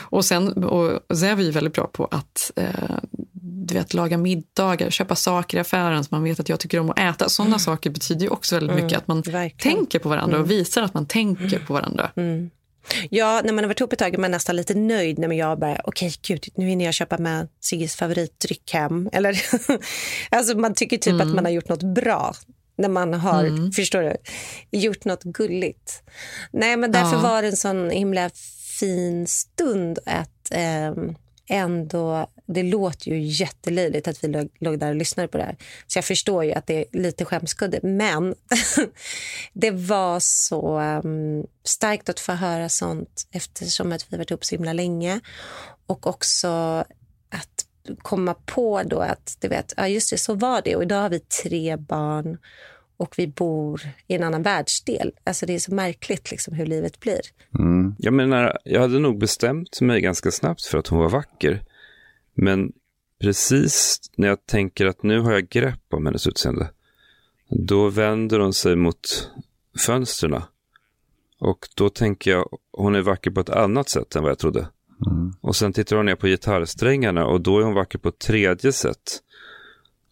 Och 0.00 0.24
sen 0.24 0.64
och, 0.64 0.90
och 1.10 1.16
så 1.18 1.26
är 1.26 1.34
vi 1.34 1.50
väldigt 1.50 1.74
bra 1.74 1.86
på 1.92 2.04
att 2.04 2.52
eh, 2.56 2.96
du 3.32 3.74
vet, 3.74 3.94
laga 3.94 4.18
middagar, 4.18 4.90
köpa 4.90 5.14
saker 5.14 5.56
i 5.58 5.60
affären 5.60 6.04
som 6.04 6.14
man 6.16 6.22
vet 6.24 6.40
att 6.40 6.48
jag 6.48 6.60
tycker 6.60 6.80
om 6.80 6.90
att 6.90 6.98
äta. 6.98 7.28
Sådana 7.28 7.58
saker 7.58 7.90
betyder 7.90 8.22
ju 8.22 8.28
också 8.28 8.54
väldigt 8.56 8.70
Mm, 8.72 8.84
mycket 8.84 8.98
att 8.98 9.08
man 9.08 9.20
verkligen. 9.22 9.76
tänker 9.76 9.98
på 9.98 10.08
varandra 10.08 10.36
och 10.38 10.44
Mm. 10.44 10.56
visar 10.58 10.82
att 10.82 10.94
man 10.94 11.06
tänker 11.06 11.58
på 11.58 11.72
varandra. 11.74 12.10
Mm. 12.94 13.08
Ja, 13.10 13.40
när 13.44 13.52
man 13.52 13.64
har 13.64 13.68
varit 13.68 13.80
ihop 13.80 13.92
ett 13.92 13.98
tag 13.98 14.14
är 14.14 14.18
man 14.18 14.30
nästan 14.30 14.56
lite 14.56 14.74
nöjd 14.74 15.18
när 15.18 15.32
jag 15.32 15.58
bara, 15.58 15.80
okej 15.84 16.12
gud, 16.22 16.48
nu 16.54 16.66
hinner 16.66 16.84
jag 16.84 16.94
köpa 16.94 17.18
med 17.18 17.48
Sigges 17.60 17.96
favoritdryck 17.96 18.72
hem. 18.72 19.08
Eller, 19.12 19.42
alltså 20.30 20.58
man 20.58 20.74
tycker 20.74 20.96
typ 20.98 21.12
Mm. 21.12 21.28
att 21.28 21.34
man 21.34 21.44
har 21.44 21.52
gjort 21.52 21.68
något 21.68 21.82
bra 21.82 22.34
när 22.78 22.88
man 22.88 23.14
har, 23.14 23.72
förstår 23.72 24.02
du, 24.02 24.16
gjort 24.78 25.04
något 25.04 25.22
gulligt. 25.22 26.02
Nej, 26.52 26.76
men 26.76 26.92
därför 26.92 27.16
Ja. 27.16 27.22
var 27.22 27.42
det 27.42 27.48
en 27.48 27.56
sån 27.56 27.90
himla 27.90 28.30
fin 28.78 29.26
stund 29.26 29.98
att 30.06 30.48
ehm, 30.50 31.14
ändå, 31.48 32.26
det 32.46 32.62
låter 32.62 33.10
ju 33.10 33.20
jättelöjligt 33.20 34.08
att 34.08 34.24
vi 34.24 34.28
låg, 34.28 34.48
låg 34.58 34.78
där 34.78 34.88
och 34.88 34.94
lyssnade 34.94 35.28
på 35.28 35.38
det 35.38 35.44
här. 35.44 35.56
Så 35.86 35.98
jag 35.98 36.04
förstår 36.04 36.44
ju 36.44 36.52
att 36.52 36.66
det 36.66 36.74
är 36.74 36.84
lite 36.92 37.24
skämskudde, 37.24 37.80
men 37.82 38.34
det 39.52 39.70
var 39.70 40.20
så 40.20 40.80
um, 40.80 41.46
starkt 41.64 42.08
att 42.08 42.20
få 42.20 42.32
höra 42.32 42.68
sånt 42.68 43.28
eftersom 43.30 43.92
att 43.92 44.12
vi 44.12 44.16
varit 44.16 44.30
ihop 44.30 44.44
så 44.44 44.54
himla 44.54 44.72
länge. 44.72 45.20
Och 45.86 46.06
också 46.06 46.48
att 47.28 47.66
komma 48.02 48.34
på 48.34 48.82
då 48.82 49.00
att, 49.00 49.36
du 49.40 49.48
vet, 49.48 49.74
ja 49.76 49.88
just 49.88 50.10
det, 50.10 50.18
så 50.18 50.34
var 50.34 50.62
det. 50.64 50.76
Och 50.76 50.82
idag 50.82 51.02
har 51.02 51.10
vi 51.10 51.20
tre 51.20 51.76
barn 51.76 52.38
och 52.96 53.14
vi 53.16 53.26
bor 53.26 53.80
i 54.06 54.14
en 54.14 54.22
annan 54.22 54.42
världsdel. 54.42 55.12
Alltså 55.24 55.46
det 55.46 55.54
är 55.54 55.58
så 55.58 55.74
märkligt 55.74 56.30
liksom 56.30 56.54
hur 56.54 56.66
livet 56.66 57.00
blir. 57.00 57.20
Mm. 57.58 57.94
Jag 57.98 58.14
menar, 58.14 58.58
jag 58.64 58.80
hade 58.80 58.98
nog 58.98 59.18
bestämt 59.18 59.80
mig 59.80 60.00
ganska 60.00 60.30
snabbt 60.30 60.64
för 60.64 60.78
att 60.78 60.86
hon 60.86 60.98
var 60.98 61.10
vacker. 61.10 61.62
Men 62.36 62.72
precis 63.20 64.00
när 64.16 64.28
jag 64.28 64.46
tänker 64.46 64.86
att 64.86 65.02
nu 65.02 65.20
har 65.20 65.32
jag 65.32 65.48
grepp 65.48 65.84
om 65.90 66.06
hennes 66.06 66.26
utseende, 66.26 66.70
då 67.48 67.88
vänder 67.88 68.38
hon 68.38 68.52
sig 68.52 68.76
mot 68.76 69.30
fönstren. 69.86 70.42
Och 71.38 71.68
då 71.74 71.88
tänker 71.88 72.30
jag, 72.30 72.58
hon 72.72 72.94
är 72.94 73.02
vacker 73.02 73.30
på 73.30 73.40
ett 73.40 73.50
annat 73.50 73.88
sätt 73.88 74.16
än 74.16 74.22
vad 74.22 74.30
jag 74.30 74.38
trodde. 74.38 74.68
Och 75.40 75.56
sen 75.56 75.72
tittar 75.72 75.96
hon 75.96 76.06
ner 76.06 76.14
på 76.14 76.26
gitarrsträngarna 76.26 77.26
och 77.26 77.40
då 77.40 77.58
är 77.58 77.62
hon 77.62 77.74
vacker 77.74 77.98
på 77.98 78.08
ett 78.08 78.18
tredje 78.18 78.72
sätt. 78.72 79.22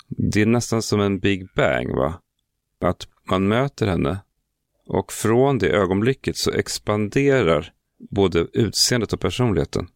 Det 0.09 0.43
är 0.43 0.47
nästan 0.47 0.83
som 0.83 1.01
en 1.01 1.19
Big 1.19 1.49
Bang, 1.55 1.97
va? 1.97 2.21
Att 2.81 3.09
man 3.31 3.49
möter 3.49 3.87
henne 3.87 4.19
och 4.87 5.13
från 5.13 5.59
det 5.59 5.69
ögonblicket 5.69 6.37
så 6.37 6.51
expanderar 6.51 7.73
både 8.11 8.47
utseendet 8.53 9.13
och 9.13 9.21
personligheten. 9.21 9.89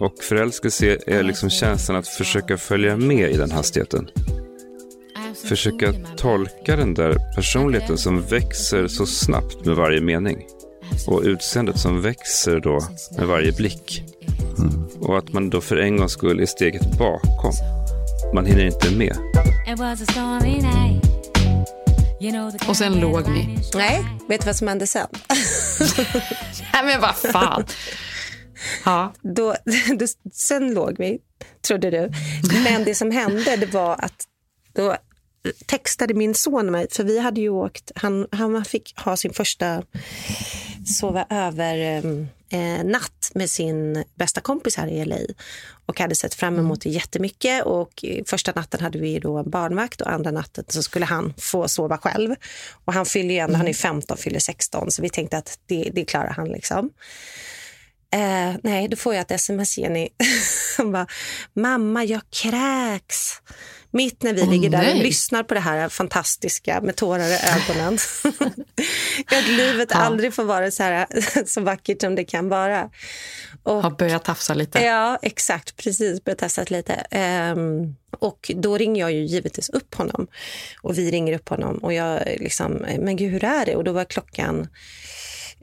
Och 0.00 0.14
förälskelse 0.22 0.98
är 1.06 1.22
liksom 1.22 1.50
känslan 1.50 1.98
att 1.98 2.08
försöka 2.08 2.56
följa 2.56 2.96
med 2.96 3.30
i 3.30 3.36
den 3.36 3.50
hastigheten. 3.50 4.08
Försöka 5.48 5.92
tolka 6.16 6.76
den 6.76 6.94
där 6.94 7.34
personligheten 7.36 7.98
som 7.98 8.22
växer 8.22 8.86
så 8.88 9.06
snabbt 9.06 9.64
med 9.64 9.76
varje 9.76 10.00
mening. 10.00 10.46
Och 11.06 11.22
utseendet 11.24 11.78
som 11.78 12.02
växer 12.02 12.60
då 12.60 12.80
med 13.18 13.26
varje 13.26 13.52
blick. 13.52 14.02
Och 15.00 15.18
att 15.18 15.32
man 15.32 15.50
då 15.50 15.60
för 15.60 15.76
en 15.76 15.96
gångs 15.96 16.12
skull 16.12 16.40
är 16.40 16.46
steget 16.46 16.98
bakom. 16.98 17.52
Man 18.34 18.46
hinner 18.46 18.66
inte 18.66 18.90
med. 18.90 19.16
Och 22.68 22.76
sen 22.76 23.00
låg 23.00 23.28
ni. 23.28 23.58
Nej, 23.74 24.04
vet 24.28 24.40
du 24.40 24.46
vad 24.46 24.56
som 24.56 24.68
hände 24.68 24.86
sen? 24.86 25.06
Nej, 26.72 26.84
men 26.84 27.00
vad 27.00 27.16
fan. 27.16 27.64
Ja. 28.84 29.14
Då, 29.22 29.54
då, 29.98 30.06
sen 30.32 30.74
låg 30.74 30.98
vi, 30.98 31.18
trodde 31.62 31.90
du. 31.90 32.10
Men 32.64 32.84
det 32.84 32.94
som 32.94 33.10
hände 33.10 33.56
det 33.56 33.66
var 33.66 33.96
att 33.98 34.24
då 34.72 34.96
textade 35.66 36.14
min 36.14 36.34
son 36.34 36.70
mig, 36.70 36.86
för 36.90 37.04
vi 37.04 37.18
hade 37.18 37.40
ju 37.40 37.48
åkt, 37.48 37.92
han, 37.94 38.26
han 38.32 38.64
fick 38.64 38.94
ha 38.98 39.16
sin 39.16 39.32
första 39.32 39.82
sova 41.00 41.26
över 41.30 41.78
ehm, 41.78 42.28
eh, 42.50 42.84
natt 42.84 43.30
med 43.34 43.50
sin 43.50 44.04
bästa 44.14 44.40
kompis 44.40 44.76
här 44.76 44.88
i 44.88 45.04
LA 45.04 45.16
och 45.86 46.00
hade 46.00 46.14
sett 46.14 46.34
fram 46.34 46.58
emot 46.58 46.80
det 46.80 46.90
jättemycket 46.90 47.64
och 47.64 48.04
första 48.26 48.52
natten 48.56 48.80
hade 48.80 48.98
vi 48.98 49.18
då 49.18 49.38
en 49.38 49.50
barnvakt 49.50 50.00
och 50.00 50.12
andra 50.12 50.30
natten 50.30 50.64
så 50.68 50.82
skulle 50.82 51.04
han 51.04 51.34
få 51.38 51.68
sova 51.68 51.98
själv 51.98 52.34
och 52.84 52.92
han 52.92 53.06
fyller 53.06 53.34
ju 53.34 53.40
ändå, 53.40 53.56
han 53.56 53.68
är 53.68 53.74
15, 53.74 54.16
fyller 54.16 54.38
16 54.38 54.90
så 54.90 55.02
vi 55.02 55.10
tänkte 55.10 55.38
att 55.38 55.58
det, 55.66 55.90
det 55.94 56.04
klarar 56.04 56.30
han 56.30 56.48
liksom. 56.48 56.90
Eh, 58.14 58.54
nej, 58.62 58.88
då 58.88 58.96
får 58.96 59.14
jag 59.14 59.20
ett 59.20 59.30
sms, 59.30 59.78
Jenny. 59.78 60.08
Han 60.76 60.92
bara, 60.92 61.06
mamma, 61.54 62.04
jag 62.04 62.20
kräks. 62.42 63.32
Mitt 63.90 64.22
när 64.22 64.32
vi 64.34 64.42
Åh, 64.42 64.50
ligger 64.50 64.70
där 64.70 64.90
och 64.90 64.96
lyssnar 65.02 65.42
på 65.42 65.54
det 65.54 65.60
här 65.60 65.88
fantastiska 65.88 66.80
med 66.80 66.96
tårar 66.96 67.28
i 67.28 67.38
ögonen. 67.56 67.98
att 69.26 69.48
livet 69.48 69.88
Ja. 69.92 69.96
aldrig 69.96 70.34
får 70.34 70.44
vara 70.44 70.70
så, 70.70 70.82
här, 70.82 71.06
så 71.46 71.60
vackert 71.60 72.00
som 72.00 72.14
det 72.14 72.24
kan 72.24 72.48
vara. 72.48 72.90
Och, 73.62 73.82
Har 73.82 73.90
börjat 73.90 74.24
tafsa 74.24 74.54
lite. 74.54 74.78
Ja, 74.80 75.18
exakt. 75.22 75.76
Precis, 75.76 76.24
börjat 76.24 76.38
testa 76.38 76.64
lite. 76.68 76.92
Ehm, 77.10 77.96
och 78.18 78.50
då 78.54 78.78
ringer 78.78 79.00
jag 79.00 79.12
ju 79.12 79.24
givetvis 79.24 79.68
upp 79.68 79.94
honom. 79.94 80.26
Och 80.82 80.98
vi 80.98 81.10
ringer 81.10 81.32
upp 81.32 81.48
honom. 81.48 81.78
Och 81.78 81.92
jag 81.92 82.22
liksom, 82.26 82.72
men 82.98 83.16
gud, 83.16 83.32
hur 83.32 83.44
är 83.44 83.66
det? 83.66 83.76
Och 83.76 83.84
då 83.84 83.92
var 83.92 84.04
klockan 84.04 84.68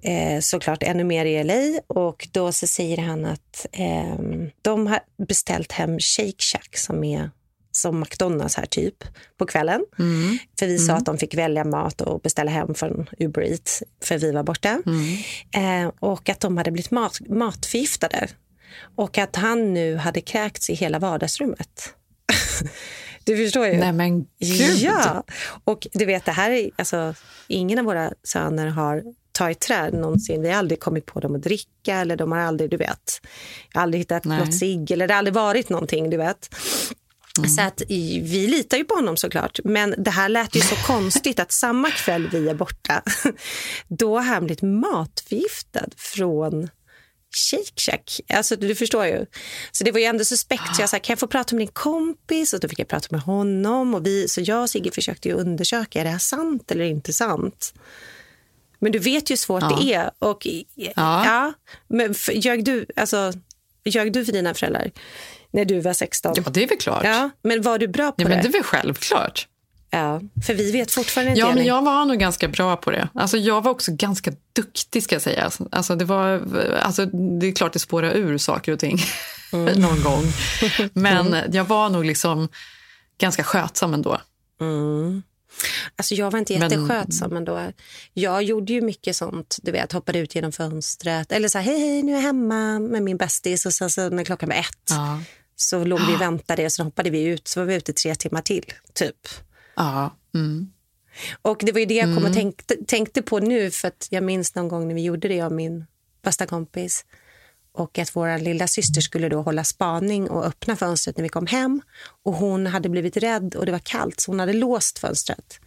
eh, 0.03 0.39
såklart 0.39 0.83
ännu 0.83 1.03
mer 1.03 1.25
i 1.25 1.43
LA. 1.43 1.79
Och 1.87 2.27
då 2.31 2.51
så 2.51 2.67
säger 2.67 2.97
han 2.97 3.25
att 3.25 3.65
ehm, 3.71 4.49
de 4.61 4.87
har 4.87 4.99
beställt 5.27 5.71
hem 5.71 5.99
Shake 5.99 6.43
Shack 6.43 6.77
som 6.77 7.03
är 7.03 7.29
som 7.75 7.99
McDonalds 7.99 8.55
här 8.55 8.65
typ 8.65 9.03
på 9.37 9.45
kvällen. 9.45 9.85
Mm. 9.99 10.37
För 10.59 10.67
vi 10.67 10.79
sa 10.79 10.93
att 10.93 11.05
de 11.05 11.17
fick 11.17 11.33
välja 11.35 11.63
mat 11.63 12.01
och 12.01 12.21
beställa 12.21 12.51
hem 12.51 12.73
från 12.73 13.09
Uber 13.19 13.41
Eats 13.41 13.83
för 14.03 14.17
vi 14.17 14.31
var 14.31 14.43
borta. 14.43 14.81
Eh, 15.55 15.91
och 15.99 16.29
att 16.29 16.39
de 16.39 16.57
hade 16.57 16.71
blivit 16.71 16.91
mat, 16.91 17.19
matförgiftade. 17.29 18.27
Och 18.95 19.17
att 19.17 19.35
han 19.35 19.73
nu 19.73 19.95
hade 19.95 20.21
kräkts 20.21 20.69
i 20.69 20.73
hela 20.73 20.99
vardagsrummet. 20.99 21.93
du 23.23 23.37
förstår 23.37 23.67
ju. 23.67 23.77
Nej 23.77 23.93
men 23.93 24.21
gud. 24.39 24.77
Ja, 24.77 25.23
och 25.63 25.87
du 25.93 26.05
vet 26.05 26.25
det 26.25 26.31
här 26.31 26.51
är, 26.51 26.69
alltså, 26.75 27.15
ingen 27.47 27.79
av 27.79 27.85
våra 27.85 28.13
söner 28.23 28.67
har 28.67 29.03
tagit 29.33 29.59
träd 29.59 29.93
någonsin. 29.93 30.41
Vi 30.41 30.49
har 30.49 30.55
aldrig 30.55 30.79
kommit 30.79 31.05
på 31.05 31.19
dem 31.19 31.35
att 31.35 31.43
dricka 31.43 31.95
eller 31.95 32.15
de 32.15 32.31
har 32.31 32.39
aldrig, 32.39 32.69
du 32.69 32.77
vet, 32.77 33.21
aldrig 33.73 34.01
hittat 34.01 34.25
Nej. 34.25 34.39
något 34.39 34.53
cigg 34.59 34.91
eller 34.91 35.07
det 35.07 35.13
har 35.13 35.17
aldrig 35.19 35.33
varit 35.33 35.69
någonting, 35.69 36.09
du 36.09 36.17
vet. 36.17 36.55
Så 37.55 37.61
att 37.61 37.81
i- 37.89 38.19
vi 38.19 38.47
litar 38.47 38.77
ju 38.77 38.83
på 38.83 38.95
honom 38.95 39.17
såklart. 39.17 39.59
Men 39.63 39.95
det 39.97 40.11
här 40.11 40.29
lät 40.29 40.55
ju 40.55 40.61
så 40.61 40.75
konstigt 40.87 41.39
att 41.39 41.51
samma 41.51 41.91
kväll 41.91 42.29
vi 42.31 42.49
är 42.49 42.53
borta, 42.55 43.01
då 43.87 44.17
har 44.19 44.23
han 44.25 44.45
blivit 44.45 44.61
matförgiftad 44.61 45.85
från 45.97 46.69
Shake 47.49 47.81
Shack. 47.81 48.19
Alltså, 48.29 48.55
du 48.55 48.75
förstår 48.75 49.05
ju. 49.05 49.25
Så 49.71 49.83
det 49.83 49.91
var 49.91 49.99
ju 49.99 50.05
ändå 50.05 50.25
suspekt. 50.25 50.75
Så 50.75 50.81
jag 50.81 50.89
sa, 50.89 50.99
kan 50.99 51.13
jag 51.13 51.19
få 51.19 51.27
prata 51.27 51.55
med 51.55 51.61
din 51.61 51.73
kompis? 51.73 52.53
Och 52.53 52.59
då 52.59 52.67
fick 52.67 52.79
jag 52.79 52.87
prata 52.87 53.07
med 53.11 53.21
honom. 53.21 53.93
Och 53.95 54.05
vi, 54.05 54.27
så 54.27 54.41
jag 54.43 54.61
och 54.61 54.69
Sigge 54.69 54.91
försökte 54.91 55.27
ju 55.29 55.33
undersöka, 55.35 55.99
är 55.99 56.03
det 56.03 56.09
här 56.09 56.17
sant 56.19 56.71
eller 56.71 56.83
inte 56.85 57.13
sant? 57.13 57.73
Men 58.83 58.91
du 58.91 58.99
vet 58.99 59.29
ju 59.29 59.33
hur 59.33 59.37
svårt 59.37 59.63
Ja. 59.63 59.79
det 59.81 59.93
är. 59.93 60.11
Och, 60.19 60.47
ja. 60.95 61.53
men 61.87 62.11
f- 62.11 62.29
ljög, 62.33 62.65
du, 62.65 62.85
alltså, 62.95 63.33
ljög 63.85 64.13
du 64.13 64.25
för 64.25 64.31
dina 64.31 64.53
föräldrar 64.53 64.91
när 65.51 65.65
du 65.65 65.79
var 65.79 65.93
16? 65.93 66.33
Ja, 66.35 66.43
det 66.51 66.63
är 66.63 66.67
väl 66.67 66.77
klart. 66.77 67.01
Ja, 67.03 67.29
men 67.43 67.61
var 67.61 67.77
du 67.79 67.87
bra 67.87 68.11
på 68.11 68.21
Ja, 68.21 68.27
men 68.27 68.37
det 68.37 68.43
det? 68.43 68.49
är 68.49 68.51
väl 68.53 68.63
självklart. 68.63 69.47
Ja, 69.89 70.21
för 70.45 70.53
vi 70.53 70.71
vet 70.71 70.91
fortfarande 70.91 71.31
inte. 71.31 71.39
Ja, 71.39 71.55
men 71.55 71.65
jag 71.65 71.81
var 71.81 72.05
nog 72.05 72.17
ganska 72.19 72.47
bra 72.47 72.75
på 72.75 72.91
det. 72.91 73.09
Alltså, 73.13 73.37
jag 73.37 73.61
var 73.63 73.71
också 73.71 73.91
ganska 73.95 74.31
duktig, 74.53 75.03
ska 75.03 75.15
jag 75.15 75.21
säga. 75.21 75.51
Alltså, 75.71 75.95
det, 75.95 76.05
var, 76.05 76.41
alltså, 76.81 77.05
det 77.39 77.47
är 77.47 77.51
klart 77.51 77.73
det 77.73 77.79
spårar 77.79 78.11
ur 78.11 78.37
saker 78.37 78.71
och 78.71 78.79
ting 78.79 78.97
någon 79.51 80.03
gång. 80.03 80.23
Men 80.93 81.35
jag 81.51 81.63
var 81.65 81.89
nog 81.89 82.05
liksom 82.05 82.49
ganska 83.17 83.43
skötsam 83.43 83.93
ändå. 83.93 84.21
Mm. 84.61 85.23
Alltså 85.95 86.15
jag 86.15 86.31
var 86.31 86.39
inte 86.39 86.59
Men- 86.59 86.61
jätteskötsam 86.71 87.37
ändå. 87.37 87.71
Jag 88.13 88.43
gjorde 88.43 88.73
ju 88.73 88.81
mycket 88.81 89.15
sånt, 89.15 89.57
du 89.61 89.71
vet, 89.71 89.91
hoppade 89.91 90.19
ut 90.19 90.35
genom 90.35 90.51
fönstret. 90.51 91.31
Eller 91.31 91.47
så 91.47 91.57
här, 91.57 91.65
hej, 91.65 91.79
hej, 91.79 92.03
nu 92.03 92.11
är 92.11 92.15
jag 92.15 92.21
hemma 92.21 92.79
med 92.79 93.03
min 93.03 93.17
bästis. 93.17 93.65
Och 93.65 93.73
sen 93.73 93.89
så 93.89 94.09
när 94.09 94.23
klockan 94.23 94.49
var 94.49 94.55
ett 94.55 94.89
Ja. 94.89 95.19
så 95.55 95.83
låg 95.85 95.99
vi 96.07 96.15
och 96.15 96.21
väntade 96.21 96.65
och 96.65 96.71
så 96.71 96.83
hoppade 96.83 97.09
vi 97.09 97.23
ut. 97.23 97.47
Så 97.47 97.59
var 97.59 97.67
vi 97.67 97.75
ute 97.75 97.93
tre 97.93 98.15
timmar 98.15 98.41
till, 98.41 98.65
typ. 98.93 99.27
Ja. 99.75 100.15
Mm. 100.35 100.71
Och 101.41 101.57
det 101.61 101.71
var 101.71 101.79
ju 101.79 101.85
det 101.85 101.93
jag 101.93 102.05
kom 102.05 102.15
och 102.17 102.21
Mm. 102.21 102.33
tänkte, 102.33 102.75
tänkte 102.87 103.21
på 103.21 103.39
nu 103.39 103.71
för 103.71 103.87
att 103.87 104.07
jag 104.09 104.23
minns 104.23 104.55
någon 104.55 104.67
gång 104.67 104.87
när 104.87 104.95
vi 104.95 105.01
gjorde 105.03 105.27
det, 105.27 105.35
jag 105.35 105.45
och 105.45 105.51
min 105.51 105.85
bästa 106.23 106.45
kompis. 106.45 107.05
Och 107.73 107.99
att 107.99 108.15
vår 108.15 108.37
lilla 108.37 108.67
syster 108.67 109.01
skulle 109.01 109.29
då 109.29 109.41
hålla 109.41 109.63
spaning 109.63 110.29
och 110.29 110.45
öppna 110.45 110.75
fönstret 110.75 111.17
när 111.17 111.23
vi 111.23 111.29
kom 111.29 111.47
hem. 111.47 111.81
Och 112.23 112.33
Hon 112.33 112.67
hade 112.67 112.89
blivit 112.89 113.17
rädd 113.17 113.55
och 113.55 113.65
det 113.65 113.71
var 113.71 113.79
kallt, 113.79 114.19
så 114.19 114.31
hon 114.31 114.39
hade 114.39 114.53
låst 114.53 114.99
fönstret. 114.99 115.59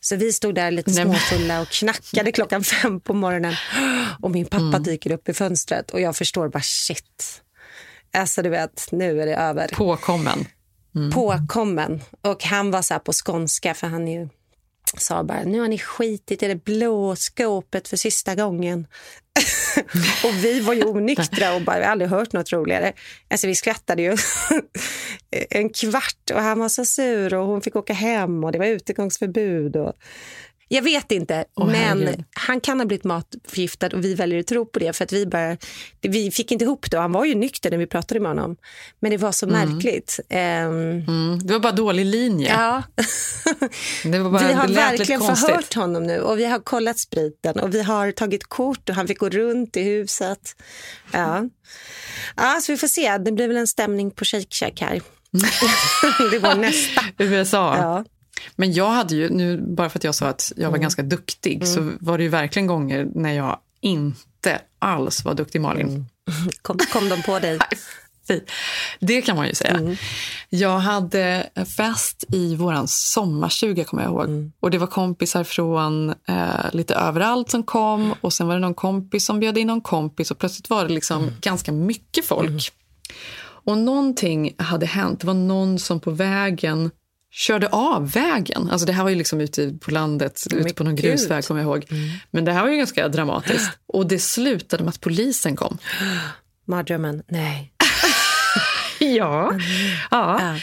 Så 0.00 0.16
vi 0.16 0.32
stod 0.32 0.54
där 0.54 0.70
lite 0.70 0.90
småfulla 0.92 1.60
och 1.60 1.68
knackade 1.68 2.32
klockan 2.32 2.64
fem 2.64 3.00
på 3.00 3.14
morgonen. 3.14 3.54
Och 4.22 4.30
min 4.30 4.46
pappa 4.46 4.64
Mm. 4.64 4.82
dyker 4.82 5.12
upp 5.12 5.28
i 5.28 5.34
fönstret 5.34 5.90
och 5.90 6.00
jag 6.00 6.16
förstår 6.16 6.48
bara 6.48 6.62
shit. 6.62 7.42
Alltså 8.12 8.42
du 8.42 8.48
vet, 8.48 8.88
nu 8.92 9.22
är 9.22 9.26
det 9.26 9.36
över. 9.36 9.68
Påkommen. 9.68 10.46
Mm. 10.94 11.10
Påkommen. 11.10 12.00
Och 12.20 12.44
han 12.44 12.70
var 12.70 12.82
så 12.82 12.94
här 12.94 12.98
på 12.98 13.12
skånska 13.12 13.74
för 13.74 13.86
han 13.86 14.08
ju 14.08 14.28
sa 14.96 15.24
bara 15.24 15.42
nu 15.44 15.60
har 15.60 15.68
ni 15.68 15.78
skitit 15.78 16.42
i 16.42 16.48
det 16.48 16.64
blå 16.64 17.16
skåpet 17.16 17.88
för 17.88 17.96
sista 17.96 18.34
gången. 18.34 18.86
och 20.24 20.44
vi 20.44 20.60
var 20.60 20.74
ju 20.74 20.84
onyktra 20.84 21.54
och 21.54 21.62
bara, 21.62 21.78
vi 21.78 21.84
har 21.84 21.92
aldrig 21.92 22.10
hört 22.10 22.32
något 22.32 22.52
roligare. 22.52 22.92
Alltså 23.30 23.46
vi 23.46 23.54
skrattade 23.54 24.02
ju 24.02 24.16
en 25.50 25.70
kvart 25.70 26.30
och 26.34 26.40
han 26.40 26.58
var 26.58 26.68
så 26.68 26.84
sur 26.84 27.34
och 27.34 27.46
hon 27.46 27.62
fick 27.62 27.76
åka 27.76 27.92
hem 27.92 28.44
och 28.44 28.52
det 28.52 28.58
var 28.58 28.66
utegångsförbud. 28.66 29.76
Och... 29.76 29.92
Jag 30.70 30.82
vet 30.82 31.12
inte, 31.12 31.44
Åh, 31.56 31.66
men 31.66 31.74
herregud. 31.74 32.24
han 32.32 32.60
kan 32.60 32.80
ha 32.80 32.86
blivit 32.86 33.04
matförgiftad 33.04 33.86
och 33.86 34.04
vi 34.04 34.14
väljer 34.14 34.40
att 34.40 34.46
tro 34.46 34.66
på 34.66 34.78
det 34.78 34.92
för 34.96 35.04
att 35.04 35.12
vi 35.12 35.26
bara, 35.26 35.56
vi 36.00 36.30
fick 36.30 36.52
inte 36.52 36.64
ihop 36.64 36.90
det 36.90 36.96
och 36.96 37.02
han 37.02 37.12
var 37.12 37.24
ju 37.24 37.34
nykter 37.34 37.70
när 37.70 37.78
vi 37.78 37.86
pratade 37.86 38.20
med 38.20 38.30
honom. 38.30 38.56
Men 39.00 39.10
det 39.10 39.16
var 39.16 39.32
så 39.32 39.46
Mm. 39.46 39.72
märkligt. 39.72 40.20
Ehm, 40.28 40.68
Mm, 41.08 41.38
det 41.42 41.52
var 41.52 41.60
bara 41.60 41.72
dålig 41.72 42.04
linje. 42.06 42.48
Ja. 42.48 42.82
Det 44.04 44.18
var 44.18 44.30
bara, 44.30 44.48
vi 44.48 44.52
har 44.54 44.68
verkligen 44.68 45.20
förhört 45.20 45.74
honom 45.74 46.02
nu 46.06 46.20
och 46.20 46.38
vi 46.38 46.44
har 46.44 46.58
kollat 46.58 46.98
spriten 46.98 47.60
och 47.60 47.74
vi 47.74 47.82
har 47.82 48.12
tagit 48.12 48.44
kort 48.48 48.88
och 48.88 48.94
han 48.94 49.06
fick 49.08 49.18
gå 49.18 49.28
runt 49.28 49.76
i 49.76 49.82
huset. 49.82 50.56
Ja, 51.12 51.44
ja 52.36 52.58
så 52.62 52.72
vi 52.72 52.78
får 52.78 52.88
se. 52.88 53.18
Det 53.18 53.32
blir 53.32 53.48
väl 53.48 53.56
en 53.56 53.66
stämning 53.66 54.10
på 54.10 54.24
Shake 54.24 54.46
Shack 54.50 54.80
här. 54.80 55.00
det 56.30 56.38
var 56.38 56.54
nästa. 56.54 57.00
USA. 57.18 57.76
Ja. 57.76 58.04
Men 58.56 58.72
jag 58.72 58.90
hade 58.90 59.14
ju, 59.14 59.28
nu 59.30 59.60
bara 59.76 59.88
för 59.90 59.98
att 59.98 60.04
jag 60.04 60.14
sa 60.14 60.26
att 60.28 60.52
jag 60.56 60.62
var 60.62 60.68
Mm. 60.68 60.80
ganska 60.80 61.02
duktig, 61.02 61.54
Mm. 61.54 61.66
så 61.66 61.92
var 62.00 62.18
det 62.18 62.24
ju 62.24 62.30
verkligen 62.30 62.66
gånger 62.66 63.08
när 63.14 63.32
jag 63.32 63.58
inte 63.80 64.60
alls 64.78 65.24
var 65.24 65.34
duktig 65.34 65.60
Malin. 65.60 65.86
Mm. 65.88 66.04
Kom, 66.62 66.78
kom 66.92 67.08
de 67.08 67.22
på 67.22 67.38
dig? 67.38 67.58
Det 69.00 69.22
kan 69.22 69.36
man 69.36 69.46
ju 69.46 69.54
säga. 69.54 69.70
Mm. 69.74 69.96
Jag 70.48 70.78
hade 70.78 71.50
fest 71.76 72.24
i 72.32 72.54
vår 72.56 72.82
sommarstuga 72.86 73.84
kommer 73.84 74.02
jag 74.02 74.12
ihåg. 74.12 74.24
Mm. 74.24 74.52
Och 74.60 74.70
Det 74.70 74.78
var 74.78 74.86
kompisar 74.86 75.44
från 75.44 76.08
eh, 76.28 76.72
lite 76.72 76.94
överallt 76.94 77.50
som 77.50 77.62
kom 77.62 78.14
och 78.20 78.32
sen 78.32 78.46
var 78.46 78.54
det 78.54 78.60
någon 78.60 78.74
kompis 78.74 79.24
som 79.26 79.40
bjöd 79.40 79.58
in 79.58 79.66
någon 79.66 79.80
kompis 79.80 80.30
och 80.30 80.38
plötsligt 80.38 80.70
var 80.70 80.84
det 80.84 80.94
liksom 80.94 81.22
Mm. 81.22 81.34
ganska 81.40 81.72
mycket 81.72 82.24
folk. 82.26 82.72
Och 83.40 83.78
någonting 83.78 84.54
hade 84.58 84.86
hänt. 84.86 85.20
Det 85.20 85.26
var 85.26 85.34
någon 85.34 85.78
som 85.78 86.00
på 86.00 86.10
vägen 86.10 86.90
körde 87.30 87.68
av 87.68 88.10
vägen. 88.10 88.70
Alltså 88.70 88.86
det 88.86 88.92
här 88.92 89.02
var 89.02 89.10
ju 89.10 89.16
liksom 89.16 89.40
ute 89.40 89.74
på 89.80 89.90
landet, 89.90 90.42
ute 90.50 90.74
på 90.74 90.84
någon 90.84 90.96
gud. 90.96 91.04
grusväg 91.04 91.44
kommer 91.44 91.60
jag 91.60 91.68
ihåg. 91.68 91.86
Men 92.30 92.44
det 92.44 92.52
här 92.52 92.62
var 92.62 92.70
ju 92.70 92.76
ganska 92.76 93.08
dramatiskt. 93.08 93.70
Och 93.86 94.06
det 94.06 94.18
slutade 94.18 94.84
med 94.84 94.90
att 94.90 95.00
polisen 95.00 95.56
kom. 95.56 95.78
Mardrömmen? 96.64 97.22
Nej. 97.28 97.72
Ja. 99.00 99.58
ja. 100.10 100.56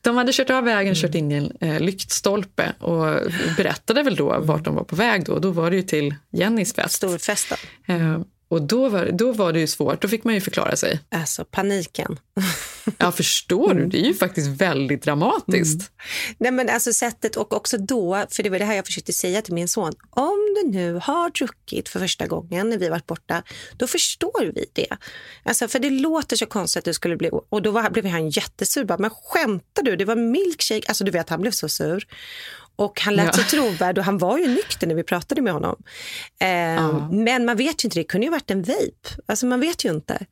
De 0.00 0.16
hade 0.16 0.32
kört 0.32 0.50
av 0.50 0.64
vägen, 0.64 0.94
kört 0.94 1.14
in 1.14 1.32
i 1.32 1.34
en 1.34 1.52
eh, 1.60 1.80
lyktstolpe 1.80 2.72
och 2.78 3.20
berättade 3.56 4.02
väl 4.02 4.16
då 4.16 4.40
vart 4.40 4.64
de 4.64 4.74
var 4.74 4.84
på 4.84 4.96
väg. 4.96 5.24
Då, 5.24 5.38
då 5.38 5.50
var 5.50 5.70
det 5.70 5.76
ju 5.76 5.82
till 5.82 6.14
Jennys 6.32 6.74
fest. 6.74 6.94
Storfesten. 6.94 7.58
Eh, 7.86 8.20
och 8.52 8.62
då 8.62 8.88
var, 8.88 9.10
då 9.12 9.32
var 9.32 9.52
det 9.52 9.60
ju 9.60 9.66
svårt. 9.66 10.02
Då 10.02 10.08
fick 10.08 10.24
man 10.24 10.34
ju 10.34 10.40
förklara 10.40 10.76
sig. 10.76 11.00
Alltså 11.10 11.44
paniken. 11.44 12.18
Ja, 12.98 13.12
förstår 13.12 13.74
du? 13.74 13.86
Det 13.86 14.00
är 14.00 14.04
ju 14.04 14.14
faktiskt 14.14 14.48
väldigt 14.48 15.02
dramatiskt. 15.02 15.90
Nej, 16.38 16.52
men 16.52 16.68
alltså 16.68 16.92
sättet 16.92 17.36
och 17.36 17.52
också 17.52 17.78
då, 17.78 18.26
för 18.30 18.42
det 18.42 18.50
var 18.50 18.58
det 18.58 18.64
här 18.64 18.74
jag 18.74 18.86
försökte 18.86 19.12
säga 19.12 19.42
till 19.42 19.54
min 19.54 19.68
son. 19.68 19.92
Om 20.10 20.54
du 20.56 20.70
nu 20.70 21.00
har 21.02 21.30
druckit 21.30 21.88
för 21.88 22.00
första 22.00 22.26
gången 22.26 22.70
när 22.70 22.78
vi 22.78 22.88
varit 22.88 23.06
borta, 23.06 23.42
då 23.76 23.86
förstår 23.86 24.52
vi 24.54 24.66
det. 24.72 24.96
Alltså, 25.42 25.68
för 25.68 25.78
det 25.78 25.90
låter 25.90 26.36
så 26.36 26.46
konstigt 26.46 26.78
att 26.78 26.84
du 26.84 26.94
skulle 26.94 27.16
bli... 27.16 27.30
Och 27.48 27.62
då 27.62 27.70
var, 27.70 27.90
blev 27.90 28.06
han 28.06 28.30
jättesur. 28.30 28.84
Bara, 28.84 28.98
men 28.98 29.10
skämtar 29.10 29.82
du? 29.82 29.96
Det 29.96 30.04
var 30.04 30.16
milkshake. 30.16 30.88
Alltså 30.88 31.04
du 31.04 31.10
vet, 31.10 31.28
han 31.28 31.40
blev 31.40 31.50
så 31.50 31.68
sur. 31.68 32.06
Och 32.76 33.00
han 33.00 33.14
lät 33.14 33.26
Ja. 33.26 33.32
så 33.32 33.42
trovärdig 33.42 34.00
och 34.00 34.04
han 34.04 34.18
var 34.18 34.38
ju 34.38 34.48
nykter 34.48 34.86
när 34.86 34.94
vi 34.94 35.02
pratade 35.02 35.42
med 35.42 35.52
honom. 35.52 35.76
Eh, 36.40 37.08
Men 37.10 37.44
man 37.44 37.56
vet 37.56 37.84
ju 37.84 37.86
inte, 37.86 37.98
det 37.98 38.04
kunde 38.04 38.24
ju 38.26 38.30
varit 38.30 38.50
en 38.50 38.62
vape. 38.62 39.08
Alltså 39.26 39.46
man 39.46 39.60
vet 39.60 39.84
ju 39.84 39.90
inte. 39.90 40.26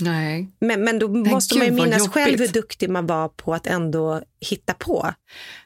Nej. 0.00 0.48
Men, 0.60 0.84
men 0.84 0.98
då 0.98 1.08
måste 1.08 1.54
gud, 1.54 1.62
man 1.72 1.76
ju 1.78 1.84
minnas 1.84 2.08
själv 2.08 2.38
hur 2.38 2.48
duktig 2.48 2.90
man 2.90 3.06
var 3.06 3.28
på 3.28 3.54
att 3.54 3.66
ändå 3.66 4.22
hitta 4.40 4.74
på. 4.74 5.12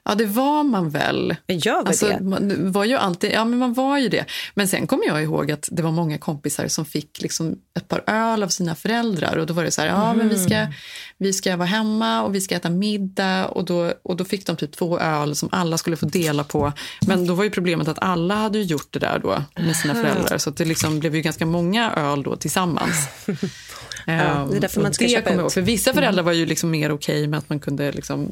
Ja, 0.04 0.14
det 0.14 0.26
var 0.26 0.62
man 0.64 0.90
väl. 0.90 1.36
Jag 1.46 1.74
var 1.74 1.88
alltså, 1.88 2.06
det. 2.06 2.20
Man 2.20 2.72
var 2.72 2.84
ju 2.84 2.96
alltid, 2.96 3.32
ja, 3.32 3.44
men 3.44 3.58
man 3.58 3.72
var 3.72 3.98
ju 3.98 4.08
det. 4.08 4.24
Men 4.54 4.68
sen 4.68 4.86
kommer 4.86 5.06
jag 5.06 5.22
ihåg 5.22 5.50
att 5.52 5.68
det 5.72 5.82
var 5.82 5.90
många 5.90 6.18
kompisar 6.18 6.68
som 6.68 6.84
fick 6.84 7.22
liksom 7.22 7.56
ett 7.76 7.88
par 7.88 8.04
öl 8.06 8.42
av 8.42 8.48
sina 8.48 8.74
föräldrar. 8.74 9.36
Och 9.36 9.46
Då 9.46 9.54
var 9.54 9.64
det 9.64 9.70
så 9.70 9.80
här, 9.82 9.88
ja, 9.88 10.14
men 10.14 10.28
vi, 10.28 10.38
ska, 10.38 10.54
Mm. 10.54 10.72
vi 11.18 11.32
ska 11.32 11.56
vara 11.56 11.68
hemma 11.68 12.22
och 12.22 12.34
vi 12.34 12.40
ska 12.40 12.54
äta 12.54 12.70
middag. 12.70 13.46
Och 13.46 13.64
då, 13.64 13.92
och 14.02 14.16
då 14.16 14.24
fick 14.24 14.46
de 14.46 14.56
typ 14.56 14.72
två 14.72 14.98
öl 14.98 15.36
som 15.36 15.48
alla 15.52 15.78
skulle 15.78 15.96
få 15.96 16.06
dela 16.06 16.44
på. 16.44 16.72
Men 17.06 17.26
då 17.26 17.34
var 17.34 17.44
ju 17.44 17.50
problemet 17.50 17.88
att 17.88 17.98
alla 17.98 18.34
hade 18.34 18.58
gjort 18.58 18.88
det 18.92 18.98
där 18.98 19.18
då 19.18 19.44
med 19.62 19.76
sina 19.76 19.94
föräldrar. 19.94 20.38
Så 20.38 20.50
det 20.50 20.64
liksom 20.64 21.00
blev 21.00 21.14
ju 21.16 21.22
ganska 21.22 21.46
många 21.46 21.92
öl 21.92 22.22
då 22.22 22.36
tillsammans. 22.36 23.08
Ja, 24.06 24.48
det 24.50 24.56
är 24.56 24.60
därför 24.60 24.80
man 24.80 24.94
ska 24.94 25.08
köpa 25.08 25.22
kommer 25.28 25.40
jag 25.42 25.46
ut. 25.46 25.52
För 25.52 25.60
vissa 25.60 25.92
föräldrar 25.94 26.22
var 26.22 26.32
ju 26.32 26.46
liksom 26.46 26.70
mer 26.70 26.92
okej 26.92 27.26
med 27.26 27.38
att 27.38 27.48
man 27.48 27.60
kunde 27.60 27.92
liksom 27.92 28.30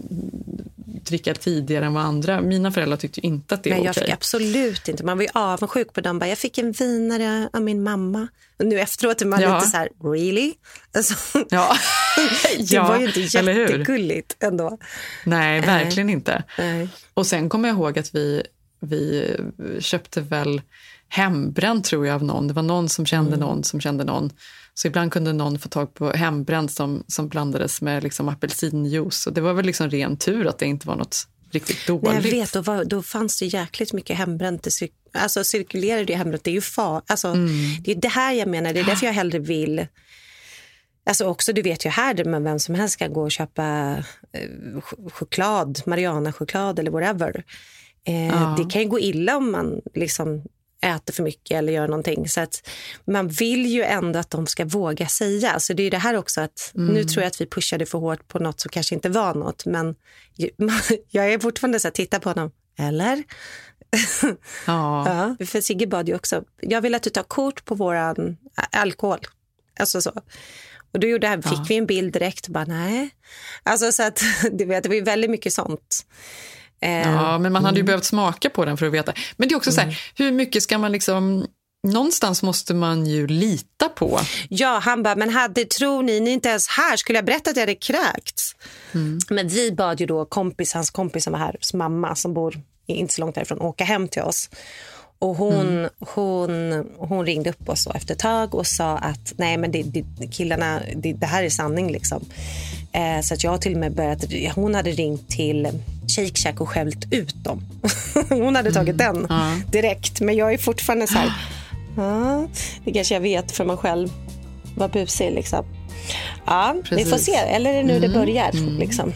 dricka 1.04 1.34
tidigare 1.34 1.86
än 1.86 1.94
vad 1.94 2.04
andra. 2.04 2.40
Mina 2.40 2.72
föräldrar 2.72 2.96
tyckte 2.96 3.26
inte 3.26 3.54
att 3.54 3.62
det 3.64 3.70
var 3.70 3.76
jag 3.76 3.90
okej. 3.90 4.02
fick 4.04 4.12
absolut 4.12 4.88
inte. 4.88 5.04
Man 5.04 5.16
var 5.18 5.22
ju 5.24 5.28
avundsjuk 5.34 5.92
på 5.92 6.00
dem. 6.00 6.18
Bara, 6.18 6.28
jag 6.28 6.38
fick 6.38 6.58
en 6.58 6.72
vinare 6.72 7.48
av 7.52 7.62
min 7.62 7.82
mamma. 7.82 8.28
Och 8.58 8.66
nu 8.66 8.80
efteråt 8.80 9.22
är 9.22 9.26
man 9.26 9.40
Ja. 9.40 9.54
lite 9.56 9.70
så 9.70 9.76
här, 9.76 9.88
really? 10.04 10.52
Alltså, 10.96 11.14
Ja. 11.50 11.76
det 12.70 12.78
var 12.78 12.98
ju 12.98 13.06
inte 13.06 13.20
jättegulligt 13.20 14.36
ändå. 14.42 14.78
Nej, 15.24 15.60
verkligen 15.60 16.10
inte. 16.10 16.42
Nej. 16.58 16.88
Och 17.14 17.26
sen 17.26 17.48
kommer 17.48 17.68
jag 17.68 17.76
ihåg 17.76 17.98
att 17.98 18.14
vi, 18.14 18.42
vi 18.80 19.36
köpte 19.80 20.20
väl 20.20 20.62
hembränt 21.08 21.84
tror 21.84 22.06
jag 22.06 22.14
av 22.14 22.24
någon. 22.24 22.48
Det 22.48 22.54
var 22.54 22.62
någon 22.62 22.88
som 22.88 23.06
kände 23.06 23.28
Mm. 23.34 23.40
någon 23.40 23.64
som 23.64 23.80
kände 23.80 24.04
någon. 24.04 24.30
Så 24.82 24.86
ibland 24.88 25.12
kunde 25.12 25.32
någon 25.32 25.58
få 25.58 25.68
tag 25.68 25.94
på 25.94 26.10
hembränt 26.10 26.72
som, 26.72 27.04
som 27.06 27.28
blandades 27.28 27.82
med 27.82 28.02
liksom 28.02 28.28
apelsinjuice. 28.28 29.26
Och 29.26 29.32
det 29.32 29.40
var 29.40 29.52
väl 29.52 29.66
liksom 29.66 29.90
ren 29.90 30.16
tur 30.16 30.46
att 30.46 30.58
det 30.58 30.66
inte 30.66 30.86
var 30.86 30.96
något 30.96 31.28
riktigt 31.50 31.86
dåligt. 31.86 32.04
Nej, 32.04 32.14
jag 32.14 32.22
vet, 32.22 32.52
då, 32.52 32.62
var, 32.62 32.84
då 32.84 33.02
fanns 33.02 33.38
det 33.38 33.46
jäkligt 33.46 33.92
mycket 33.92 34.16
hembränt. 34.16 34.66
Alltså 35.14 35.44
cirkulerade 35.44 36.04
det 36.04 36.14
hembränt. 36.14 36.44
Det 36.44 36.50
är 36.50 36.54
ju 36.54 36.60
far. 36.60 37.02
Alltså, 37.06 37.28
Mm. 37.28 37.50
Det 37.84 37.90
är 37.92 37.94
det 37.94 38.08
här 38.08 38.32
jag 38.32 38.48
menar. 38.48 38.72
Det 38.72 38.80
är 38.80 38.84
därför 38.84 39.06
jag 39.06 39.12
hellre 39.12 39.38
vill... 39.38 39.86
Alltså 41.06 41.24
också, 41.24 41.52
du 41.52 41.62
vet 41.62 41.86
ju 41.86 41.88
här 41.90 42.24
man 42.24 42.44
vem 42.44 42.58
som 42.58 42.74
helst 42.74 42.96
kan 42.96 43.12
gå 43.12 43.22
och 43.22 43.30
köpa 43.32 43.96
eh, 44.32 44.48
ch- 44.80 45.10
choklad, 45.10 45.82
Mariana-choklad 45.86 46.78
eller 46.78 46.90
whatever. 46.90 47.44
Eh, 48.06 48.26
Ja. 48.26 48.54
Det 48.58 48.70
kan 48.70 48.82
ju 48.82 48.88
gå 48.88 49.00
illa 49.00 49.36
om 49.36 49.52
man 49.52 49.80
liksom 49.94 50.42
äter 50.82 51.12
för 51.12 51.22
mycket 51.22 51.58
eller 51.58 51.72
gör 51.72 51.88
någonting. 51.88 52.28
Så 52.28 52.40
att 52.40 52.68
man 53.04 53.28
vill 53.28 53.66
ju 53.66 53.82
ändå 53.82 54.18
att 54.18 54.30
de 54.30 54.46
ska 54.46 54.64
våga 54.64 55.06
säga. 55.08 55.60
Så 55.60 55.72
det 55.72 55.82
är 55.82 55.90
det 55.90 55.98
här 55.98 56.14
också 56.16 56.40
att 56.40 56.72
Mm. 56.74 56.94
nu 56.94 57.04
tror 57.04 57.22
jag 57.22 57.28
att 57.28 57.40
vi 57.40 57.46
pushade 57.46 57.86
för 57.86 57.98
hårt 57.98 58.28
på 58.28 58.38
något 58.38 58.60
som 58.60 58.68
kanske 58.68 58.94
inte 58.94 59.08
var 59.08 59.34
något. 59.34 59.66
Men 59.66 59.94
jag 61.10 61.32
är 61.32 61.38
fortfarande 61.38 61.80
så 61.80 61.88
här, 61.88 61.92
titta 61.92 62.20
på 62.20 62.28
honom. 62.28 62.50
Eller? 62.78 63.22
Ja. 64.66 65.36
Ja, 65.38 65.46
för 65.46 65.60
Sigge 65.60 65.86
bad 65.86 66.08
ju 66.08 66.14
också. 66.14 66.44
Jag 66.60 66.80
vill 66.80 66.94
att 66.94 67.02
du 67.02 67.10
tar 67.10 67.22
kort 67.22 67.64
på 67.64 67.74
våran 67.74 68.36
alkohol. 68.72 69.18
Alltså 69.80 70.02
så. 70.02 70.12
Och 70.92 71.00
då 71.00 71.06
gjorde 71.06 71.28
han, 71.28 71.42
fick 71.42 71.52
Ja. 71.52 71.66
vi 71.68 71.76
en 71.76 71.86
bild 71.86 72.12
direkt 72.12 72.46
och 72.46 72.52
bara 72.52 72.64
nej. 72.64 73.10
Alltså 73.62 73.92
så 73.92 74.02
att 74.02 74.22
du 74.52 74.64
vet, 74.64 74.82
det 74.82 74.88
var 74.88 74.96
ju 74.96 75.02
väldigt 75.02 75.30
mycket 75.30 75.52
sånt. 75.52 76.06
Eh, 76.80 77.12
Ja, 77.12 77.38
men 77.38 77.52
man 77.52 77.64
hade 77.64 77.76
ju 77.76 77.80
mm. 77.80 77.86
behövt 77.86 78.04
smaka 78.04 78.50
på 78.50 78.64
den 78.64 78.76
för 78.76 78.86
att 78.86 78.92
veta. 78.92 79.12
Men 79.36 79.48
det 79.48 79.54
är 79.54 79.56
också 79.56 79.72
så 79.72 79.80
här, 79.80 80.00
hur 80.14 80.32
mycket 80.32 80.62
ska 80.62 80.78
man 80.78 80.92
liksom... 80.92 81.46
Någonstans 81.88 82.42
måste 82.42 82.74
man 82.74 83.06
ju 83.06 83.26
lita 83.26 83.88
på. 83.88 84.20
Ja, 84.48 84.80
han 84.82 85.02
bara, 85.02 85.16
men 85.16 85.30
hade, 85.30 85.64
tror 85.64 86.02
ni, 86.02 86.20
ni 86.20 86.30
är 86.30 86.34
inte 86.34 86.48
ens 86.48 86.68
här, 86.68 86.96
skulle 86.96 87.18
jag 87.18 87.24
berätta 87.24 87.50
att 87.50 87.56
jag 87.56 87.62
hade 87.62 87.74
kräkts? 87.74 88.56
Men 89.30 89.48
vi 89.48 89.72
bad 89.72 90.00
ju 90.00 90.06
då 90.06 90.24
kompis, 90.24 90.74
hans 90.74 90.90
kompis 90.90 91.24
som 91.24 91.32
var 91.32 91.40
här, 91.40 91.56
mamma 91.74 92.14
som 92.14 92.34
bor 92.34 92.62
inte 92.86 93.14
så 93.14 93.20
långt 93.20 93.36
härifrån, 93.36 93.60
åka 93.60 93.84
hem 93.84 94.08
till 94.08 94.22
oss. 94.22 94.50
Och 95.18 95.36
hon, 95.36 95.88
hon, 95.98 96.50
hon 96.98 97.26
ringde 97.26 97.50
upp 97.50 97.68
oss 97.68 97.86
efter 97.94 98.14
ett 98.14 98.20
tag 98.20 98.54
och 98.54 98.66
sa 98.66 98.98
att 98.98 99.32
nej 99.36 99.56
men 99.56 99.72
det, 99.72 99.82
det, 99.82 100.26
killarna, 100.26 100.80
det, 100.96 101.12
det 101.12 101.26
här 101.26 101.42
är 101.42 101.50
sanning 101.50 101.92
liksom. 101.92 102.24
Eh, 102.92 103.20
så 103.22 103.34
att 103.34 103.44
jag 103.44 103.60
till 103.60 103.72
och 103.72 103.80
med 103.80 103.94
börjat, 103.94 104.24
hon 104.54 104.74
hade 104.74 104.90
ringt 104.90 105.28
till 105.28 105.68
Shake 106.10 106.34
Shack 106.40 106.60
och 106.60 106.68
skällt 106.68 107.12
ut 107.12 107.44
dem. 107.44 107.62
hon 108.28 108.56
hade 108.56 108.72
tagit 108.72 108.98
den 108.98 109.28
direkt. 109.72 110.20
Men 110.20 110.36
jag 110.36 110.52
är 110.52 110.58
fortfarande 110.58 111.06
så 111.06 111.14
här, 111.18 111.32
ja, 111.96 112.46
det 112.84 112.92
kanske 112.92 113.14
jag 113.14 113.20
vet 113.20 113.52
för 113.52 113.64
mig 113.64 113.76
själv. 113.76 114.08
vara 114.76 114.88
busig 114.88 115.32
liksom. 115.34 115.64
Ja, 116.46 116.74
vi 116.90 117.04
får 117.04 117.18
se. 117.18 117.34
Eller 117.34 117.70
är 117.70 117.74
det 117.76 117.82
nu 117.82 118.00
det 118.00 118.06
Mm, 118.06 118.18
börjar? 118.20 118.50
mm. 118.56 118.78
Liksom. 118.78 119.12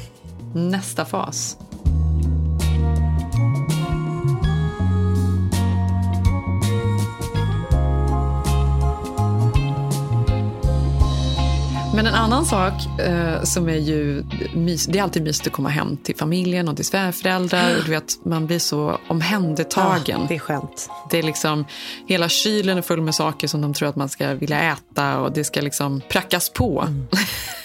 Nästa 0.54 1.04
fas. 1.04 1.56
Men 11.94 12.06
en 12.06 12.14
annan 12.14 12.44
sak 12.44 13.00
eh, 13.00 13.42
som 13.42 13.68
är 13.68 13.76
ju 13.76 14.24
mys, 14.54 14.86
det 14.86 14.98
är 14.98 15.02
alltid 15.02 15.22
mysigt 15.22 15.46
att 15.46 15.52
komma 15.52 15.68
hem 15.68 15.96
till 15.96 16.16
familjen 16.16 16.68
och 16.68 16.76
till 16.76 16.84
svärföräldrar. 16.84 17.76
Och 17.76 17.84
du 17.84 17.90
vet, 17.90 18.24
man 18.24 18.46
blir 18.46 18.58
så 18.58 18.98
omhändertagen. 19.08 20.20
Ja, 20.20 20.26
det 20.28 20.34
är 20.34 20.38
skönt. 20.38 20.90
Det 21.10 21.18
är 21.18 21.22
liksom, 21.22 21.64
hela 22.06 22.28
kylen 22.28 22.78
är 22.78 22.82
full 22.82 23.00
med 23.00 23.14
saker 23.14 23.48
som 23.48 23.60
de 23.60 23.74
tror 23.74 23.88
att 23.88 23.96
man 23.96 24.08
ska 24.08 24.34
vilja 24.34 24.72
äta 24.72 25.18
och 25.18 25.32
det 25.32 25.44
ska 25.44 25.60
liksom 25.60 26.00
prackas 26.08 26.52
på. 26.52 26.88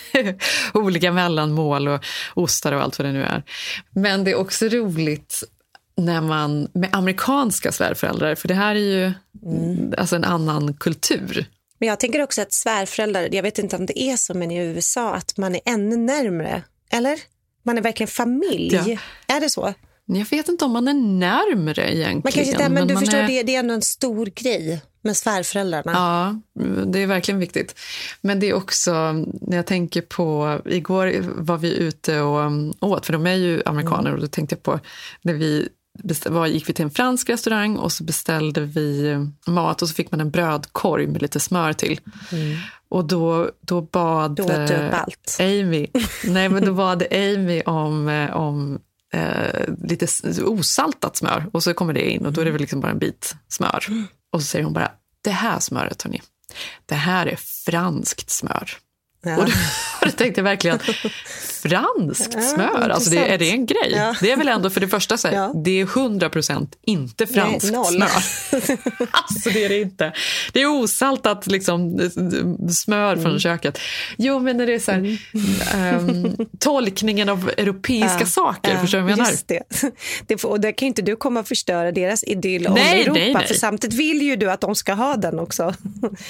Olika 0.73 1.11
mellanmål 1.11 1.88
och 1.88 2.05
ostar 2.34 2.71
och 2.71 2.82
allt 2.82 2.99
vad 2.99 3.07
det 3.07 3.11
nu 3.11 3.23
är. 3.23 3.43
Men 3.95 4.23
det 4.23 4.32
är 4.32 4.36
också 4.36 4.65
roligt 4.65 5.43
när 5.97 6.21
man, 6.21 6.67
med 6.73 6.89
amerikanska 6.91 7.71
svärföräldrar, 7.71 8.36
för 8.36 8.47
det 8.47 8.53
här 8.53 8.75
är 8.75 8.80
ju 8.80 9.13
alltså 9.97 10.15
en 10.15 10.23
annan 10.23 10.73
kultur. 10.73 11.47
Men 11.80 11.89
jag 11.89 11.99
tänker 11.99 12.21
också 12.21 12.41
att 12.41 12.53
svärföräldrar, 12.53 13.30
jag 13.32 13.43
vet 13.43 13.59
inte 13.59 13.75
om 13.75 13.86
det 13.86 13.99
är 13.99 14.17
så, 14.17 14.34
men 14.34 14.51
i 14.51 14.57
USA 14.57 15.13
att 15.13 15.38
man 15.38 15.55
är 15.55 15.61
ännu 15.65 15.97
närmre. 15.97 16.63
Eller? 16.91 17.19
Man 17.63 17.77
är 17.77 17.82
verkligen 17.82 18.07
familj. 18.07 18.75
Ja. 18.75 18.97
Är 19.36 19.39
det 19.39 19.49
så? 19.49 19.73
Jag 20.05 20.25
vet 20.25 20.47
inte 20.47 20.65
om 20.65 20.71
man 20.71 20.88
är 20.88 20.93
närmre 20.93 21.95
egentligen. 21.95 22.21
Man 22.23 22.32
kanske 22.32 22.51
inte, 22.51 22.69
men, 22.69 22.88
du 22.88 22.93
man 22.93 23.01
förstår, 23.01 23.17
är... 23.17 23.27
det, 23.27 23.43
det 23.43 23.55
är 23.55 23.59
ändå 23.59 23.73
en 23.73 23.82
stor 23.82 24.25
grej 24.25 24.82
med 25.01 25.17
svärföräldrarna. 25.17 25.91
Ja, 25.91 26.41
det 26.86 26.99
är 26.99 27.07
verkligen 27.07 27.39
viktigt. 27.39 27.80
Men 28.21 28.39
det 28.39 28.49
är 28.49 28.53
också, 28.53 29.11
när 29.41 29.55
jag 29.55 29.65
tänker 29.65 30.01
på, 30.01 30.59
igår 30.65 31.25
var 31.25 31.57
vi 31.57 31.77
ute 31.77 32.21
och 32.21 32.51
åt, 32.80 33.05
för 33.05 33.13
de 33.13 33.27
är 33.27 33.34
ju 33.34 33.61
amerikaner, 33.65 34.13
och 34.13 34.21
då 34.21 34.27
tänkte 34.27 34.55
jag 34.55 34.63
på 34.63 34.80
när 35.21 35.34
vi 35.34 35.69
var, 36.25 36.47
gick 36.47 36.69
vi 36.69 36.73
till 36.73 36.85
en 36.85 36.91
fransk 36.91 37.29
restaurang 37.29 37.77
och 37.77 37.91
så 37.91 38.03
beställde 38.03 38.61
vi 38.61 39.17
mat 39.47 39.81
och 39.81 39.87
så 39.87 39.93
fick 39.93 40.11
man 40.11 40.21
en 40.21 40.31
brödkorg 40.31 41.07
med 41.07 41.21
lite 41.21 41.39
smör 41.39 41.73
till. 41.73 41.99
Och 42.89 43.05
då, 43.05 43.51
då 43.61 43.81
bad 43.81 44.35
Då 44.35 44.49
eh. 44.49 45.03
Amy, 45.39 45.87
nej 46.25 46.49
men 46.49 46.65
då 46.65 46.73
bad 46.73 47.03
Amy 47.11 47.61
om, 47.61 48.09
eh, 48.09 48.35
om 48.35 48.79
eh, 49.13 49.73
lite 49.83 50.07
osaltat 50.43 51.17
smör 51.17 51.45
och 51.51 51.63
så 51.63 51.73
kommer 51.73 51.93
det 51.93 52.11
in 52.11 52.25
och 52.25 52.33
då 52.33 52.41
är 52.41 52.45
det 52.45 52.51
väl 52.51 52.61
liksom 52.61 52.79
bara 52.79 52.91
en 52.91 52.99
bit 52.99 53.35
smör. 53.47 53.85
Och 54.31 54.41
så 54.41 54.45
säger 54.45 54.65
hon 54.65 54.73
bara, 54.73 54.91
det 55.23 55.31
här 55.31 55.59
smöret 55.59 56.01
hörni, 56.01 56.21
det 56.85 56.95
här 56.95 57.25
är 57.25 57.35
franskt 57.35 58.29
smör. 58.29 58.71
Ja. 59.22 59.38
Och, 59.38 59.45
då, 59.45 59.51
och 60.01 60.05
då 60.05 60.11
tänkte 60.11 60.39
jag 60.39 60.43
verkligen, 60.43 60.80
franskt 61.63 62.34
Ja, 62.36 62.41
smör, 62.41 62.89
alltså 62.89 63.09
det, 63.09 63.34
är 63.34 63.38
det 63.38 63.51
en 63.51 63.65
grej? 63.65 63.91
Ja. 63.95 64.15
Det 64.22 64.32
är 64.32 64.38
väl 64.38 64.47
ändå 64.47 64.70
för 64.70 64.80
det 64.82 64.88
första, 64.88 65.17
så 65.17 65.28
här, 65.28 65.63
det 65.63 65.82
är 65.82 65.86
100% 65.86 66.67
inte 66.86 67.28
franskt 67.28 67.72
noll. 67.72 67.86
smör. 67.86 68.09
alltså 69.11 69.49
det 69.53 69.65
är 69.65 69.70
det 69.70 69.82
inte. 69.82 70.13
Det 70.53 70.61
är 70.61 70.67
osaltat 70.67 71.47
liksom, 71.47 72.09
smör 72.72 73.15
från 73.15 73.26
Mm. 73.26 73.39
köket. 73.39 73.80
Jo, 74.17 74.39
men 74.39 74.57
när 74.57 74.67
det 74.67 74.74
är 74.74 74.80
så 74.80 74.91
här, 74.91 75.17
ehm, 75.74 76.36
tolkningen 76.59 77.30
av 77.30 77.51
europeiska 77.57 78.17
Ja, 78.20 78.26
saker, 78.26 78.74
ja, 78.74 78.80
förstår 78.82 78.97
du 78.97 79.01
vad 79.01 79.11
jag 79.11 79.17
menar? 79.17 79.32
Just 79.32 79.47
det. 79.47 79.63
det 80.28 80.43
och 80.43 80.59
där 80.59 80.72
kan 80.72 80.86
ju 80.86 80.88
inte 80.88 81.01
du 81.01 81.15
komma 81.15 81.39
och 81.39 81.47
förstöra 81.47 81.91
deras 81.91 82.24
idyll 82.24 82.67
om 82.67 82.74
Nej, 82.74 83.01
Europa. 83.01 83.20
nej, 83.20 83.34
nej. 83.34 83.47
För 83.47 83.53
samtidigt 83.53 83.99
vill 83.99 84.22
ju 84.22 84.36
du 84.36 84.51
att 84.51 84.61
de 84.61 84.76
ska 84.76 84.93
ha 84.93 85.15
den 85.15 85.39
också. 85.39 85.74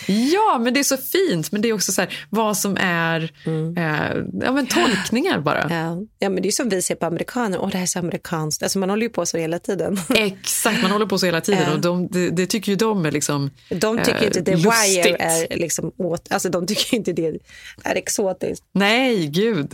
Ja, 0.08 0.60
men 0.62 0.74
det 0.74 0.80
är 0.80 0.84
så 0.84 0.98
fint. 0.98 1.52
Men 1.52 1.62
det 1.62 1.68
är 1.70 1.74
också 1.74 1.92
så 1.92 2.02
här, 2.02 2.14
vad 2.30 2.58
som 2.58 2.78
är 2.80 3.32
eh, 3.78 4.24
ja, 4.42 4.52
men 4.52 4.68
tolkningar 4.68 5.40
bara. 5.40 5.68
Ja. 5.70 5.98
ja, 6.20 6.30
men 6.30 6.44
det 6.44 6.50
är 6.50 6.52
som 6.52 6.70
vi 6.70 6.82
ser 6.82 6.96
på 6.96 7.06
amerikaner. 7.06 7.60
Åh, 7.62 7.70
det 7.70 7.78
här 7.78 7.84
är 7.84 7.88
så 7.88 8.00
amerikanskt. 8.00 8.64
Alltså, 8.64 8.80
man 8.80 8.90
håller 8.90 9.04
ju 9.04 9.10
på 9.10 9.26
så 9.26 9.38
hela 9.38 9.60
tiden. 9.60 9.98
Exakt, 10.16 10.82
man 10.82 10.92
håller 10.92 11.06
på 11.06 11.18
så 11.18 11.26
hela 11.26 11.42
tiden. 11.42 11.64
Ja. 11.68 11.74
Och 11.74 11.82
de, 11.82 12.08
det, 12.08 12.30
det 12.30 12.46
tycker 12.46 12.72
ju 12.72 12.76
de 12.76 13.06
är 13.06 13.12
liksom 13.12 13.50
De 13.70 13.98
tycker 13.98 14.22
eh, 14.22 14.26
inte 14.26 14.42
The 14.42 14.56
lustigt. 14.56 15.06
Wire 15.06 15.16
är 15.20 15.58
liksom 15.58 15.92
åt, 15.98 16.32
alltså 16.32 16.50
de 16.50 16.68
tycker 16.68 16.96
inte 16.96 17.14
det 17.14 17.28
är 17.84 17.96
exotiskt. 17.96 18.64
Nej, 18.72 19.28
gud. 19.28 19.74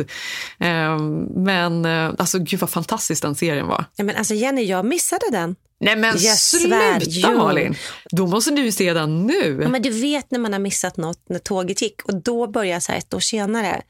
Eh, 0.59 0.99
men 1.35 1.85
alltså, 1.85 2.39
gud 2.39 2.59
vad 2.59 2.69
fantastisk 2.69 3.21
den 3.21 3.35
serien 3.35 3.67
var. 3.67 3.85
Ja, 3.95 4.03
men 4.03 4.15
alltså 4.15 4.33
Jenny, 4.33 4.63
jag 4.63 4.85
missade 4.85 5.25
den. 5.31 5.55
Nej 5.79 5.95
men 5.95 6.17
Jag 6.19 6.37
svär, 6.37 6.99
sluta 6.99 7.31
jo. 7.31 7.37
Malin! 7.37 7.75
Då 8.11 8.27
måste 8.27 8.51
du 8.51 8.71
se 8.71 8.93
den 8.93 9.27
nu. 9.27 9.59
Ja, 9.61 9.69
men 9.69 9.81
du 9.81 9.89
vet 9.89 10.31
när 10.31 10.39
man 10.39 10.53
har 10.53 10.59
missat 10.59 10.97
något 10.97 11.19
när 11.29 11.39
tåget 11.39 11.81
gick 11.81 12.01
och 12.03 12.21
då 12.21 12.47
börjar 12.47 12.73
jag 12.73 12.83
så 12.83 12.91
här 12.91 12.99
ett 12.99 13.13
år 13.13 13.19
senare. 13.19 13.81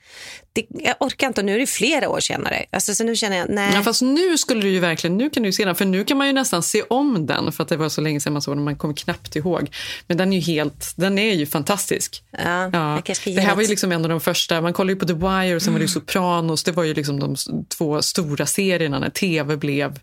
Det, 0.54 0.66
jag 0.70 0.96
orkar 1.00 1.28
inte 1.28 1.44
nu 1.44 1.56
är 1.56 1.60
det 1.60 1.68
flera 1.68 2.10
år 2.10 2.20
senare. 2.20 2.66
Alltså, 2.72 2.96
så 2.96 3.04
nu 3.04 3.16
känner 3.16 3.38
jag, 3.38 3.50
nej. 3.50 3.72
Ja, 3.74 3.84
fast 3.84 4.02
nu 4.02 4.38
skulle 4.38 4.62
du 4.62 4.70
ju 4.70 4.80
verkligen, 4.80 5.18
nu 5.18 5.30
kan 5.30 5.44
du 5.44 5.52
se 5.52 5.66
den, 5.66 5.76
för 5.76 5.86
nu 5.86 6.04
kan 6.04 6.18
man 6.18 6.28
ju 6.28 6.34
nästan 6.34 6.64
se 6.64 6.82
om 6.82 7.26
den 7.26 7.52
för 7.52 7.64
att 7.64 7.70
det 7.70 7.78
var 7.78 7.90
så 7.90 8.02
länge 8.02 8.20
sedan 8.20 8.34
man 8.34 8.42
såg 8.42 8.58
den, 8.58 8.64
man 8.64 8.76
kommer 8.76 8.94
knappt 8.94 9.36
ihåg. 9.36 9.70
Men 10.08 10.18
den 10.18 10.34
är 10.34 10.38
ju 10.38 10.44
helt, 10.44 10.94
den 10.96 11.20
är 11.20 11.34
ju 11.34 11.46
fantastisk. 11.46 12.24
Ja, 12.32 13.02
ge 13.26 13.34
Det 13.36 13.42
här 13.42 13.56
var 13.56 13.62
ju 13.62 13.68
liksom 13.68 13.92
en 13.92 14.04
av 14.04 14.10
de 14.10 14.22
första, 14.22 14.62
man 14.62 14.74
kollar 14.74 14.94
ju 14.94 15.00
på 15.00 15.08
The 15.08 15.14
Wire 15.14 15.56
och 15.56 15.62
sen 15.62 15.74
var 15.74 15.80
det 15.80 15.86
ju 15.86 15.92
Sopranos, 15.92 16.64
det 16.64 16.72
var 16.72 16.84
ju 16.84 16.94
liksom 16.94 17.20
de 17.20 17.36
två 17.78 18.02
stora 18.02 18.46
serierna 18.46 19.00
när 19.00 19.10
tv 19.10 19.58
blev 19.58 20.00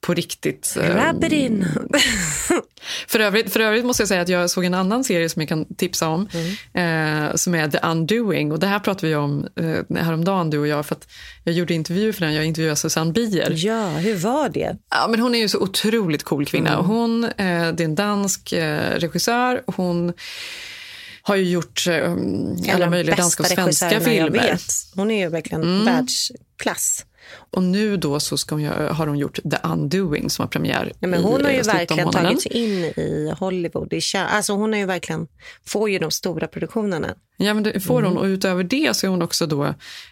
på 0.00 0.14
riktigt. 0.14 0.76
eh, 0.80 1.06
Rub 1.12 1.24
it 1.24 1.32
in. 1.32 1.66
För 3.08 3.20
övrigt, 3.20 3.52
för 3.52 3.60
övrigt 3.60 3.84
måste 3.84 4.00
jag 4.00 4.08
säga 4.08 4.20
att 4.22 4.28
jag 4.28 4.50
såg 4.50 4.64
en 4.64 4.74
annan 4.74 5.04
serie 5.04 5.28
som 5.28 5.42
jag 5.42 5.48
kan 5.48 5.64
tipsa 5.76 6.08
om. 6.08 6.28
Eh, 6.74 7.34
som 7.34 7.54
är 7.54 7.68
The 7.70 7.78
Undoing. 7.88 8.52
Och 8.52 8.58
det 8.58 8.66
här 8.66 8.78
pratade 8.78 9.06
vi 9.08 9.14
om 9.14 9.46
eh, 9.60 9.96
häromdagen 9.96 10.50
du 10.50 10.58
och 10.58 10.66
jag. 10.66 10.86
För 10.86 10.96
jag 11.44 11.54
gjorde 11.54 11.74
intervju 11.74 12.12
för 12.12 12.20
den. 12.26 12.34
Jag 12.34 12.44
intervjuade 12.44 12.76
Susanne 12.76 13.12
Bier. 13.12 13.52
Ja, 13.56 13.88
hur 13.88 14.16
var 14.16 14.48
det? 14.48 14.76
Ja, 14.90 15.06
men 15.10 15.20
hon 15.20 15.34
är 15.34 15.38
ju 15.38 15.48
så 15.48 15.58
otroligt 15.58 16.22
cool 16.24 16.46
kvinna. 16.46 16.72
Mm. 16.74 16.84
Hon, 16.86 17.24
eh, 17.24 17.32
det 17.36 17.80
är 17.80 17.84
en 17.84 17.94
dansk 17.94 18.52
eh, 18.52 18.90
regissör. 18.98 19.62
Hon 19.66 20.12
har 21.22 21.36
ju 21.36 21.44
gjort 21.50 21.86
eh, 21.88 21.94
En 21.94 22.56
alla 22.74 22.90
möjliga 22.90 23.16
danska 23.16 23.42
och 23.42 23.48
svenska 23.48 24.00
filmer. 24.00 24.58
Hon 24.94 25.10
är 25.10 25.24
ju 25.24 25.28
verkligen 25.28 25.62
Mm. 25.62 25.84
världsklass. 25.84 27.04
Och 27.56 27.62
nu 27.62 27.96
då 27.96 28.20
så 28.20 28.36
ska 28.38 28.54
hon, 28.54 28.64
har 28.66 29.06
hon 29.06 29.18
gjort 29.18 29.38
The 29.50 29.56
Undoing 29.68 30.30
som 30.30 30.42
har 30.42 30.48
premiär 30.48 30.92
Ja, 31.00 31.08
men 31.08 31.20
i, 31.20 31.22
hon 31.22 31.44
har 31.44 31.52
ju 31.52 31.62
verkligen 31.62 32.10
tagit 32.10 32.42
sig 32.42 32.52
in 32.52 32.84
i 32.84 33.34
Hollywood. 33.38 33.92
I, 33.92 34.00
alltså 34.16 34.52
hon 34.52 34.72
har 34.72 34.80
ju 34.80 34.86
verkligen, 34.86 35.26
får 35.66 35.90
ju 35.90 35.98
de 35.98 36.10
stora 36.10 36.46
produktionerna. 36.46 37.14
Ja, 37.36 37.54
men 37.54 37.62
det 37.62 37.80
får 37.80 38.02
hon. 38.02 38.12
Mm. 38.12 38.16
Och 38.16 38.24
utöver 38.24 38.64
det 38.64 38.96
så 38.96 39.06
är 39.06 39.10
hon 39.10 39.22
också 39.22 39.46
då... 39.46 39.64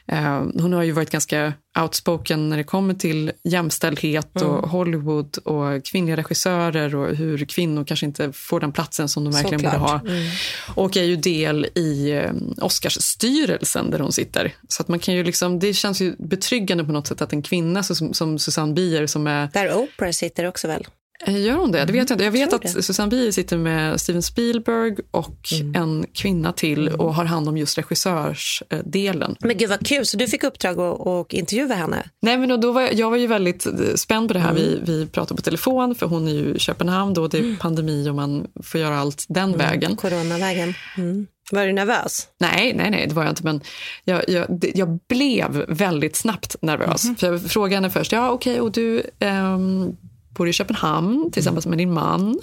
Eh, 0.06 0.42
hon 0.54 0.72
har 0.72 0.82
ju 0.82 0.92
varit 0.92 1.10
ganska 1.10 1.52
outspoken 1.82 2.48
när 2.48 2.56
det 2.56 2.64
kommer 2.64 2.94
till 2.94 3.32
jämställdhet 3.44 4.40
Mm. 4.40 4.48
och 4.48 4.68
Hollywood 4.68 5.38
och 5.38 5.84
kvinnliga 5.84 6.16
regissörer 6.16 6.94
och 6.94 7.16
hur 7.16 7.44
kvinnor 7.44 7.84
kanske 7.84 8.06
inte 8.06 8.32
får 8.32 8.60
den 8.60 8.72
platsen 8.72 9.08
som 9.08 9.24
de 9.24 9.32
verkligen 9.32 9.62
borde 9.62 9.76
ha. 9.76 10.00
Mm. 10.00 10.30
Och 10.74 10.96
är 10.96 11.02
ju 11.02 11.16
del 11.16 11.66
i 11.74 12.10
eh, 12.10 12.32
Oscarsstyrelsen 12.60 13.90
där 13.90 13.98
hon 13.98 14.12
sitter. 14.12 14.54
Så 14.68 14.82
att 14.82 14.88
man 14.88 14.98
kan 14.98 15.14
ju 15.14 15.24
liksom, 15.24 15.58
det 15.58 15.74
känns 15.74 16.00
ju 16.00 16.14
betryggande 16.18 16.84
på 16.84 16.92
något 16.92 17.06
sätt 17.06 17.22
att 17.22 17.32
en 17.34 17.42
kvinna 17.42 17.82
som, 17.82 18.14
som 18.14 18.38
Susanne 18.38 18.74
Bier 18.74 19.06
som 19.06 19.26
är... 19.26 19.48
Där 19.52 19.74
Oprah 19.76 20.10
sitter 20.10 20.48
också 20.48 20.68
väl? 20.68 20.86
Eh, 21.26 21.40
Gör 21.40 21.54
hon 21.54 21.72
det? 21.72 21.84
Det 21.84 21.92
vet 21.92 22.10
jag 22.10 22.14
inte. 22.14 22.24
Jag 22.24 22.30
vet 22.30 22.50
tror 22.50 22.64
att 22.64 22.74
det. 22.74 22.82
Susanne 22.82 23.10
Bier 23.10 23.30
sitter 23.30 23.56
med 23.56 24.00
Steven 24.00 24.22
Spielberg 24.22 24.96
och 25.10 25.38
en 25.74 26.06
kvinna 26.14 26.52
till 26.52 26.88
och 26.88 27.14
har 27.14 27.24
hand 27.24 27.48
om 27.48 27.58
just 27.58 27.78
regissörsdelen. 27.78 29.36
Men 29.40 29.58
gud 29.58 29.68
vad 29.68 29.86
kul, 29.86 30.06
så 30.06 30.16
du 30.16 30.26
fick 30.26 30.44
uppdrag 30.44 30.80
att, 30.80 31.06
att 31.06 31.32
intervjua 31.32 31.74
henne? 31.74 32.04
Nej, 32.22 32.38
men 32.38 32.60
då, 32.60 32.72
var 32.72 32.80
jag, 32.80 32.94
jag 32.94 33.10
var 33.10 33.16
ju 33.16 33.26
väldigt 33.26 33.66
eh, 33.66 33.72
spänd 33.94 34.28
på 34.28 34.34
det 34.34 34.40
här. 34.40 34.54
Vi, 34.54 34.80
vi 34.82 35.06
pratade 35.06 35.36
på 35.36 35.42
telefon, 35.42 35.94
för 35.94 36.06
hon 36.06 36.28
är 36.28 36.32
ju 36.32 36.54
i 36.54 36.58
Köpenhamn. 36.58 37.14
Då 37.14 37.28
det 37.28 37.38
är 37.38 37.56
pandemi 37.56 38.08
och 38.08 38.14
man 38.14 38.46
får 38.62 38.80
göra 38.80 38.98
allt 38.98 39.24
den 39.28 39.58
vägen. 39.58 39.96
Coronavägen. 39.96 40.74
Mm. 40.96 41.26
Var 41.50 41.66
du 41.66 41.72
nervös? 41.72 42.28
Nej, 42.38 42.74
nej, 42.76 42.90
nej, 42.90 43.06
det 43.08 43.14
var 43.14 43.22
jag 43.22 43.32
inte. 43.32 43.44
Men 43.44 43.60
jag, 44.04 44.28
jag, 44.28 44.46
jag 44.74 44.98
blev 45.08 45.64
väldigt 45.68 46.16
snabbt 46.16 46.56
nervös. 46.62 47.06
För 47.18 47.26
jag 47.26 47.42
frågade 47.42 47.74
henne 47.74 47.90
först, 47.90 48.12
ja 48.12 48.30
okej, 48.30 48.60
och 48.60 48.72
du 48.72 49.02
ehm, 49.18 49.96
bor 50.34 50.48
i 50.48 50.52
Köpenhamn 50.52 51.30
tillsammans 51.32 51.66
med 51.66 51.78
din 51.78 51.92
man. 51.92 52.38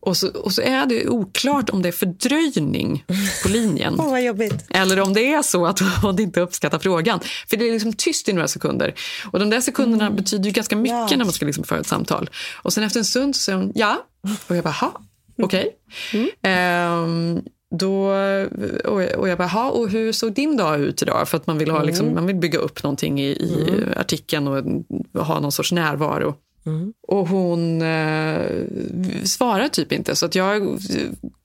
Och, 0.00 0.16
så, 0.16 0.28
och 0.28 0.52
så 0.52 0.62
är 0.62 0.86
det 0.86 1.08
oklart 1.08 1.70
om 1.70 1.82
det 1.82 1.88
är 1.88 1.92
fördröjning 1.92 3.04
på 3.42 3.48
linjen. 3.48 3.94
Åh, 3.98 4.10
vad 4.10 4.22
jobbigt. 4.24 4.64
Eller 4.70 5.00
om 5.00 5.12
det 5.14 5.32
är 5.32 5.42
så 5.42 5.66
att 5.66 5.80
hon 6.02 6.20
inte 6.20 6.40
uppskattar 6.40 6.78
frågan. 6.78 7.20
För 7.50 7.56
det 7.56 7.68
är 7.68 7.72
liksom 7.72 7.92
tyst 7.92 8.28
i 8.28 8.32
några 8.32 8.48
sekunder. 8.48 8.94
Och 9.32 9.38
de 9.38 9.50
där 9.50 9.60
sekunderna 9.60 10.10
betyder 10.10 10.44
ju 10.44 10.50
ganska 10.50 10.76
mycket 10.76 11.10
Ja. 11.10 11.16
när 11.16 11.24
man 11.24 11.32
ska 11.32 11.46
liksom 11.46 11.64
föra 11.64 11.80
ett 11.80 11.86
samtal. 11.86 12.30
Och 12.62 12.72
sen 12.72 12.84
efter 12.84 12.98
en 13.00 13.04
stund 13.04 13.36
så 13.36 13.40
säger 13.42 13.58
hon 13.58 13.72
ja. 13.74 14.06
Och 14.48 14.56
jag 14.56 14.64
bara, 14.64 14.70
ha, 14.70 14.92
okej. 15.42 15.70
Ehm, 16.42 17.40
då, 17.78 18.06
och 18.84 19.02
jag, 19.02 19.18
och 19.18 19.28
jag 19.28 19.38
bara, 19.38 19.70
och 19.70 19.88
hur 19.90 20.12
såg 20.12 20.32
din 20.32 20.56
dag 20.56 20.80
ut 20.80 21.02
idag? 21.02 21.28
För 21.28 21.36
att 21.36 21.46
man 21.46 21.58
vill, 21.58 21.70
ha, 21.70 21.82
liksom, 21.82 22.06
Mm. 22.06 22.14
man 22.14 22.26
vill 22.26 22.36
bygga 22.36 22.58
upp 22.58 22.82
någonting 22.82 23.20
i, 23.20 23.26
i 23.28 23.84
artikeln 23.96 24.48
och 24.48 25.26
ha 25.26 25.40
någon 25.40 25.52
sorts 25.52 25.72
närvaro. 25.72 26.34
Mm. 26.66 26.92
Och 27.02 27.28
hon 27.28 27.82
eh, 27.82 28.66
svarar 29.24 29.68
typ 29.68 29.92
inte. 29.92 30.16
Så 30.16 30.26
att 30.26 30.34
jag 30.34 30.78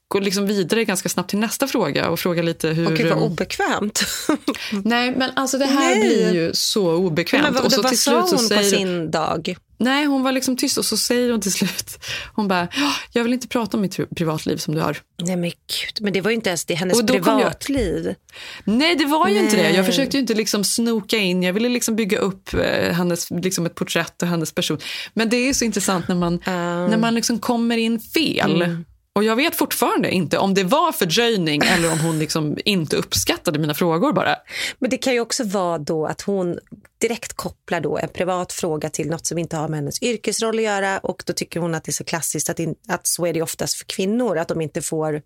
gå 0.08 0.20
liksom 0.20 0.48
vidare 0.48 0.86
ganska 0.86 1.10
snabbt 1.10 1.30
till 1.30 1.40
nästa 1.40 1.68
fråga 1.68 2.10
och 2.10 2.20
fråga 2.20 2.42
lite 2.42 2.68
hur... 2.70 2.88
Och 2.88 2.94
gud 2.98 3.08
vad 3.08 3.18
um, 3.18 3.24
obekvämt. 3.24 4.02
Nej, 4.84 5.12
men 5.18 5.32
alltså 5.36 5.58
det 5.58 5.66
här 5.66 5.96
Nej. 5.96 6.00
blir 6.00 6.34
ju 6.34 6.52
så 6.54 6.92
obekvämt. 6.96 7.44
Men 7.44 7.54
vad, 7.54 7.66
och 7.66 7.72
så 7.72 7.82
vad 7.82 7.90
till 7.92 8.00
sa 8.02 8.12
slut 8.12 8.30
så 8.30 8.36
hon 8.36 8.44
på 8.58 8.64
säger 8.64 8.78
sin 8.78 9.12
dag? 9.12 9.56
Nej, 9.80 10.06
hon 10.06 10.24
var 10.24 10.32
liksom 10.32 10.58
tyst 10.58 10.78
och 10.78 10.86
så 10.86 10.98
säger 10.98 11.32
hon 11.32 11.42
till 11.42 11.52
slut, 11.54 12.00
hon 12.34 12.48
bara, 12.48 12.68
"Ja, 12.76 12.94
jag 13.12 13.24
vill 13.24 13.34
inte 13.34 13.48
prata 13.48 13.78
om 13.78 13.82
mitt 13.82 13.98
pri- 13.98 14.16
privatliv 14.16 14.58
som 14.58 14.76
du 14.76 14.82
har. 14.82 14.98
Nej 15.24 15.36
men 15.36 15.50
gud, 15.50 16.02
men 16.02 16.14
det 16.14 16.22
var 16.22 16.32
ju 16.32 16.36
inte 16.36 16.50
ens 16.50 16.66
det, 16.66 16.74
hennes 16.76 17.02
Och 17.02 17.08
kom 17.08 17.16
jag- 17.16 17.24
privatliv. 17.26 18.16
Nej, 18.64 18.96
det 18.96 19.06
var 19.06 19.28
ju 19.28 19.40
inte 19.40 19.56
det. 19.56 19.62
Nej. 19.64 19.76
Jag 19.76 19.86
försökte 19.86 20.18
ju 20.18 20.22
inte 20.22 20.34
liksom 20.34 20.64
snoka 20.64 21.18
in. 21.18 21.44
Jag 21.44 21.54
ville 21.54 21.70
liksom 21.70 21.96
bygga 21.96 22.20
upp 22.20 22.54
eh, 22.54 22.94
hennes, 22.94 23.32
liksom 23.32 23.66
ett 23.66 23.76
porträtt 23.76 24.24
av 24.24 24.30
hennes 24.30 24.52
person. 24.54 24.78
Men 25.14 25.30
det 25.30 25.38
är 25.38 25.54
så 25.54 25.66
intressant 25.66 26.08
när 26.08 26.16
man, 26.16 26.42
när 26.46 26.98
man 26.98 27.16
liksom 27.16 27.40
kommer 27.40 27.78
in 27.78 28.00
fel. 28.00 28.62
Mm. 28.62 28.86
Och 29.18 29.24
jag 29.24 29.36
vet 29.36 29.56
fortfarande 29.56 30.12
inte 30.12 30.38
om 30.38 30.54
det 30.54 30.64
var 30.64 30.92
fördröjning 30.92 31.62
eller 31.66 31.92
om 31.92 32.00
hon 32.00 32.20
liksom 32.20 32.58
inte 32.66 32.96
uppskattade 32.96 33.60
mina 33.60 33.74
frågor 33.74 34.14
bara. 34.14 34.36
Men 34.80 34.90
det 34.90 34.98
kan 34.98 35.14
ju 35.14 35.20
också 35.20 35.44
vara 35.44 35.78
då 35.78 36.06
att 36.06 36.22
hon 36.22 36.60
direkt 37.02 37.34
kopplar 37.34 37.82
då 37.82 37.98
en 37.98 38.10
privat 38.10 38.54
fråga 38.54 38.90
till 38.90 39.10
något 39.10 39.26
som 39.26 39.38
inte 39.38 39.58
har 39.58 39.68
med 39.68 39.80
hennes 39.80 40.04
yrkesroll 40.04 40.58
att 40.58 40.64
göra 40.64 40.98
och 40.98 41.24
då 41.26 41.34
tycker 41.34 41.60
hon 41.60 41.76
att 41.76 41.84
det 41.84 41.90
är 41.90 41.94
så 41.94 42.04
klassiskt 42.04 42.50
att, 42.50 42.60
in, 42.60 42.76
att 42.88 43.08
så 43.08 43.26
är 43.26 43.34
det 43.34 43.42
oftast 43.42 43.78
för 43.78 43.86
kvinnor, 43.86 44.38
att 44.38 44.48
de 44.48 44.62
inte 44.62 44.82
får 44.82 45.22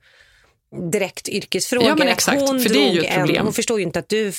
direkt 0.91 1.29
yrkesfrågor. 1.29 1.87
Ja, 1.87 1.95
men 1.95 2.07
exakt, 2.07 2.41
hon 2.41 2.59
för 2.59 2.69
det 2.69 2.89
är 2.89 2.93
ju 2.93 3.01
ett 3.01 3.15
problem. 3.15 3.35
En, 3.35 3.43
hon 3.43 3.53
förstår 3.53 3.79
ju 3.79 3.85
inte 3.85 3.99
att 3.99 4.09
du, 4.09 4.31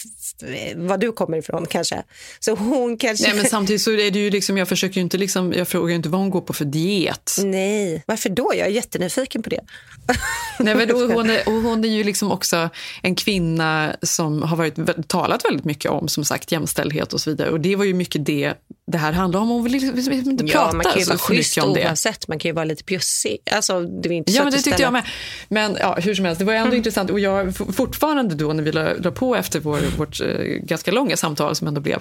var 0.77 0.99
du 0.99 1.13
kommer 1.13 1.39
ifrån 1.39 1.67
kanske. 1.67 2.03
Så 2.41 2.55
hon 2.55 2.99
kanske... 2.99 3.27
Nej, 3.27 3.37
men 3.37 3.47
samtidigt 3.47 3.83
så 3.83 3.91
är 3.91 4.11
det 4.11 4.19
ju 4.19 4.31
liksom, 4.31 4.59
jag 4.59 4.69
försöker 4.69 5.01
inte 5.01 5.19
liksom, 5.19 5.53
jag 5.53 5.69
frågar 5.69 5.89
ju 5.89 5.95
inte 5.95 6.09
vad 6.09 6.21
hon 6.21 6.31
går 6.31 6.41
på 6.41 6.53
för 6.53 6.65
diet. 6.65 7.31
Nej, 7.45 8.03
varför 8.07 8.29
då? 8.29 8.53
Jag 8.57 8.67
är 8.67 8.71
jättenyfiken 8.71 9.43
på 9.43 9.51
det. 9.51 9.61
Nej, 10.59 10.75
men 10.75 10.89
då, 10.89 11.07
hon, 11.07 11.31
är, 11.31 11.49
och 11.49 11.55
hon 11.55 11.85
är 11.85 11.89
ju 11.89 12.05
liksom 12.05 12.33
också 12.33 12.71
en 13.03 13.15
kvinna 13.15 13.97
som 14.03 14.43
har 14.43 14.57
varit, 14.57 15.09
talat 15.09 15.45
väldigt 15.45 15.65
mycket 15.65 15.91
om 15.91 16.09
som 16.09 16.25
sagt 16.25 16.53
jämställdhet 16.53 17.13
och 17.13 17.21
så 17.21 17.31
vidare. 17.31 17.51
Och 17.51 17.61
det 17.61 17.77
var 17.77 17.85
ju 17.85 17.95
mycket 17.95 18.27
det 18.27 18.55
det 18.93 18.99
här 18.99 19.13
handlar 19.13 19.41
om. 19.41 19.49
Hon 19.49 19.63
vill 19.65 19.73
liksom 19.73 20.13
inte 20.13 20.45
Ja, 20.47 20.53
prata 20.53 20.77
man 20.77 20.85
kan 20.85 20.99
ju 20.99 21.05
vara 21.05 21.19
schysst 21.19 21.57
mycket 21.57 21.69
om 21.69 21.75
det. 21.75 21.87
oavsett. 21.87 22.29
Man 22.29 22.39
kan 22.39 22.49
ju 22.49 22.53
vara 22.53 22.65
lite 22.65 22.85
bjussig. 22.85 23.39
Alltså, 23.51 23.81
det 23.81 24.09
är 24.09 24.13
inte 24.13 24.33
Ja, 24.33 24.45
men 24.45 24.53
det 24.53 24.59
tyckte 24.59 24.83
jag 24.83 24.93
med. 24.93 25.05
Men 25.49 25.77
ja, 25.81 25.95
hur 26.01 26.15
som 26.15 26.25
helst, 26.25 26.39
det 26.39 26.45
var 26.45 26.55
ändå 26.55 26.77
intressant. 26.77 27.11
Och 27.11 27.21
jag 27.21 27.55
fortfarande 27.57 28.35
då 28.35 28.53
när 28.53 28.63
vi 28.63 28.73
la, 28.73 28.95
la 28.95 29.11
på 29.11 29.37
efter 29.37 29.61
vår, 29.61 29.79
vårt 29.99 30.21
eh, 30.21 30.27
ganska 30.45 30.91
långa 30.91 31.17
samtal 31.17 31.55
som 31.57 31.69
ändå 31.69 31.81
blev, 31.81 32.01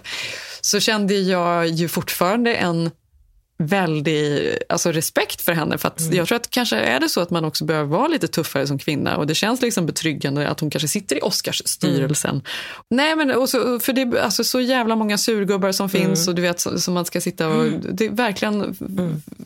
så 0.61 0.79
kände 0.79 1.13
jag 1.13 1.67
ju 1.67 1.87
fortfarande 1.87 2.55
en 2.55 2.91
väldig 3.67 4.57
alltså 4.69 4.91
respekt 4.91 5.41
för 5.41 5.53
henne. 5.53 5.77
För 5.77 5.87
att 5.87 6.01
Mm. 6.01 6.15
Jag 6.15 6.27
tror 6.27 6.35
att 6.35 6.49
kanske 6.49 6.75
är 6.77 6.99
det 6.99 7.09
så 7.09 7.21
att 7.21 7.29
man 7.29 7.45
också 7.45 7.65
behöver 7.65 7.89
vara 7.89 8.07
lite 8.07 8.27
tuffare 8.27 8.67
som 8.67 8.79
kvinna. 8.79 9.17
Och 9.17 9.27
det 9.27 9.35
känns 9.35 9.61
liksom 9.61 9.85
betryggande 9.85 10.49
att 10.49 10.59
hon 10.59 10.69
kanske 10.69 10.87
sitter 10.87 11.15
i 11.15 11.19
Oscarsstyrelsen. 11.21 12.29
Mm. 12.31 12.43
Nej, 12.89 13.15
men 13.15 13.31
och 13.31 13.49
så, 13.49 13.79
för 13.79 13.93
det 13.93 14.01
är 14.01 14.15
alltså 14.21 14.43
så 14.43 14.61
jävla 14.61 14.95
många 14.95 15.17
surgubbar 15.17 15.71
som 15.71 15.89
finns 15.89 16.19
Mm. 16.19 16.29
och 16.29 16.35
du 16.35 16.41
vet 16.41 16.59
som 16.81 16.93
man 16.93 17.05
ska 17.05 17.21
sitta 17.21 17.47
och... 17.47 17.71
Det 17.93 18.05
är 18.05 18.09
verkligen 18.09 18.77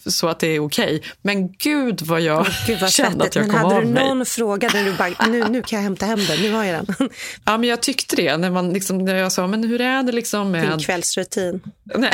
så 0.05 0.28
att 0.28 0.39
det 0.39 0.47
är 0.47 0.59
okej. 0.66 1.01
Men 1.22 1.51
gud 1.53 2.01
vad 2.01 2.22
jag 2.22 2.47
Gud 2.68 2.80
vad 2.82 2.91
kände 2.91 3.24
att 3.24 3.36
jag 3.36 3.41
Men 3.45 3.51
kom 3.53 3.63
hade 3.63 3.76
av 3.76 3.82
du 3.82 3.88
mig. 3.88 4.07
någon 4.07 4.26
fråga 4.26 4.70
där 4.70 4.84
du 4.84 4.93
bara, 4.93 5.28
nu, 5.28 5.43
nu 5.49 5.61
kan 5.61 5.78
jag 5.78 5.84
hämta 5.84 6.05
hem 6.05 6.20
den, 6.28 6.41
nu 6.41 6.51
har 6.53 6.63
jag 6.63 6.86
den. 6.86 7.09
Ja, 7.45 7.57
men 7.57 7.70
jag 7.70 7.82
tyckte 7.82 8.16
det 8.16 8.38
när, 8.38 8.49
man 8.49 8.74
liksom, 8.74 9.05
när 9.05 9.16
jag 9.16 9.32
sa, 9.32 9.47
men 9.47 9.63
hur 9.63 9.82
är 9.82 10.03
det 10.03 10.11
liksom 10.11 10.51
med... 10.51 10.70
Din 10.70 10.80
kvällsrutin. 10.80 11.61
Nej. 11.95 12.11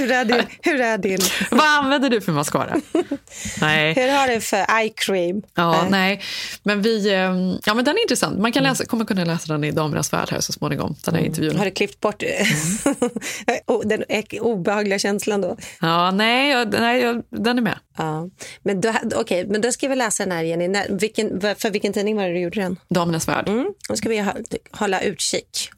Hur, 0.00 0.12
är 0.12 0.24
din, 0.24 0.42
hur 0.62 0.80
är 0.80 0.98
din... 0.98 1.20
Vad 1.50 1.66
använder 1.66 2.10
du 2.10 2.20
för 2.20 2.32
mascara? 2.32 2.80
Nej. 3.60 3.94
Hur 3.94 4.08
har 4.08 4.28
du 4.28 4.40
för 4.40 4.80
eye 4.80 4.92
cream? 4.96 5.42
Ja, 5.54 5.82
Nej. 5.82 5.90
nej. 5.90 6.22
Men 6.62 6.82
vi, 6.82 7.08
eh, 7.08 7.58
ja, 7.64 7.74
men 7.74 7.84
den 7.84 7.96
är 7.96 8.02
intressant. 8.02 8.38
Man 8.38 8.52
kan 8.52 8.62
läsa, 8.62 8.84
kommer 8.84 9.04
kunna 9.04 9.24
läsa 9.24 9.52
den 9.52 9.64
i 9.64 9.70
Damernas 9.70 10.12
Värld 10.12 10.28
här 10.30 10.40
så 10.40 10.52
småningom, 10.52 10.96
den 11.04 11.14
här 11.14 11.22
intervjun. 11.22 11.56
Har 11.56 11.64
du 11.64 11.70
klippt 11.70 12.00
bort 12.00 12.22
oh, 13.66 13.86
den 13.86 14.04
obehagliga 14.40 14.98
känslan 14.98 15.40
då? 15.40 15.56
Ja, 15.80 16.10
nej, 16.10 16.50
jag, 16.50 16.72
nej 16.72 17.00
jag, 17.02 17.22
den 17.30 17.58
är 17.58 17.62
med. 17.62 17.78
Ja. 17.96 18.28
Men, 18.62 18.80
då, 18.80 18.92
okay, 19.16 19.46
men 19.46 19.60
då 19.60 19.72
ska 19.72 19.88
vi 19.88 19.96
läsa 19.96 20.24
den 20.24 20.32
här, 20.32 20.42
Jenny. 20.42 20.68
När, 20.68 20.86
vilken, 20.88 21.40
för 21.40 21.70
vilken 21.70 21.92
tidning 21.92 22.16
var 22.16 22.24
det 22.24 22.32
du 22.32 22.40
gjorde 22.40 22.60
den? 22.60 22.76
Damernas 22.88 23.28
Värld. 23.28 23.48
Mm. 23.48 23.74
Då 23.88 23.96
ska 23.96 24.08
vi 24.08 24.24
hålla 24.70 25.00
utkik. 25.00 25.70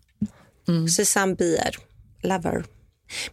Mm. 0.69 0.89
Susanne 0.89 1.35
Bier, 1.35 1.77
Lover. 2.23 2.65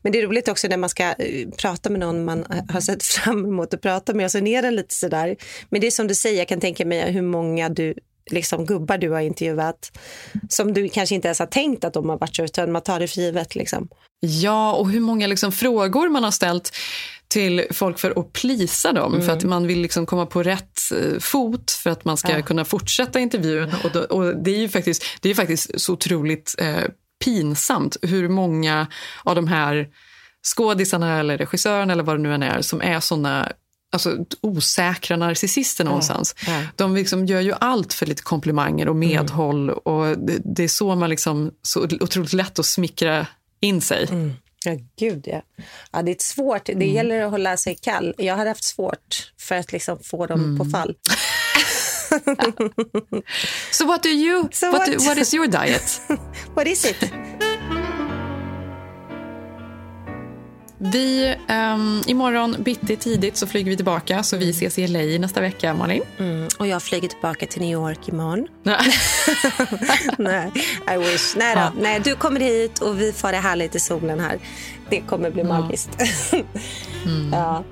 Men 0.01 0.11
det 0.11 0.19
är 0.19 0.27
roligt 0.27 0.47
också 0.47 0.67
när 0.67 0.77
man 0.77 0.89
ska 0.89 1.03
eh, 1.03 1.49
prata 1.57 1.89
med 1.89 1.99
någon 1.99 2.25
man 2.25 2.45
har 2.69 2.81
sett 2.81 3.03
fram 3.23 3.45
emot 3.45 3.73
att 3.73 3.81
prata 3.81 4.13
med 4.13 4.25
och 4.25 4.31
så 4.31 4.39
ner 4.39 4.61
den 4.61 4.75
lite 4.75 4.95
sådär. 4.95 5.35
Men 5.69 5.81
det 5.81 5.87
är 5.87 5.91
som 5.91 6.07
du 6.07 6.15
säger, 6.15 6.37
jag 6.37 6.47
kan 6.47 6.59
tänka 6.59 6.85
mig 6.85 7.11
hur 7.11 7.21
många 7.21 7.69
du 7.69 7.93
liksom 8.31 8.65
gubbar 8.65 8.97
du 8.97 9.09
har 9.09 9.19
intervjuat 9.19 9.91
som 10.49 10.73
du 10.73 10.89
kanske 10.89 11.15
inte 11.15 11.27
ens 11.27 11.39
har 11.39 11.45
tänkt 11.45 11.83
att 11.83 11.93
de 11.93 12.09
har 12.09 12.17
varit 12.17 12.35
så, 12.35 12.43
utan 12.43 12.71
man 12.71 12.81
tar 12.81 12.99
det 12.99 13.07
för 13.07 13.21
givet. 13.21 13.55
Liksom. 13.55 13.87
Ja, 14.19 14.73
och 14.73 14.89
hur 14.89 14.99
många 14.99 15.27
liksom 15.27 15.51
frågor 15.51 16.09
man 16.09 16.23
har 16.23 16.31
ställt 16.31 16.71
till 17.27 17.65
folk 17.71 17.99
för 17.99 18.19
att 18.19 18.33
plisa 18.33 18.93
dem. 18.93 19.13
Mm. 19.13 19.25
För 19.25 19.33
att 19.33 19.43
man 19.43 19.67
vill 19.67 19.81
liksom 19.81 20.05
komma 20.05 20.25
på 20.25 20.43
rätt 20.43 20.79
eh, 20.91 21.19
fot 21.19 21.71
för 21.71 21.89
att 21.89 22.05
man 22.05 22.17
ska 22.17 22.31
Ja. 22.31 22.41
kunna 22.41 22.65
fortsätta 22.65 23.19
intervjun. 23.19 23.69
Och, 23.83 23.91
då, 23.93 23.99
och 23.99 24.43
det 24.43 24.51
är 24.51 24.57
ju 24.57 24.69
faktiskt, 24.69 25.03
det 25.21 25.29
är 25.29 25.35
faktiskt 25.35 25.81
så 25.81 25.93
otroligt 25.93 26.55
eh, 26.57 26.83
pinsamt 27.23 27.97
hur 28.01 28.29
många 28.29 28.87
av 29.23 29.35
de 29.35 29.47
här 29.47 29.87
skådisarna 30.55 31.19
eller 31.19 31.37
regissörerna 31.37 31.93
eller 31.93 32.03
vad 32.03 32.15
det 32.15 32.21
nu 32.21 32.33
än 32.33 32.43
är 32.43 32.61
som 32.61 32.81
är 32.81 32.99
såna 32.99 33.51
alltså, 33.91 34.17
osäkra 34.41 35.17
narcissister 35.17 35.83
någonstans. 35.83 36.35
Ja. 36.47 36.61
De 36.75 36.95
liksom 36.95 37.25
gör 37.25 37.41
ju 37.41 37.53
allt 37.59 37.93
för 37.93 38.05
lite 38.05 38.23
komplimanger 38.23 38.87
och 38.87 38.95
medhåll. 38.95 39.69
Och 39.69 40.17
det, 40.17 40.41
det 40.55 40.63
är 40.63 40.67
så 40.67 40.95
man 40.95 41.09
liksom, 41.09 41.51
så 41.61 41.83
otroligt 41.83 42.33
lätt 42.33 42.59
att 42.59 42.65
smickra 42.65 43.27
in 43.59 43.81
sig. 43.81 44.07
Ja, 44.65 44.77
gud 44.99 45.27
ja. 45.27 45.41
ja. 45.91 46.01
Det 46.01 46.11
är 46.11 46.15
svårt, 46.19 46.65
det 46.65 46.85
gäller 46.85 47.21
att 47.21 47.31
hålla 47.31 47.57
sig 47.57 47.75
kall. 47.75 48.13
Jag 48.17 48.35
har 48.35 48.45
haft 48.45 48.63
svårt 48.63 49.31
för 49.37 49.55
att 49.55 49.71
liksom 49.71 49.99
få 50.03 50.25
dem 50.25 50.57
på 50.57 50.65
fall. 50.65 50.95
So 53.71 53.85
what 53.85 54.01
do 54.01 54.09
you, 54.09 54.49
So 54.51 54.71
what, 54.71 54.87
what- 54.89 55.01
what 55.05 55.17
is 55.17 55.33
your 55.33 55.47
diet? 55.47 56.01
What 56.53 56.67
is 56.67 56.85
it? 56.85 56.97
Vi, 60.81 61.35
um, 61.49 62.03
imorgon 62.07 62.55
bitti 62.59 62.95
tidigt 62.95 63.37
så 63.37 63.47
flyger 63.47 63.69
vi 63.69 63.75
tillbaka 63.75 64.23
så 64.23 64.37
vi 64.37 64.49
ses 64.49 64.79
i 64.79 64.87
LA 64.87 65.19
nästa 65.19 65.41
vecka, 65.41 65.73
Malin. 65.73 66.01
Mm, 66.17 66.47
och 66.59 66.67
jag 66.67 66.83
flyger 66.83 67.07
tillbaka 67.07 67.45
till 67.45 67.61
New 67.61 67.71
York 67.71 68.07
imorgon. 68.07 68.47
Nej, 70.17 70.51
I 70.95 70.97
wish. 70.97 71.35
Nej, 71.35 71.55
då. 71.55 71.61
Ja. 71.61 71.71
Nej, 71.81 72.01
du 72.03 72.15
kommer 72.15 72.39
hit 72.39 72.79
och 72.79 73.01
vi 73.01 73.11
får 73.11 73.31
det 73.31 73.37
härligt 73.37 73.75
i 73.75 73.79
solen 73.79 74.19
här. 74.19 74.39
Det 74.89 75.01
kommer 75.01 75.31
bli 75.31 75.43
magiskt. 75.43 75.89
ja. 77.31 77.63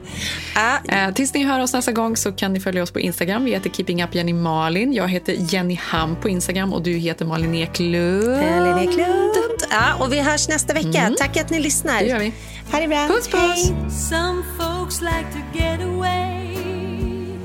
Eh, 0.88 1.14
tills 1.14 1.34
ni 1.34 1.44
hör 1.44 1.60
oss 1.60 1.74
nästa 1.74 1.92
gång 1.92 2.18
så 2.18 2.32
kan 2.32 2.54
ni 2.54 2.60
följa 2.60 2.84
oss 2.84 2.92
på 2.92 3.00
Instagram. 3.00 3.44
Vi 3.44 3.52
heter 3.52 3.70
Keeping 3.70 4.04
Up 4.04 4.16
Jenny 4.16 4.34
Malin. 4.34 4.94
Jag 4.94 5.08
heter 5.08 5.36
Jenny 5.40 5.80
Ham 5.84 6.16
på 6.22 6.30
Instagram 6.30 6.74
och 6.74 6.82
du 6.82 6.92
heter 6.92 7.26
Malin 7.26 7.56
Eklund. 7.56 8.24
Linnea 8.24 8.82
Eklund. 8.82 9.34
Ja, 9.70 9.96
och 10.00 10.14
vi 10.14 10.20
hörs 10.20 10.48
nästa 10.48 10.74
vecka. 10.74 11.14
Tack 11.18 11.38
att 11.38 11.50
ni 11.50 11.60
lyssnar. 11.60 12.00
Det 12.00 12.06
gör 12.06 12.20
vi. 12.20 12.34
Ha 12.72 12.80
det 12.80 12.88
bra. 12.88 13.08
Puss, 13.08 13.28
puss. 13.28 13.70
Hej. 13.70 13.76
Some 13.90 14.44
folks 14.58 15.02
like 15.02 15.32
to 15.32 15.42
get 15.54 15.82
away, 15.82 16.56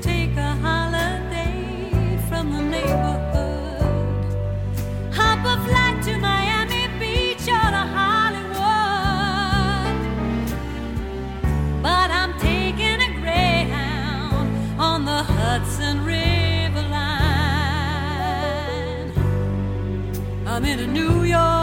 take 0.01 0.37
a 0.37 0.55
holiday 0.61 2.17
from 2.29 2.51
the 2.51 2.61
neighborhood. 2.61 3.81
Hop 5.13 5.39
a 5.45 5.57
flight 5.65 6.03
to 6.03 6.17
Miami 6.17 6.87
Beach 6.99 7.47
or 7.47 7.71
to 7.77 7.83
Hollywood. 7.97 8.53
But 11.81 12.11
I'm 12.11 12.33
taking 12.39 13.01
a 13.01 13.09
Greyhound 13.21 14.47
on 14.79 15.05
the 15.05 15.23
Hudson 15.23 16.05
River 16.05 16.83
line. 16.89 17.13
I'm 20.45 20.65
in 20.65 20.79
a 20.79 20.87
New 20.87 21.23
York 21.23 21.62